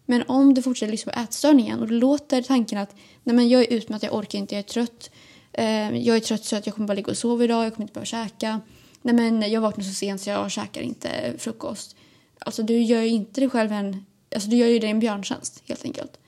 Men 0.06 0.24
om 0.28 0.54
du 0.54 0.62
fortsätter 0.62 0.92
lyssna 0.92 1.12
på 1.12 1.20
ätstörningen 1.20 1.80
och 1.80 1.88
du 1.88 1.94
låter 1.94 2.42
tanken 2.42 2.78
att 2.78 2.96
Nej, 3.24 3.36
men 3.36 3.50
jag 3.50 3.62
är 3.62 3.74
utmattad, 3.74 4.08
jag 4.08 4.18
orkar 4.18 4.40
inte, 4.40 4.56
jag 4.56 4.60
är 4.60 4.64
trött. 4.64 5.12
Eh, 5.52 5.98
jag 5.98 6.16
är 6.16 6.20
trött 6.20 6.46
så 6.46 6.56
att 6.56 6.66
jag 6.66 6.76
kommer 6.76 6.88
bara 6.88 6.94
ligga 6.94 7.12
och 7.12 7.18
sova 7.18 7.44
idag, 7.44 7.66
jag 7.66 7.74
kommer 7.74 7.84
inte 7.84 7.94
behöva 7.94 8.06
käka. 8.06 8.62
Nej, 9.02 9.16
men 9.16 9.52
jag 9.52 9.62
vaknar 9.62 9.84
så 9.84 9.94
sent 9.94 10.22
så 10.22 10.30
jag 10.30 10.52
käkar 10.52 10.82
inte 10.82 11.34
frukost. 11.38 11.96
Alltså 12.40 12.64
du 12.64 12.82
gör 12.82 13.02
ju 13.02 13.08
inte 13.08 13.42
dig 13.42 13.50
själv 13.50 13.72
en... 13.72 14.06
Alltså 14.36 14.50
du 14.50 14.56
gör 14.56 14.68
ju 14.68 14.80
dig 14.80 14.90
en 14.90 15.00
björntjänst 15.00 15.64
helt 15.66 15.86
enkelt. 15.86 16.20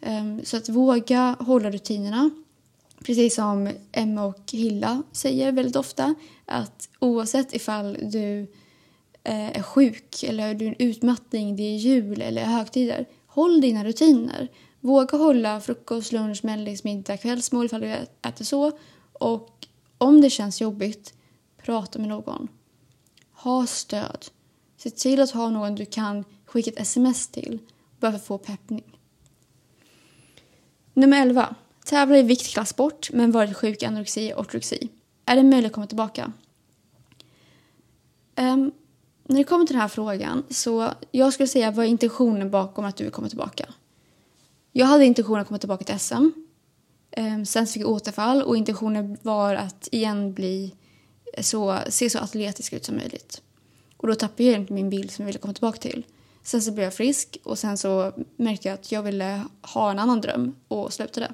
Ehm, 0.00 0.44
så 0.44 0.56
att 0.56 0.68
våga 0.68 1.36
hålla 1.40 1.70
rutinerna. 1.70 2.30
Precis 3.04 3.34
som 3.34 3.70
Emma 3.92 4.24
och 4.24 4.52
Hilla 4.52 5.02
säger 5.12 5.52
väldigt 5.52 5.76
ofta 5.76 6.14
att 6.46 6.88
oavsett 6.98 7.54
ifall 7.54 7.98
du 8.02 8.40
eh, 9.24 9.58
är 9.58 9.62
sjuk 9.62 10.22
eller 10.22 10.54
du 10.54 10.64
är 10.64 10.68
en 10.68 10.88
utmattning, 10.88 11.56
det 11.56 11.62
är 11.62 11.76
jul 11.76 12.22
eller 12.22 12.44
högtider, 12.44 13.08
håll 13.26 13.60
dina 13.60 13.84
rutiner. 13.84 14.48
Våga 14.80 15.18
hålla 15.18 15.60
frukost, 15.60 16.12
lunch, 16.12 16.44
mellis, 16.44 16.84
middag, 16.84 17.16
kvällsmål 17.16 17.66
ifall 17.66 17.80
du 17.80 17.96
äter 18.22 18.44
så. 18.44 18.78
Och 19.12 19.66
om 19.98 20.20
det 20.20 20.30
känns 20.30 20.60
jobbigt, 20.60 21.14
prata 21.62 21.98
med 21.98 22.08
någon. 22.08 22.48
Ha 23.32 23.66
stöd. 23.66 24.26
Se 24.76 24.90
till 24.90 25.20
att 25.20 25.30
ha 25.30 25.50
någon 25.50 25.74
du 25.74 25.84
kan 25.84 26.24
skicka 26.44 26.70
ett 26.70 26.80
sms 26.80 27.28
till 27.28 27.58
bara 28.00 28.10
för 28.10 28.16
att 28.16 28.24
få 28.24 28.38
peppning. 28.38 28.98
Nummer 30.94 31.22
11. 31.22 31.54
Tävla 31.84 32.18
i 32.18 32.22
viktklasssport 32.22 33.10
men 33.12 33.30
varit 33.30 33.56
sjuk 33.56 33.82
i 33.82 33.86
anorexi 33.86 34.32
och 34.32 34.40
ortorexi. 34.40 34.88
Är 35.26 35.36
det 35.36 35.42
möjligt 35.42 35.66
att 35.66 35.72
komma 35.72 35.86
tillbaka? 35.86 36.32
Um, 38.36 38.72
när 39.24 39.36
det 39.36 39.44
kommer 39.44 39.66
till 39.66 39.74
den 39.74 39.80
här 39.80 39.88
frågan 39.88 40.44
så 40.50 40.90
jag 41.10 41.32
skulle 41.32 41.46
säga 41.46 41.70
vad 41.70 41.86
är 41.86 41.90
intentionen 41.90 42.50
bakom 42.50 42.84
att 42.84 42.96
du 42.96 43.04
vill 43.04 43.12
komma 43.12 43.28
tillbaka? 43.28 43.68
Jag 44.72 44.86
hade 44.86 45.04
intentionen 45.04 45.40
att 45.40 45.48
komma 45.48 45.58
tillbaka 45.58 45.84
till 45.84 45.98
SM. 45.98 46.14
Um, 46.14 46.32
ehm, 47.10 47.46
sen 47.46 47.66
fick 47.66 47.82
jag 47.82 47.90
återfall 47.90 48.42
och 48.42 48.56
intentionen 48.56 49.18
var 49.22 49.54
att 49.54 49.88
igen 49.92 50.34
bli 50.34 50.74
så, 51.40 51.78
se 51.88 52.10
så 52.10 52.18
atletisk 52.18 52.72
ut 52.72 52.84
som 52.84 52.96
möjligt. 52.96 53.42
Och 53.96 54.08
då 54.08 54.14
tappade 54.14 54.44
jag 54.44 54.70
min 54.70 54.90
bild 54.90 55.10
som 55.10 55.22
jag 55.22 55.26
ville 55.26 55.38
komma 55.38 55.54
tillbaka 55.54 55.78
till. 55.78 56.06
Sen 56.42 56.62
så 56.62 56.72
blev 56.72 56.84
jag 56.84 56.94
frisk 56.94 57.38
och 57.44 57.58
sen 57.58 57.78
så 57.78 58.12
märkte 58.36 58.68
jag 58.68 58.74
att 58.74 58.92
jag 58.92 59.02
ville 59.02 59.44
ha 59.62 59.90
en 59.90 59.98
annan 59.98 60.20
dröm 60.20 60.54
och 60.68 60.92
slutade 60.92 61.32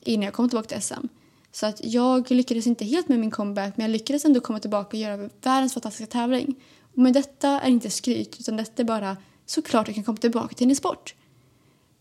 innan 0.00 0.24
jag 0.24 0.34
kom 0.34 0.48
tillbaka 0.48 0.68
till 0.68 0.82
SM. 0.82 1.06
Så 1.52 1.66
att 1.66 1.84
jag 1.84 2.30
lyckades 2.30 2.66
inte 2.66 2.84
helt 2.84 3.08
med 3.08 3.18
min 3.18 3.30
comeback 3.30 3.76
men 3.76 3.84
jag 3.84 3.92
lyckades 3.92 4.24
ändå 4.24 4.40
komma 4.40 4.58
tillbaka 4.60 4.88
och 4.88 5.00
göra 5.00 5.28
världens 5.42 5.74
fantastiska 5.74 6.06
tävling. 6.06 6.54
Och 6.92 6.98
med 6.98 7.12
detta 7.12 7.48
är 7.48 7.68
inte 7.68 7.90
skryt 7.90 8.36
utan 8.40 8.56
detta 8.56 8.82
är 8.82 8.86
bara 8.86 9.16
såklart 9.46 9.88
jag 9.88 9.94
kan 9.94 10.04
komma 10.04 10.18
tillbaka 10.18 10.54
till 10.54 10.70
en 10.70 10.76
sport. 10.76 11.14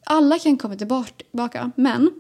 Alla 0.05 0.39
kan 0.39 0.57
komma 0.57 0.75
tillbaka 0.75 1.71
men 1.75 2.11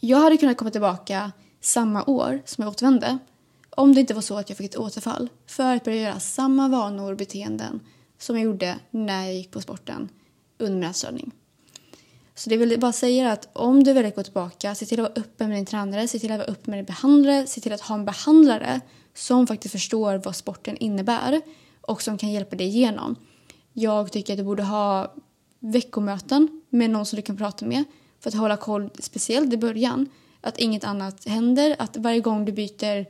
jag 0.00 0.18
hade 0.18 0.36
kunnat 0.36 0.56
komma 0.56 0.70
tillbaka 0.70 1.32
samma 1.60 2.04
år 2.04 2.42
som 2.44 2.62
jag 2.62 2.70
återvände 2.70 3.18
om 3.76 3.94
det 3.94 4.00
inte 4.00 4.14
var 4.14 4.22
så 4.22 4.38
att 4.38 4.48
jag 4.48 4.58
fick 4.58 4.66
ett 4.66 4.78
återfall 4.78 5.28
för 5.46 5.76
att 5.76 5.84
börja 5.84 6.02
göra 6.02 6.20
samma 6.20 6.68
vanor 6.68 7.10
och 7.10 7.16
beteenden 7.16 7.80
som 8.18 8.36
jag 8.36 8.44
gjorde 8.44 8.78
när 8.90 9.24
jag 9.24 9.34
gick 9.34 9.50
på 9.50 9.60
sporten 9.60 10.08
under 10.58 10.74
min 10.74 10.90
ätstörning. 10.90 11.32
Så 12.34 12.50
det 12.50 12.56
vill 12.56 12.80
bara 12.80 12.92
säga 12.92 13.32
att 13.32 13.48
om 13.52 13.84
du 13.84 13.92
väljer 13.92 14.08
att 14.08 14.16
gå 14.16 14.22
tillbaka, 14.22 14.74
se 14.74 14.86
till 14.86 15.00
att 15.00 15.16
vara 15.16 15.24
öppen 15.24 15.48
med 15.48 15.58
din 15.58 15.66
tränare, 15.66 16.08
se 16.08 16.18
till 16.18 16.32
att 16.32 16.38
vara 16.38 16.48
öppen 16.48 16.70
med 16.70 16.78
din 16.78 16.84
behandlare, 16.84 17.46
se 17.46 17.60
till 17.60 17.72
att 17.72 17.80
ha 17.80 17.94
en 17.94 18.04
behandlare 18.04 18.80
som 19.14 19.46
faktiskt 19.46 19.72
förstår 19.72 20.20
vad 20.24 20.36
sporten 20.36 20.76
innebär 20.76 21.40
och 21.80 22.02
som 22.02 22.18
kan 22.18 22.32
hjälpa 22.32 22.56
dig 22.56 22.66
igenom. 22.66 23.16
Jag 23.72 24.12
tycker 24.12 24.32
att 24.32 24.38
du 24.38 24.44
borde 24.44 24.62
ha 24.62 25.14
veckomöten 25.60 26.62
med 26.68 26.90
någon 26.90 27.06
som 27.06 27.16
du 27.16 27.22
kan 27.22 27.36
prata 27.36 27.66
med 27.66 27.84
för 28.20 28.30
att 28.30 28.36
hålla 28.36 28.56
koll, 28.56 28.90
speciellt 28.98 29.52
i 29.52 29.56
början, 29.56 30.08
att 30.40 30.58
inget 30.58 30.84
annat 30.84 31.28
händer, 31.28 31.76
att 31.78 31.96
varje 31.96 32.20
gång 32.20 32.44
du 32.44 32.52
byter 32.52 33.06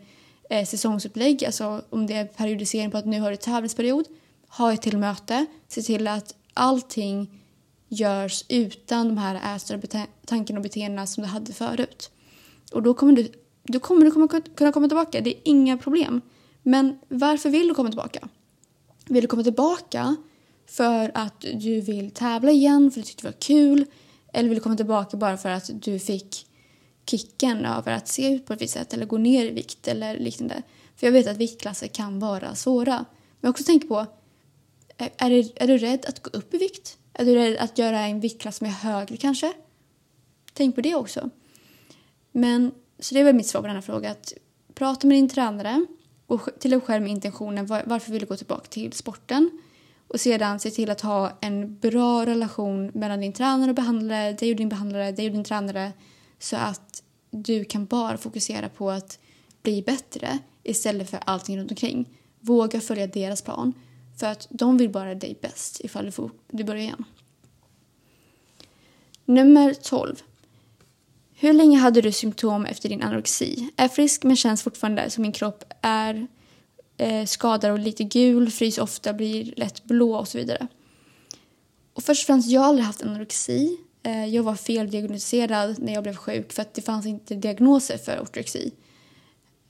eh, 0.51 0.67
säsongsupplägg, 0.67 1.45
alltså 1.45 1.83
om 1.91 2.07
det 2.07 2.15
är 2.15 2.25
periodisering 2.25 2.91
på 2.91 2.99
att 2.99 3.07
nu 3.07 3.21
har 3.21 3.31
du 3.31 3.37
tävlingsperiod, 3.37 4.07
ha 4.49 4.73
ett 4.73 4.83
till 4.83 4.99
möte, 4.99 5.47
se 5.69 5.83
till 5.83 6.09
att 6.09 6.35
allting 6.55 7.42
görs 7.93 8.45
utan 8.49 9.09
de 9.09 9.19
här 9.19 9.57
ätstörda 9.57 10.07
tankarna 10.27 10.59
och 10.59 10.63
beteendena 10.63 11.07
som 11.07 11.23
du 11.23 11.29
hade 11.29 11.53
förut. 11.53 12.11
Och 12.73 12.83
då 12.83 12.95
kommer 12.95 13.13
du, 13.13 13.33
då 13.63 13.81
kommer 13.81 14.05
du 14.05 14.11
kunna 14.57 14.73
komma 14.73 14.89
tillbaka, 14.89 15.21
det 15.21 15.31
är 15.31 15.41
inga 15.45 15.79
problem. 15.79 16.21
Men 16.63 16.99
varför 17.09 17.51
vill 17.51 17.69
du 17.69 17.75
komma 17.75 17.89
tillbaka? 17.89 18.29
Vill 19.07 19.23
du 19.23 19.29
komma 19.29 19.43
tillbaka 19.43 20.17
för 20.67 21.11
att 21.15 21.45
du 21.55 21.81
vill 21.81 22.11
tävla 22.11 22.51
igen, 22.51 22.91
för 22.91 23.01
att 23.01 23.07
du 23.07 23.11
tyckte 23.11 23.23
det 23.23 23.29
var 23.29 23.41
kul? 23.41 23.85
Eller 24.33 24.49
vill 24.49 24.59
du 24.59 24.63
komma 24.63 24.77
tillbaka 24.77 25.17
bara 25.17 25.37
för 25.37 25.49
att 25.49 25.71
du 25.73 25.99
fick 25.99 26.47
kicken 27.07 27.65
över 27.65 27.93
att 27.93 28.09
se 28.09 28.35
ut 28.35 28.47
på 28.47 28.53
ett 28.53 28.63
visst 28.63 28.75
sätt 28.75 28.95
eller 28.95 29.07
gå 29.07 29.19
ner 29.19 29.45
i 29.47 29.51
vikt 29.51 29.89
eller 29.89 30.19
liknande? 30.19 30.63
För 30.97 31.07
jag 31.07 31.13
vet 31.13 31.27
att 31.27 31.37
viktklasser 31.37 31.87
kan 31.87 32.19
vara 32.19 32.55
svåra. 32.55 32.95
Men 32.95 33.05
jag 33.41 33.51
också 33.51 33.65
tänker 33.65 33.89
på, 33.89 34.07
är, 34.97 35.11
är, 35.19 35.63
är 35.63 35.67
du 35.67 35.79
rädd 35.79 36.07
att 36.09 36.23
gå 36.23 36.31
upp 36.31 36.55
i 36.55 36.59
vikt? 36.59 36.99
Är 37.15 37.25
du 37.25 37.35
rädd 37.35 37.57
att 37.57 37.79
göra 37.79 38.01
en 38.01 38.21
viktklass 38.21 38.57
som 38.57 38.67
är 38.67 38.71
högre 38.71 39.17
kanske? 39.17 39.53
Tänk 40.53 40.75
på 40.75 40.81
det 40.81 40.95
också. 40.95 41.31
Men, 42.33 42.73
så 42.99 43.15
det 43.15 43.21
är 43.21 43.25
väl 43.25 43.35
mitt 43.35 43.47
svar 43.47 43.61
på 43.61 43.67
denna 43.67 43.83
fråga. 43.83 44.11
Att 44.11 44.33
prata 44.75 45.07
med 45.07 45.17
din 45.17 45.29
tränare 45.29 45.87
och 46.27 46.49
till 46.59 46.71
dig 46.71 46.81
själv 46.81 47.03
med 47.03 47.13
intentionen 47.13 47.67
varför 47.67 48.13
vill 48.13 48.21
du 48.21 48.27
gå 48.27 48.37
tillbaka 48.37 48.67
till 48.69 48.93
sporten? 48.93 49.51
Och 50.09 50.21
sedan 50.21 50.61
se 50.61 50.71
till 50.71 50.91
att 50.91 51.01
ha 51.01 51.39
en 51.41 51.79
bra 51.79 52.27
relation 52.27 52.91
mellan 52.95 53.21
din 53.21 53.33
tränare 53.33 53.71
och 53.71 53.75
behandlare, 53.75 54.33
dig 54.33 54.51
och 54.51 54.57
din 54.57 54.69
behandlare, 54.69 55.13
dig 55.13 55.27
och 55.27 55.33
din 55.33 55.45
tränare 55.45 55.93
så 56.39 56.57
att 56.57 57.03
du 57.31 57.65
kan 57.65 57.87
bara 57.87 58.17
fokusera 58.17 58.69
på 58.69 58.91
att 58.91 59.19
bli 59.63 59.83
bättre 59.83 60.39
istället 60.63 61.11
för 61.11 61.21
allting 61.27 61.59
runt 61.59 61.71
omkring. 61.71 62.19
Våga 62.41 62.81
följa 62.81 63.07
deras 63.07 63.43
plan 63.43 63.73
för 64.23 64.27
att 64.27 64.47
de 64.51 64.77
vill 64.77 64.91
bara 64.91 65.15
dig 65.15 65.39
bäst 65.41 65.81
ifall 65.81 66.05
du, 66.05 66.11
får, 66.11 66.31
du 66.51 66.65
börjar 66.65 66.83
igen. 66.83 67.05
Nummer 69.25 69.75
12. 69.75 70.23
Hur 71.35 71.53
länge 71.53 71.79
hade 71.79 72.01
du 72.01 72.13
symptom 72.13 72.67
efter 72.67 72.89
din 72.89 73.03
anorexi? 73.03 73.71
Är 73.77 73.89
frisk 73.89 74.23
men 74.23 74.37
känns 74.37 74.63
fortfarande 74.63 75.11
som 75.11 75.23
min 75.23 75.33
kropp 75.33 75.65
är 75.81 76.27
eh, 76.97 77.25
skadad 77.25 77.71
och 77.71 77.79
lite 77.79 78.05
gul, 78.05 78.51
fryser 78.51 78.83
ofta, 78.83 79.13
blir 79.13 79.55
lätt 79.57 79.85
blå 79.85 80.15
och 80.15 80.29
så 80.29 80.39
vidare. 80.39 80.67
Och 81.93 82.03
först 82.03 82.23
och 82.23 82.27
främst, 82.27 82.51
jag 82.51 82.61
har 82.61 82.69
aldrig 82.69 82.87
haft 82.87 83.03
anorexi. 83.03 83.79
Eh, 84.03 84.27
jag 84.27 84.43
var 84.43 84.55
feldiagnostiserad 84.55 85.79
när 85.79 85.95
jag 85.95 86.03
blev 86.03 86.17
sjuk 86.17 86.53
för 86.53 86.63
att 86.63 86.75
det 86.75 86.83
fanns 86.83 87.07
inte 87.07 87.35
diagnoser 87.35 87.99
för 87.99 88.21
ortorexi. 88.21 88.73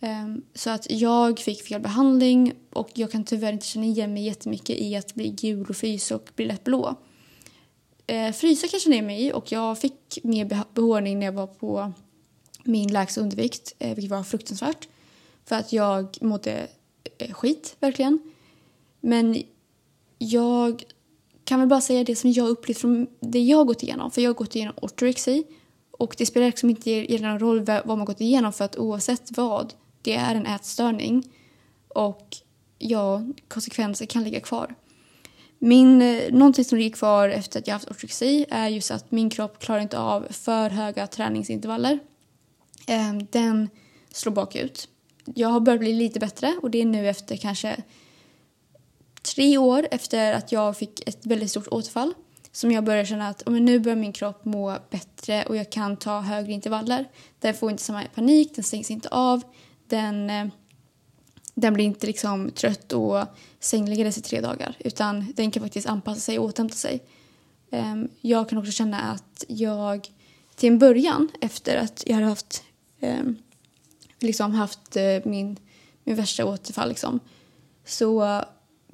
Ehm, 0.04 0.42
så 0.54 0.70
att 0.70 0.90
jag 0.90 1.38
fick 1.38 1.62
fel 1.62 1.80
behandling 1.80 2.52
och 2.72 2.90
jag 2.94 3.10
kan 3.10 3.24
tyvärr 3.24 3.52
inte 3.52 3.66
känna 3.66 3.86
igen 3.86 4.12
mig 4.12 4.24
jättemycket 4.24 4.76
i 4.78 4.96
att 4.96 5.14
bli 5.14 5.28
gul 5.28 5.66
och 5.68 5.76
frysa 5.76 6.14
och 6.14 6.30
bli 6.36 6.44
lätt 6.44 6.64
blå. 6.64 6.94
Ehm, 8.06 8.32
frysa 8.32 8.68
kan 8.68 8.70
jag 8.72 8.82
känna 8.82 8.94
igen 8.94 9.06
mig 9.06 9.26
i 9.26 9.32
och 9.32 9.52
jag 9.52 9.78
fick 9.78 10.18
mer 10.22 10.64
behåring 10.74 11.18
när 11.18 11.26
jag 11.26 11.32
var 11.32 11.46
på 11.46 11.92
min 12.64 12.92
lägsta 12.92 13.20
undervikt, 13.20 13.74
eh, 13.78 13.94
vilket 13.94 14.10
var 14.10 14.22
fruktansvärt. 14.22 14.88
För 15.44 15.56
att 15.56 15.72
jag 15.72 16.18
mådde 16.20 16.68
eh, 17.18 17.32
skit, 17.32 17.76
verkligen. 17.80 18.18
Men 19.00 19.42
jag 20.18 20.84
kan 21.44 21.58
väl 21.58 21.68
bara 21.68 21.80
säga 21.80 22.04
det 22.04 22.16
som 22.16 22.32
jag 22.32 22.48
upplevt 22.48 22.78
från 22.78 23.06
det 23.20 23.40
jag 23.40 23.58
har 23.58 23.64
gått 23.64 23.82
igenom. 23.82 24.10
För 24.10 24.22
jag 24.22 24.30
har 24.30 24.34
gått 24.34 24.56
igenom 24.56 24.74
ortorexi 24.82 25.44
och 25.90 26.14
det 26.18 26.26
spelar 26.26 26.46
liksom 26.46 26.70
inte 26.70 27.18
någon 27.20 27.38
roll 27.38 27.64
vad 27.64 27.98
man 27.98 28.04
gått 28.04 28.20
igenom 28.20 28.52
för 28.52 28.64
att 28.64 28.76
oavsett 28.76 29.36
vad 29.36 29.74
det 30.02 30.14
är 30.14 30.34
en 30.34 30.46
ätstörning 30.46 31.32
och 31.88 32.36
ja, 32.78 33.22
konsekvenser 33.48 34.06
kan 34.06 34.24
ligga 34.24 34.40
kvar. 34.40 34.74
Min, 35.58 36.02
eh, 36.02 36.32
någonting 36.32 36.64
som 36.64 36.78
ligger 36.78 36.96
kvar 36.96 37.28
efter 37.28 37.58
att 37.58 37.66
jag 37.66 37.74
haft 37.74 37.90
ortorexi 37.90 38.46
är 38.50 38.68
just 38.68 38.90
att 38.90 39.10
min 39.10 39.30
kropp 39.30 39.58
klarar 39.58 39.80
inte 39.80 39.98
av 39.98 40.26
för 40.30 40.70
höga 40.70 41.06
träningsintervaller. 41.06 41.98
Ehm, 42.86 43.26
den 43.30 43.68
slår 44.12 44.32
bakut. 44.32 44.88
Jag 45.24 45.48
har 45.48 45.60
börjat 45.60 45.80
bli 45.80 45.92
lite 45.92 46.20
bättre 46.20 46.58
och 46.62 46.70
det 46.70 46.80
är 46.80 46.86
nu 46.86 47.08
efter 47.08 47.36
kanske 47.36 47.82
tre 49.22 49.58
år 49.58 49.88
efter 49.90 50.32
att 50.32 50.52
jag 50.52 50.76
fick 50.76 51.08
ett 51.08 51.26
väldigt 51.26 51.50
stort 51.50 51.68
återfall 51.68 52.14
som 52.52 52.72
jag 52.72 52.84
börjar 52.84 53.04
känna 53.04 53.28
att 53.28 53.42
men 53.46 53.64
nu 53.64 53.78
börjar 53.78 53.96
min 53.96 54.12
kropp 54.12 54.44
må 54.44 54.78
bättre 54.90 55.44
och 55.44 55.56
jag 55.56 55.72
kan 55.72 55.96
ta 55.96 56.20
högre 56.20 56.52
intervaller. 56.52 57.08
Den 57.38 57.54
får 57.54 57.70
inte 57.70 57.82
samma 57.82 58.02
panik, 58.14 58.54
den 58.54 58.64
stängs 58.64 58.90
inte 58.90 59.08
av 59.08 59.42
den, 59.92 60.30
eh, 60.30 60.46
den 61.54 61.74
blir 61.74 61.84
inte 61.84 62.06
liksom 62.06 62.50
trött 62.50 62.92
och 62.92 63.24
sängliggandes 63.60 64.18
i 64.18 64.22
tre 64.22 64.40
dagar 64.40 64.76
utan 64.78 65.32
den 65.36 65.50
kan 65.50 65.62
faktiskt 65.62 65.88
anpassa 65.88 66.20
sig 66.20 66.38
och 66.38 66.44
återhämta 66.44 66.74
sig. 66.74 67.02
Ehm, 67.70 68.08
jag 68.20 68.48
kan 68.48 68.58
också 68.58 68.72
känna 68.72 69.00
att 69.00 69.44
jag 69.48 70.08
till 70.56 70.68
en 70.68 70.78
början 70.78 71.28
efter 71.40 71.76
att 71.76 72.02
jag 72.06 72.14
hade 72.14 72.26
haft, 72.26 72.62
ehm, 73.00 73.36
liksom 74.18 74.52
haft 74.52 74.96
eh, 74.96 75.18
min, 75.24 75.56
min 76.04 76.16
värsta 76.16 76.44
återfall 76.44 76.88
liksom, 76.88 77.20
så 77.84 78.42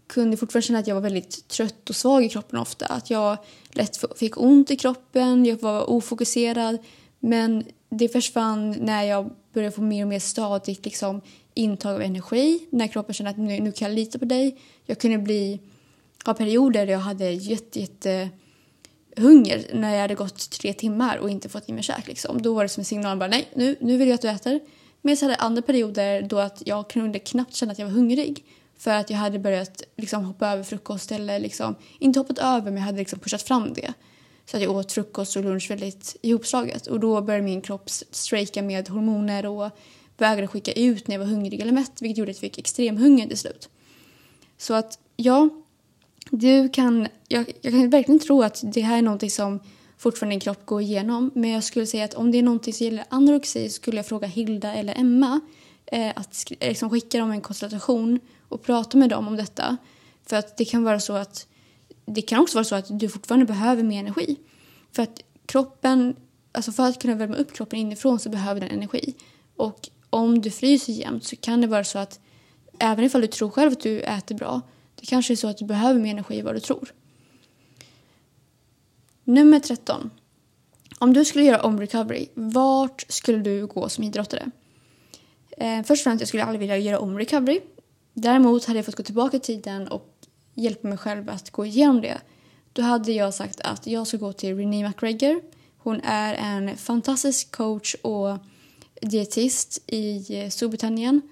kunde 0.07 0.31
jag 0.31 0.41
fortfarande 0.41 0.67
känna 0.67 0.79
att 0.79 0.87
jag 0.87 0.95
var 0.95 1.03
väldigt 1.03 1.49
trött 1.49 1.91
och 1.91 1.97
svag 1.97 2.25
i 2.25 2.29
kroppen 2.29 2.59
ofta. 2.59 2.87
Att 2.87 3.11
jag 3.11 3.39
lätt 3.71 4.19
fick 4.19 4.41
ont 4.41 4.71
i 4.71 4.77
kroppen, 4.77 5.47
jag 5.47 5.63
var 5.63 5.91
ofokuserad. 5.91 6.79
Men 7.21 7.65
det 7.89 8.09
försvann 8.09 8.71
när 8.71 9.03
jag 9.03 9.31
börjar 9.53 9.71
få 9.71 9.83
mer 9.83 10.05
och 10.05 10.09
mer 10.09 10.19
stadigt 10.19 10.85
liksom, 10.85 11.21
intag 11.55 11.95
av 11.95 12.03
energi. 12.03 12.67
När 12.71 12.87
kroppen 12.87 13.15
känner 13.15 13.31
att 13.31 13.39
nu, 13.39 13.61
nu 13.61 13.73
kan 13.73 13.89
jag 13.89 13.95
lita 13.95 14.19
på 14.19 14.25
dig. 14.25 14.59
Jag 14.87 14.99
kunde 14.99 15.19
bli, 15.19 15.61
ha 16.25 16.35
perioder 16.35 16.87
där 16.87 16.93
jag 16.93 17.01
hade 17.01 17.31
jätte, 17.31 17.81
jätte 17.81 18.29
hunger 19.17 19.67
när 19.75 19.95
jag 19.95 20.01
hade 20.01 20.15
gått 20.15 20.51
tre 20.51 20.73
timmar 20.73 21.17
och 21.17 21.31
inte 21.31 21.49
fått 21.49 21.69
i 21.69 21.73
mig 21.73 21.83
käk. 21.83 22.07
Liksom. 22.07 22.43
Då 22.43 22.55
var 22.55 22.63
det 22.63 22.69
som 22.69 22.81
en 22.81 22.85
signal 22.85 23.19
bara 23.19 23.29
nej, 23.29 23.49
nu, 23.55 23.77
nu 23.81 23.97
vill 23.97 24.09
jag 24.09 24.15
att 24.15 24.23
du 24.23 24.29
äter. 24.29 24.61
Men 25.03 25.15
jag 25.15 25.23
hade 25.23 25.37
andra 25.37 25.63
perioder 25.63 26.23
då 26.23 26.39
att 26.39 26.63
jag 26.67 26.91
kunde 26.91 27.19
knappt 27.19 27.55
känna 27.55 27.73
att 27.73 27.79
jag 27.79 27.87
var 27.87 27.93
hungrig. 27.93 28.45
För 28.79 28.91
att 28.91 29.11
jag 29.11 29.19
hade 29.19 29.39
börjat 29.39 29.83
liksom, 29.97 30.25
hoppa 30.25 30.49
över 30.49 30.63
frukost 30.63 31.13
eller 31.13 31.39
liksom, 31.39 31.75
inte 31.99 32.19
hoppat 32.19 32.39
över 32.39 32.65
men 32.71 32.77
jag 32.77 32.83
hade 32.83 32.99
liksom 32.99 33.19
pushat 33.19 33.43
fram 33.43 33.73
det. 33.73 33.93
Så 34.51 34.57
att 34.57 34.63
jag 34.63 34.77
åt 34.77 34.93
frukost 34.93 35.37
och 35.37 35.45
lunch 35.45 35.71
väldigt 35.71 36.17
ihopslaget. 36.23 36.87
Och 36.87 37.01
då 37.01 37.21
började 37.21 37.45
min 37.45 37.61
kropp 37.61 37.91
strejka 38.11 38.63
med 38.63 38.89
hormoner 38.89 39.47
och 39.47 39.71
vägrade 40.17 40.47
skicka 40.47 40.73
ut 40.73 41.09
när 41.09 41.15
jag 41.15 41.21
var 41.21 41.27
hungrig 41.27 41.61
eller 41.61 41.73
mätt 41.73 42.03
vilket 42.03 42.19
gjorde 42.19 42.31
att 42.31 42.37
jag 42.37 42.41
fick 42.41 42.59
extrem 42.59 42.97
hunger 42.97 43.27
till 43.27 43.39
slut. 43.39 43.69
Så 44.59 44.75
att 44.75 44.99
ja, 45.17 45.49
du 46.31 46.69
kan, 46.69 47.09
jag, 47.29 47.53
jag 47.61 47.73
kan 47.73 47.91
verkligen 47.91 48.19
tro 48.19 48.43
att 48.43 48.61
det 48.65 48.81
här 48.81 48.99
är 48.99 49.03
någonting 49.03 49.31
som 49.31 49.61
fortfarande 49.99 50.33
din 50.33 50.41
kropp 50.41 50.67
går 50.67 50.81
igenom. 50.81 51.31
Men 51.35 51.51
jag 51.51 51.65
skulle 51.65 51.87
säga 51.87 52.05
att 52.05 52.15
om 52.15 52.31
det 52.31 52.39
är 52.39 52.43
någonting 52.43 52.75
som 52.75 52.85
gäller 52.85 53.05
anorexi 53.09 53.69
så 53.69 53.75
skulle 53.75 53.97
jag 53.97 54.07
fråga 54.07 54.27
Hilda 54.27 54.75
eller 54.75 54.99
Emma 54.99 55.41
eh, 55.87 56.13
att 56.17 56.53
liksom 56.61 56.91
skicka 56.91 57.19
dem 57.19 57.31
en 57.31 57.41
konsultation 57.41 58.21
och 58.49 58.63
prata 58.63 58.99
med 58.99 59.11
dem 59.11 59.29
om 59.29 59.37
detta. 59.37 59.77
För 60.27 60.37
att 60.37 60.57
det 60.57 60.65
kan 60.65 60.85
vara 60.85 61.01
så 61.01 61.13
att 61.13 61.47
det 62.09 62.23
kan 62.23 62.41
också 62.41 62.57
vara 62.59 62.65
så 62.65 62.75
att 62.75 62.99
du 62.99 63.09
fortfarande 63.09 63.47
behöver 63.47 63.83
mer 63.83 64.01
energi. 64.01 64.37
För 64.93 65.03
att 65.03 65.21
kroppen, 65.47 66.17
alltså 66.53 66.73
för 66.73 66.89
att 66.89 67.03
kunna 67.03 67.15
värma 67.15 67.37
upp 67.37 67.53
kroppen 67.53 67.79
inifrån 67.79 68.19
så 68.19 68.29
behöver 68.29 68.61
den 68.61 68.71
energi. 68.71 69.15
Och 69.57 69.89
om 70.11 70.41
du 70.41 70.51
fryser 70.51 70.93
jämt 70.93 71.25
så 71.25 71.37
kan 71.37 71.61
det 71.61 71.67
vara 71.67 71.85
så 71.85 71.99
att 71.99 72.21
även 72.79 73.05
ifall 73.05 73.21
du 73.21 73.27
tror 73.27 73.51
själv 73.51 73.73
att 73.73 73.81
du 73.81 74.01
äter 74.01 74.35
bra, 74.35 74.61
det 74.95 75.07
kanske 75.07 75.35
är 75.35 75.37
så 75.37 75.49
att 75.49 75.59
du 75.59 75.65
behöver 75.65 76.01
mer 76.01 76.11
energi 76.11 76.39
än 76.39 76.45
vad 76.45 76.55
du 76.55 76.61
tror. 76.61 76.95
Nummer 79.25 79.61
13. 79.61 80.11
Om 80.99 81.13
du 81.13 81.25
skulle 81.25 81.45
göra 81.45 81.61
om 81.61 81.81
recovery, 81.81 82.29
vart 82.35 83.05
skulle 83.09 83.39
du 83.39 83.67
gå 83.67 83.89
som 83.89 84.05
idrottare? 84.05 84.51
Eh, 85.51 85.83
först 85.83 86.01
och 86.01 86.05
främst, 86.05 86.21
jag 86.21 86.29
skulle 86.29 86.45
aldrig 86.45 86.61
vilja 86.61 86.79
göra 86.79 86.99
om 86.99 87.19
recovery. 87.19 87.61
Däremot 88.15 88.65
hade 88.65 88.79
jag 88.79 88.87
fått 88.87 88.97
gå 88.97 89.03
tillbaka 89.03 89.37
i 89.37 89.41
tiden 89.41 89.89
och 89.89 90.18
hjälpa 90.59 90.89
mig 90.89 90.99
själv 90.99 91.31
att 91.31 91.51
gå 91.51 91.67
igenom 91.67 92.01
det. 92.01 92.21
Då 92.73 92.83
hade 92.83 93.13
jag 93.13 93.35
sagt 93.35 93.61
att 93.61 93.87
jag 93.87 94.07
ska 94.07 94.17
gå 94.17 94.33
till 94.33 94.57
Renee 94.57 94.89
McGregor. 94.89 95.43
Hon 95.79 96.01
är 96.01 96.35
en 96.35 96.77
fantastisk 96.77 97.51
coach 97.51 97.95
och 97.95 98.39
dietist 99.03 99.83
i 99.87 100.37
eh, 100.41 100.49
Storbritannien. 100.49 101.23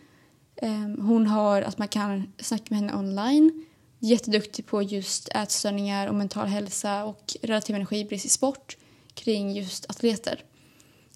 Ehm, 0.57 1.01
hon 1.01 1.27
har 1.27 1.63
att 1.63 1.79
man 1.79 1.89
kan 1.89 2.33
snacka 2.39 2.65
med 2.69 2.79
henne 2.79 2.95
online. 2.99 3.65
Jätteduktig 3.99 4.67
på 4.67 4.83
just 4.83 5.29
ätstörningar 5.29 6.07
och 6.07 6.15
mental 6.15 6.47
hälsa 6.47 7.05
och 7.05 7.37
relativ 7.43 7.77
energibrist 7.77 8.27
i 8.27 8.29
sport 8.29 8.77
kring 9.15 9.53
just 9.53 9.91
atleter. 9.91 10.45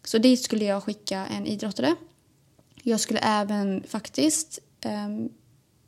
Så 0.05 0.19
dit 0.19 0.43
skulle 0.43 0.65
jag 0.65 0.83
skicka 0.83 1.27
en 1.27 1.47
idrottare. 1.47 1.95
Jag 2.83 3.01
skulle 3.01 3.21
även 3.21 3.83
faktiskt, 3.89 4.59
ehm, 4.81 5.29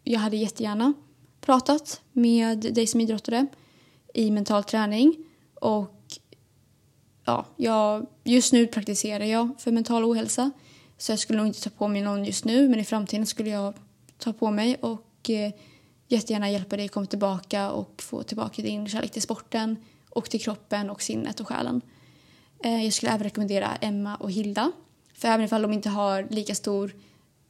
jag 0.04 0.20
hade 0.20 0.36
jättegärna 0.36 0.92
pratat 1.42 2.00
med 2.12 2.58
dig 2.74 2.86
som 2.86 3.00
idrottare 3.00 3.46
i 4.14 4.30
mental 4.30 4.64
träning. 4.64 5.16
Och 5.54 6.18
ja, 7.24 7.46
jag, 7.56 8.06
just 8.24 8.52
nu 8.52 8.66
praktiserar 8.66 9.24
jag 9.24 9.48
för 9.58 9.72
mental 9.72 10.04
ohälsa. 10.04 10.50
Så 10.98 11.12
jag 11.12 11.18
skulle 11.18 11.38
nog 11.38 11.46
inte 11.46 11.62
ta 11.62 11.70
på 11.70 11.88
mig 11.88 12.02
någon 12.02 12.24
just 12.24 12.44
nu 12.44 12.68
men 12.68 12.80
i 12.80 12.84
framtiden 12.84 13.26
skulle 13.26 13.50
jag 13.50 13.74
ta 14.18 14.32
på 14.32 14.50
mig 14.50 14.76
och 14.80 15.30
eh, 15.30 15.52
jättegärna 16.08 16.50
hjälpa 16.50 16.76
dig 16.76 16.88
komma 16.88 17.06
tillbaka 17.06 17.70
och 17.70 18.02
få 18.02 18.22
tillbaka 18.22 18.62
din 18.62 18.88
kärlek 18.88 19.10
till 19.10 19.22
sporten 19.22 19.76
och 20.10 20.30
till 20.30 20.40
kroppen 20.40 20.90
och 20.90 21.02
sinnet 21.02 21.40
och 21.40 21.48
själen. 21.48 21.80
Eh, 22.64 22.84
jag 22.84 22.92
skulle 22.92 23.12
även 23.12 23.24
rekommendera 23.24 23.76
Emma 23.80 24.16
och 24.16 24.30
Hilda. 24.30 24.72
För 25.14 25.28
även 25.28 25.44
ifall 25.44 25.62
de 25.62 25.72
inte 25.72 25.88
har 25.88 26.26
lika 26.30 26.54
stor 26.54 26.94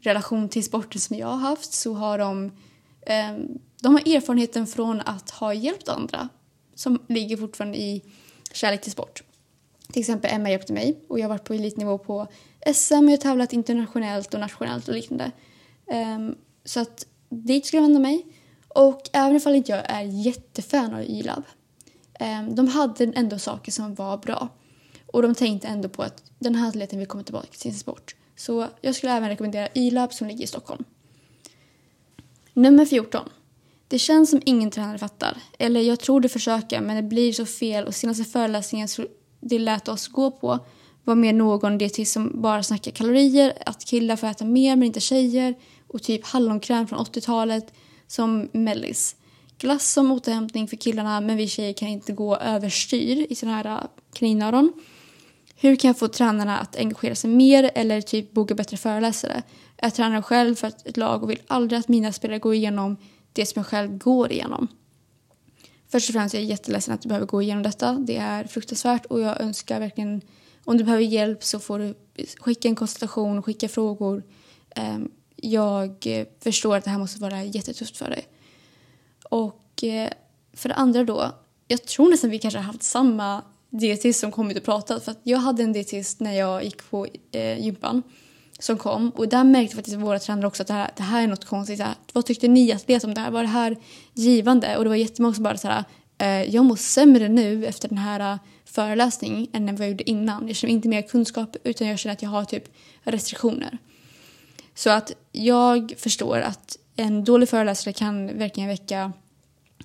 relation 0.00 0.48
till 0.48 0.64
sporten 0.64 1.00
som 1.00 1.16
jag 1.16 1.26
har 1.26 1.36
haft 1.36 1.72
så 1.72 1.94
har 1.94 2.18
de 2.18 2.52
eh, 3.00 3.32
de 3.82 3.94
har 3.94 4.16
erfarenheten 4.16 4.66
från 4.66 5.00
att 5.00 5.30
ha 5.30 5.54
hjälpt 5.54 5.88
andra 5.88 6.28
som 6.74 7.02
ligger 7.08 7.36
fortfarande 7.36 7.78
i 7.78 8.02
kärlek 8.52 8.82
till 8.82 8.92
sport. 8.92 9.22
Till 9.92 10.00
exempel 10.00 10.30
Emma 10.34 10.50
hjälpte 10.50 10.72
mig 10.72 11.00
och 11.08 11.18
jag 11.18 11.24
har 11.24 11.28
varit 11.28 11.44
på 11.44 11.54
elitnivå 11.54 11.98
på 11.98 12.26
SM 12.74 12.94
och 12.94 13.04
jag 13.04 13.10
har 13.10 13.16
tävlat 13.16 13.52
internationellt 13.52 14.34
och 14.34 14.40
nationellt 14.40 14.88
och 14.88 14.94
liknande. 14.94 15.30
Um, 15.86 16.34
så 16.64 16.80
att 16.80 17.06
dit 17.28 17.66
skulle 17.66 17.82
jag 17.82 17.88
vända 17.88 18.00
mig. 18.00 18.26
Och 18.68 19.02
även 19.12 19.36
ifall 19.36 19.54
inte 19.54 19.72
jag 19.72 19.82
är 19.84 20.02
jättefan 20.02 20.94
av 20.94 21.02
YLAB. 21.02 21.38
Um, 21.38 22.26
ehm, 22.26 22.54
de 22.54 22.68
hade 22.68 23.04
ändå 23.04 23.38
saker 23.38 23.72
som 23.72 23.94
var 23.94 24.16
bra. 24.16 24.48
Och 25.06 25.22
de 25.22 25.34
tänkte 25.34 25.68
ändå 25.68 25.88
på 25.88 26.02
att 26.02 26.22
den 26.38 26.54
här 26.54 26.68
atleten 26.68 26.98
vill 26.98 27.08
komma 27.08 27.24
tillbaka 27.24 27.46
till 27.46 27.60
sin 27.60 27.74
sport. 27.74 28.16
Så 28.36 28.68
jag 28.80 28.94
skulle 28.94 29.12
även 29.12 29.28
rekommendera 29.28 29.68
YLAB 29.74 30.12
som 30.12 30.26
ligger 30.28 30.44
i 30.44 30.46
Stockholm. 30.46 30.84
Nummer 32.52 32.86
14. 32.86 33.28
Det 33.92 33.98
känns 33.98 34.30
som 34.30 34.42
ingen 34.44 34.70
tränare 34.70 34.98
fattar. 34.98 35.36
Eller 35.58 35.80
jag 35.80 36.00
tror 36.00 36.20
det 36.20 36.28
försöker 36.28 36.80
men 36.80 36.96
det 36.96 37.02
blir 37.02 37.32
så 37.32 37.46
fel 37.46 37.84
och 37.84 37.94
senaste 37.94 38.24
föreläsningen 38.24 38.88
det 39.40 39.58
lät 39.58 39.88
oss 39.88 40.08
gå 40.08 40.30
på 40.30 40.58
var 41.04 41.14
mer 41.14 41.32
någon 41.32 41.78
dietist 41.78 42.12
som 42.12 42.42
bara 42.42 42.62
snackar 42.62 42.90
kalorier, 42.90 43.52
att 43.66 43.84
killar 43.84 44.16
får 44.16 44.26
äta 44.26 44.44
mer 44.44 44.76
men 44.76 44.86
inte 44.86 45.00
tjejer 45.00 45.54
och 45.88 46.02
typ 46.02 46.26
hallonkräm 46.26 46.86
från 46.86 46.98
80-talet 46.98 47.72
som 48.06 48.48
mellis. 48.52 49.16
Glass 49.58 49.92
som 49.92 50.10
återhämtning 50.10 50.68
för 50.68 50.76
killarna 50.76 51.20
men 51.20 51.36
vi 51.36 51.48
tjejer 51.48 51.72
kan 51.72 51.88
inte 51.88 52.12
gå 52.12 52.36
överstyr 52.36 53.26
i 53.30 53.34
såna 53.34 53.56
här 53.56 53.66
äh, 53.66 53.78
kaninöron. 54.14 54.72
hur 55.56 55.76
kan 55.76 55.88
jag 55.88 55.98
få 55.98 56.08
tränarna 56.08 56.58
att 56.58 56.76
engagera 56.76 57.14
sig 57.14 57.30
mer 57.30 57.70
eller 57.74 58.00
typ 58.00 58.32
boka 58.32 58.54
bättre 58.54 58.76
föreläsare? 58.76 59.42
Jag 59.76 59.94
tränar 59.94 60.22
själv 60.22 60.54
för 60.54 60.66
ett 60.66 60.96
lag 60.96 61.22
och 61.22 61.30
vill 61.30 61.40
aldrig 61.46 61.78
att 61.80 61.88
mina 61.88 62.12
spelare 62.12 62.38
går 62.38 62.54
igenom 62.54 62.96
det 63.32 63.46
som 63.46 63.60
jag 63.60 63.66
själv 63.66 63.98
går 63.98 64.32
igenom. 64.32 64.68
Först 65.88 66.08
och 66.08 66.12
främst 66.12 66.34
är 66.34 66.38
jag 66.38 66.46
jätteledsen 66.46 66.94
att 66.94 67.02
du 67.02 67.08
behöver 67.08 67.26
gå 67.26 67.42
igenom 67.42 67.62
detta. 67.62 67.92
Det 67.92 68.16
är 68.16 68.44
fruktansvärt 68.44 69.06
och 69.06 69.20
jag 69.20 69.40
önskar 69.40 69.80
verkligen 69.80 70.20
om 70.64 70.76
du 70.76 70.84
behöver 70.84 71.04
hjälp 71.04 71.44
så 71.44 71.58
får 71.58 71.78
du 71.78 71.94
skicka 72.40 72.68
en 72.68 72.74
konsultation, 72.74 73.42
skicka 73.42 73.68
frågor. 73.68 74.22
Ehm, 74.76 75.10
jag 75.36 76.06
eh, 76.06 76.26
förstår 76.40 76.76
att 76.76 76.84
det 76.84 76.90
här 76.90 76.98
måste 76.98 77.20
vara 77.20 77.44
jättetufft 77.44 77.96
för 77.96 78.10
dig. 78.10 78.26
Och 79.30 79.84
eh, 79.84 80.10
för 80.52 80.68
det 80.68 80.74
andra 80.74 81.04
då, 81.04 81.30
jag 81.68 81.82
tror 81.84 82.10
nästan 82.10 82.30
vi 82.30 82.38
kanske 82.38 82.58
har 82.58 82.64
haft 82.64 82.82
samma 82.82 83.42
dietist 83.70 84.20
som 84.20 84.32
kommit 84.32 84.56
och 84.56 84.64
pratat. 84.64 85.04
För 85.04 85.14
jag 85.22 85.38
hade 85.38 85.62
en 85.62 85.72
dietist 85.72 86.20
när 86.20 86.32
jag 86.32 86.64
gick 86.64 86.90
på 86.90 87.06
eh, 87.32 87.64
gympan 87.64 88.02
som 88.62 88.78
kom 88.78 89.10
och 89.10 89.28
där 89.28 89.44
märkte 89.44 89.76
faktiskt 89.76 89.96
våra 89.96 90.18
tränare 90.18 90.46
också 90.46 90.62
att 90.62 90.68
det 90.68 90.74
här, 90.74 90.90
det 90.96 91.02
här 91.02 91.22
är 91.22 91.26
något 91.26 91.44
konstigt. 91.44 91.80
Här, 91.80 91.94
vad 92.12 92.26
tyckte 92.26 92.48
ni 92.48 92.72
atlet 92.72 93.04
om 93.04 93.14
det 93.14 93.20
här? 93.20 93.30
Var 93.30 93.42
det 93.42 93.48
här 93.48 93.76
givande? 94.14 94.76
Och 94.76 94.84
det 94.84 94.90
var 94.90 94.96
jättemånga 94.96 95.34
som 95.34 95.44
bara 95.44 95.56
så 95.56 95.68
här, 95.68 95.84
eh, 96.18 96.54
jag 96.54 96.64
mår 96.64 96.76
sämre 96.76 97.28
nu 97.28 97.66
efter 97.66 97.88
den 97.88 97.98
här 97.98 98.32
eh, 98.32 98.38
föreläsningen 98.64 99.46
än 99.52 99.66
vad 99.76 99.80
jag 99.80 99.90
gjorde 99.90 100.10
innan. 100.10 100.46
Jag 100.46 100.56
känner 100.56 100.74
inte 100.74 100.88
mer 100.88 101.02
kunskap 101.02 101.56
utan 101.64 101.88
jag 101.88 101.98
känner 101.98 102.12
att 102.12 102.22
jag 102.22 102.30
har 102.30 102.44
typ 102.44 102.64
restriktioner. 103.02 103.78
Så 104.74 104.90
att 104.90 105.12
jag 105.32 105.94
förstår 105.98 106.40
att 106.40 106.76
en 106.96 107.24
dålig 107.24 107.48
föreläsare 107.48 107.92
kan 107.92 108.38
verkligen 108.38 108.68
väcka 108.68 109.12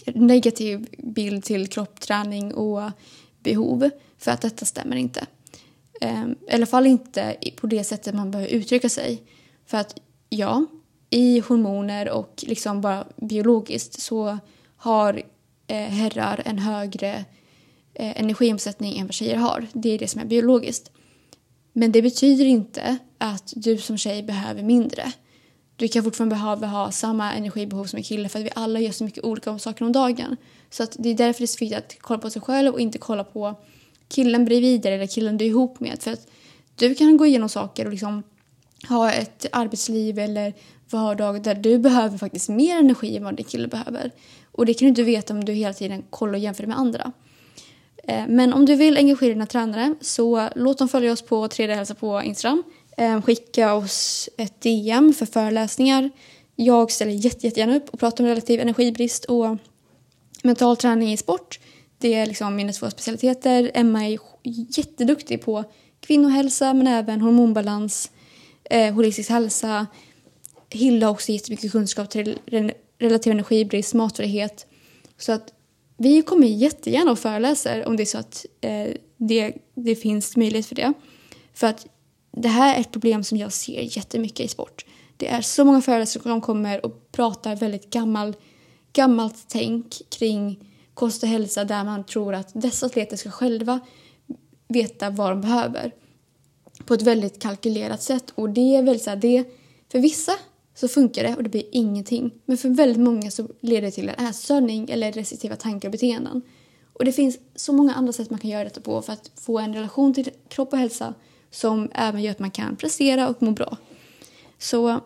negativ 0.05 0.87
bild 0.97 1.43
till 1.43 1.67
kropp, 1.67 1.99
träning 1.99 2.53
och 2.53 2.91
behov 3.43 3.89
för 4.17 4.31
att 4.31 4.41
detta 4.41 4.65
stämmer 4.65 4.95
inte. 4.95 5.25
Ehm, 6.01 6.35
I 6.49 6.53
alla 6.53 6.65
fall 6.65 6.87
inte 6.87 7.35
på 7.55 7.67
det 7.67 7.83
sättet 7.83 8.15
man 8.15 8.31
behöver 8.31 8.51
uttrycka 8.51 8.89
sig. 8.89 9.23
För 9.65 9.77
att 9.77 9.99
ja, 10.29 10.65
i 11.09 11.39
hormoner 11.39 12.09
och 12.09 12.43
liksom 12.47 12.81
bara 12.81 13.07
biologiskt 13.15 14.01
så 14.01 14.37
har 14.77 15.23
eh, 15.67 15.77
herrar 15.77 16.41
en 16.45 16.59
högre 16.59 17.25
eh, 17.93 18.21
energiomsättning 18.21 18.97
än 18.97 19.05
vad 19.05 19.13
tjejer 19.13 19.35
har. 19.35 19.67
Det 19.73 19.89
är 19.89 19.99
det 19.99 20.07
som 20.07 20.21
är 20.21 20.25
biologiskt. 20.25 20.91
Men 21.73 21.91
det 21.91 22.01
betyder 22.01 22.45
inte 22.45 22.97
att 23.17 23.53
du 23.55 23.77
som 23.77 23.97
tjej 23.97 24.23
behöver 24.23 24.63
mindre. 24.63 25.11
Du 25.75 25.87
kan 25.87 26.03
fortfarande 26.03 26.35
behöva 26.35 26.67
ha 26.67 26.91
samma 26.91 27.33
energibehov 27.33 27.85
som 27.85 27.97
en 27.97 28.03
kille 28.03 28.29
för 28.29 28.39
att 28.39 28.45
vi 28.45 28.49
alla 28.55 28.79
gör 28.79 28.91
så 28.91 29.03
mycket 29.03 29.23
olika 29.23 29.59
saker 29.59 29.85
om 29.85 29.91
dagen. 29.91 30.37
Så 30.69 30.83
att 30.83 30.95
det 30.99 31.09
är 31.09 31.15
därför 31.15 31.39
det 31.39 31.45
är 31.45 31.47
så 31.47 31.57
viktigt 31.59 31.77
att 31.77 31.97
kolla 31.99 32.19
på 32.19 32.29
sig 32.29 32.41
själv 32.41 32.73
och 32.73 32.79
inte 32.79 32.97
kolla 32.97 33.23
på 33.23 33.55
killen 34.09 34.45
bredvid 34.45 34.81
dig 34.81 34.93
eller 34.93 35.07
killen 35.07 35.37
du 35.37 35.45
är 35.45 35.49
ihop 35.49 35.79
med. 35.79 36.03
För 36.03 36.11
att 36.11 36.27
du 36.75 36.95
kan 36.95 37.17
gå 37.17 37.25
igenom 37.25 37.49
saker 37.49 37.85
och 37.85 37.91
liksom 37.91 38.23
ha 38.89 39.11
ett 39.11 39.45
arbetsliv 39.51 40.19
eller 40.19 40.53
vardag 40.89 41.43
där 41.43 41.55
du 41.55 41.79
behöver 41.79 42.17
faktiskt 42.17 42.49
mer 42.49 42.77
energi 42.77 43.17
än 43.17 43.23
vad 43.23 43.35
din 43.35 43.45
kille 43.45 43.67
behöver. 43.67 44.11
Och 44.51 44.65
det 44.65 44.73
kan 44.73 44.85
du 44.85 44.89
inte 44.89 45.03
veta 45.03 45.33
om 45.33 45.45
du 45.45 45.53
hela 45.53 45.73
tiden 45.73 46.03
kollar 46.09 46.33
och 46.33 46.39
jämför 46.39 46.67
med 46.67 46.77
andra. 46.77 47.11
Eh, 48.03 48.27
men 48.27 48.53
om 48.53 48.65
du 48.65 48.75
vill 48.75 48.97
engagera 48.97 49.29
dina 49.29 49.45
tränare 49.45 49.95
så 50.01 50.49
låt 50.55 50.77
dem 50.77 50.89
följa 50.89 51.11
oss 51.11 51.21
på 51.21 51.47
3D 51.47 51.75
Hälsa 51.75 51.95
på 51.95 52.21
Instagram. 52.23 52.63
Eh, 52.97 53.21
skicka 53.21 53.73
oss 53.73 54.29
ett 54.37 54.61
DM 54.61 55.13
för 55.13 55.25
föreläsningar. 55.25 56.09
Jag 56.55 56.91
ställer 56.91 57.11
jätte, 57.11 57.47
jättegärna 57.47 57.75
upp 57.75 57.89
och 57.89 57.99
pratar 57.99 58.23
om 58.23 58.27
relativ 58.27 58.59
energibrist 58.59 59.25
och 59.25 59.57
mental 60.43 60.77
träning 60.77 61.13
i 61.13 61.17
sport. 61.17 61.59
Det 61.97 62.13
är 62.13 62.25
liksom 62.25 62.55
mina 62.55 62.73
två 62.73 62.89
specialiteter. 62.89 63.71
Emma 63.73 64.05
är 64.05 64.19
jätteduktig 64.77 65.41
på 65.41 65.63
kvinnohälsa 65.99 66.73
men 66.73 66.87
även 66.87 67.21
hormonbalans, 67.21 68.11
eh, 68.63 68.93
holistisk 68.93 69.29
hälsa. 69.29 69.87
Hilda 70.69 71.07
har 71.07 71.13
också 71.13 71.31
jättemycket 71.31 71.71
kunskap 71.71 72.09
till 72.09 72.37
relativ 72.99 73.31
energibrist, 73.31 73.93
matfrihet. 73.93 74.67
Så 75.17 75.31
att 75.31 75.53
vi 75.97 76.21
kommer 76.21 76.47
jättegärna 76.47 77.11
och 77.11 77.19
föreläser 77.19 77.87
om 77.87 77.97
det 77.97 78.03
är 78.03 78.05
så 78.05 78.17
att 78.17 78.45
eh, 78.61 78.87
det, 79.17 79.53
det 79.75 79.95
finns 79.95 80.37
möjlighet 80.37 80.65
för 80.65 80.75
det. 80.75 80.93
För 81.53 81.67
att 81.67 81.87
det 82.31 82.47
här 82.47 82.75
är 82.75 82.81
ett 82.81 82.91
problem 82.91 83.23
som 83.23 83.37
jag 83.37 83.53
ser 83.53 83.97
jättemycket 83.97 84.45
i 84.45 84.47
sport. 84.47 84.85
Det 85.17 85.27
är 85.27 85.41
så 85.41 85.65
många 85.65 85.81
föreläsare 85.81 86.23
som 86.23 86.41
kommer 86.41 86.85
och 86.85 87.11
pratar 87.11 87.55
väldigt 87.55 87.89
gammal, 87.89 88.35
gammalt 88.93 89.45
tänk 89.47 90.01
kring 90.09 90.66
kost 90.97 91.23
och 91.23 91.29
hälsa 91.29 91.65
där 91.65 91.83
man 91.83 92.03
tror 92.03 92.33
att 92.33 92.49
dessa 92.53 92.85
atleter 92.85 93.17
ska 93.17 93.31
själva 93.31 93.79
veta 94.67 95.09
vad 95.09 95.31
de 95.31 95.41
behöver 95.41 95.93
på 96.85 96.93
ett 96.93 97.01
väldigt 97.01 97.41
kalkylerat 97.41 98.01
sätt. 98.01 98.31
Och 98.35 98.49
det 98.49 98.75
är 98.75 98.83
väl 98.83 98.99
så 98.99 99.09
här, 99.09 99.17
det, 99.17 99.43
för 99.91 99.99
vissa 99.99 100.31
så 100.75 100.87
funkar 100.87 101.23
det 101.23 101.35
och 101.35 101.43
det 101.43 101.49
blir 101.49 101.63
ingenting. 101.71 102.31
Men 102.45 102.57
för 102.57 102.69
väldigt 102.69 103.03
många 103.03 103.31
så 103.31 103.47
leder 103.61 103.81
det 103.81 103.91
till 103.91 104.09
en 104.09 104.25
ätstörning 104.25 104.89
eller 104.89 105.11
restriktiva 105.11 105.55
tankar 105.55 105.87
och 105.87 105.91
beteenden. 105.91 106.41
Och 106.93 107.05
det 107.05 107.11
finns 107.11 107.37
så 107.55 107.73
många 107.73 107.93
andra 107.93 108.13
sätt 108.13 108.29
man 108.29 108.39
kan 108.39 108.49
göra 108.49 108.63
detta 108.63 108.81
på 108.81 109.01
för 109.01 109.13
att 109.13 109.31
få 109.35 109.59
en 109.59 109.73
relation 109.73 110.13
till 110.13 110.29
kropp 110.49 110.73
och 110.73 110.79
hälsa 110.79 111.13
som 111.51 111.89
även 111.93 112.23
gör 112.23 112.31
att 112.31 112.39
man 112.39 112.51
kan 112.51 112.75
prestera 112.75 113.29
och 113.29 113.41
må 113.41 113.51
bra. 113.51 113.77
Så 114.57 114.99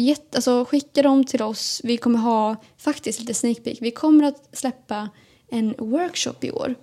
jätte, 0.00 0.38
alltså, 0.38 0.64
skicka 0.64 1.02
dem 1.02 1.24
till 1.24 1.42
oss. 1.42 1.80
Vi 1.84 1.96
kommer 1.96 2.18
ha 2.18 2.56
faktiskt 2.76 3.20
lite 3.20 3.34
sneak 3.34 3.64
peek. 3.64 3.78
Vi 3.80 3.90
kommer 3.90 4.24
att 4.24 4.48
släppa 4.52 5.08
en 5.48 5.74
workshop 5.78 6.34
i 6.40 6.50
år 6.50 6.74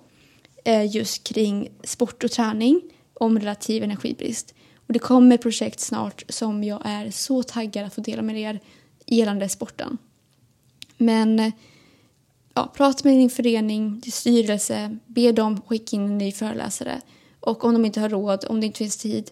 eh, 0.64 0.96
just 0.96 1.24
kring 1.24 1.68
sport 1.84 2.24
och 2.24 2.30
träning 2.30 2.80
om 3.14 3.38
relativ 3.38 3.82
energibrist. 3.82 4.54
Och 4.86 4.92
det 4.92 4.98
kommer 4.98 5.36
projekt 5.36 5.80
snart 5.80 6.24
som 6.28 6.64
jag 6.64 6.82
är 6.84 7.10
så 7.10 7.42
taggad 7.42 7.86
att 7.86 7.94
få 7.94 8.00
dela 8.00 8.22
med 8.22 8.40
er 8.40 8.60
gällande 9.06 9.48
sporten. 9.48 9.98
Men 10.96 11.40
eh, 11.40 11.52
ja, 12.54 12.72
prata 12.76 13.08
med 13.08 13.18
din 13.18 13.30
förening, 13.30 14.00
din 14.00 14.12
styrelse, 14.12 14.98
be 15.06 15.32
dem 15.32 15.62
skicka 15.66 15.96
in 15.96 16.04
en 16.04 16.18
ny 16.18 16.32
föreläsare. 16.32 17.00
Och 17.40 17.64
om 17.64 17.72
de 17.72 17.84
inte 17.84 18.00
har 18.00 18.08
råd, 18.08 18.44
om 18.48 18.60
det 18.60 18.66
inte 18.66 18.78
finns 18.78 18.96
tid, 18.96 19.30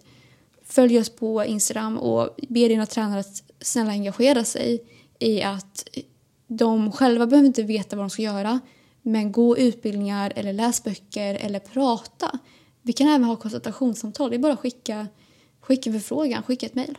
följ 0.65 0.99
oss 0.99 1.09
på 1.09 1.45
Instagram 1.45 1.97
och 1.97 2.35
be 2.49 2.67
dina 2.67 2.85
tränare 2.85 3.19
att 3.19 3.43
snälla 3.61 3.91
engagera 3.91 4.43
sig 4.43 4.83
i 5.19 5.41
att 5.41 5.87
de 6.47 6.91
själva 6.91 7.27
behöver 7.27 7.47
inte 7.47 7.63
veta 7.63 7.95
vad 7.95 8.03
de 8.03 8.09
ska 8.09 8.21
göra 8.21 8.59
men 9.01 9.31
gå 9.31 9.57
utbildningar 9.57 10.33
eller 10.35 10.53
läs 10.53 10.83
böcker 10.83 11.35
eller 11.35 11.59
prata. 11.59 12.39
Vi 12.81 12.93
kan 12.93 13.07
även 13.07 13.23
ha 13.23 13.35
konsultationssamtal. 13.35 14.29
Det 14.29 14.35
är 14.35 14.39
bara 14.39 14.53
att 14.53 14.59
skicka, 14.59 15.07
skicka 15.59 15.89
en 15.89 15.99
förfrågan, 15.99 16.43
skicka 16.43 16.65
ett 16.65 16.75
mejl. 16.75 16.97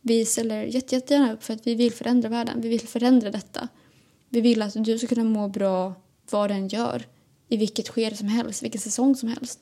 Vi 0.00 0.24
ställer 0.24 0.62
jättegärna 0.64 1.32
upp 1.32 1.44
för 1.44 1.54
att 1.54 1.66
vi 1.66 1.74
vill 1.74 1.92
förändra 1.92 2.28
världen. 2.28 2.60
Vi 2.60 2.68
vill 2.68 2.80
förändra 2.80 3.30
detta. 3.30 3.68
Vi 4.28 4.40
vill 4.40 4.62
att 4.62 4.84
du 4.84 4.98
ska 4.98 5.06
kunna 5.06 5.24
må 5.24 5.48
bra 5.48 5.94
vad 6.30 6.50
den 6.50 6.68
gör. 6.68 7.06
I 7.48 7.56
vilket 7.56 7.88
skede 7.88 8.16
som 8.16 8.28
helst, 8.28 8.62
vilken 8.62 8.80
säsong 8.80 9.16
som 9.16 9.28
helst. 9.28 9.60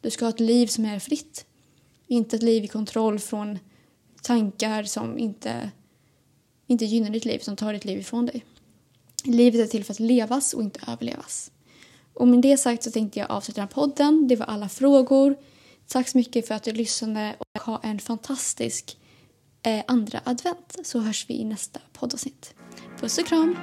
Du 0.00 0.10
ska 0.10 0.24
ha 0.24 0.30
ett 0.30 0.40
liv 0.40 0.66
som 0.66 0.84
är 0.84 0.98
fritt. 0.98 1.46
Inte 2.06 2.36
ett 2.36 2.42
liv 2.42 2.64
i 2.64 2.68
kontroll 2.68 3.18
från 3.18 3.58
tankar 4.24 4.82
som 4.82 5.18
inte, 5.18 5.70
inte 6.66 6.84
gynnar 6.84 7.10
ditt 7.10 7.24
liv, 7.24 7.38
som 7.38 7.56
tar 7.56 7.72
ditt 7.72 7.84
liv 7.84 7.98
ifrån 7.98 8.26
dig. 8.26 8.44
Livet 9.24 9.60
är 9.60 9.66
till 9.66 9.84
för 9.84 9.92
att 9.92 10.00
levas 10.00 10.54
och 10.54 10.62
inte 10.62 10.80
överlevas. 10.86 11.50
Och 12.14 12.28
med 12.28 12.42
det 12.42 12.56
sagt 12.56 12.82
så 12.82 12.90
tänkte 12.90 13.18
jag 13.18 13.30
avsluta 13.30 13.60
den 13.60 13.68
här 13.68 13.74
podden. 13.74 14.28
Det 14.28 14.36
var 14.36 14.46
alla 14.46 14.68
frågor. 14.68 15.36
Tack 15.86 16.08
så 16.08 16.18
mycket 16.18 16.48
för 16.48 16.54
att 16.54 16.62
du 16.62 16.72
lyssnade 16.72 17.36
och 17.38 17.62
ha 17.62 17.80
en 17.82 17.98
fantastisk 17.98 18.98
eh, 19.62 19.84
andra 19.86 20.20
advent 20.24 20.76
så 20.82 21.00
hörs 21.00 21.30
vi 21.30 21.34
i 21.34 21.44
nästa 21.44 21.80
poddavsnitt. 21.92 22.54
Puss 23.00 23.18
och 23.18 23.26
kram! 23.26 23.56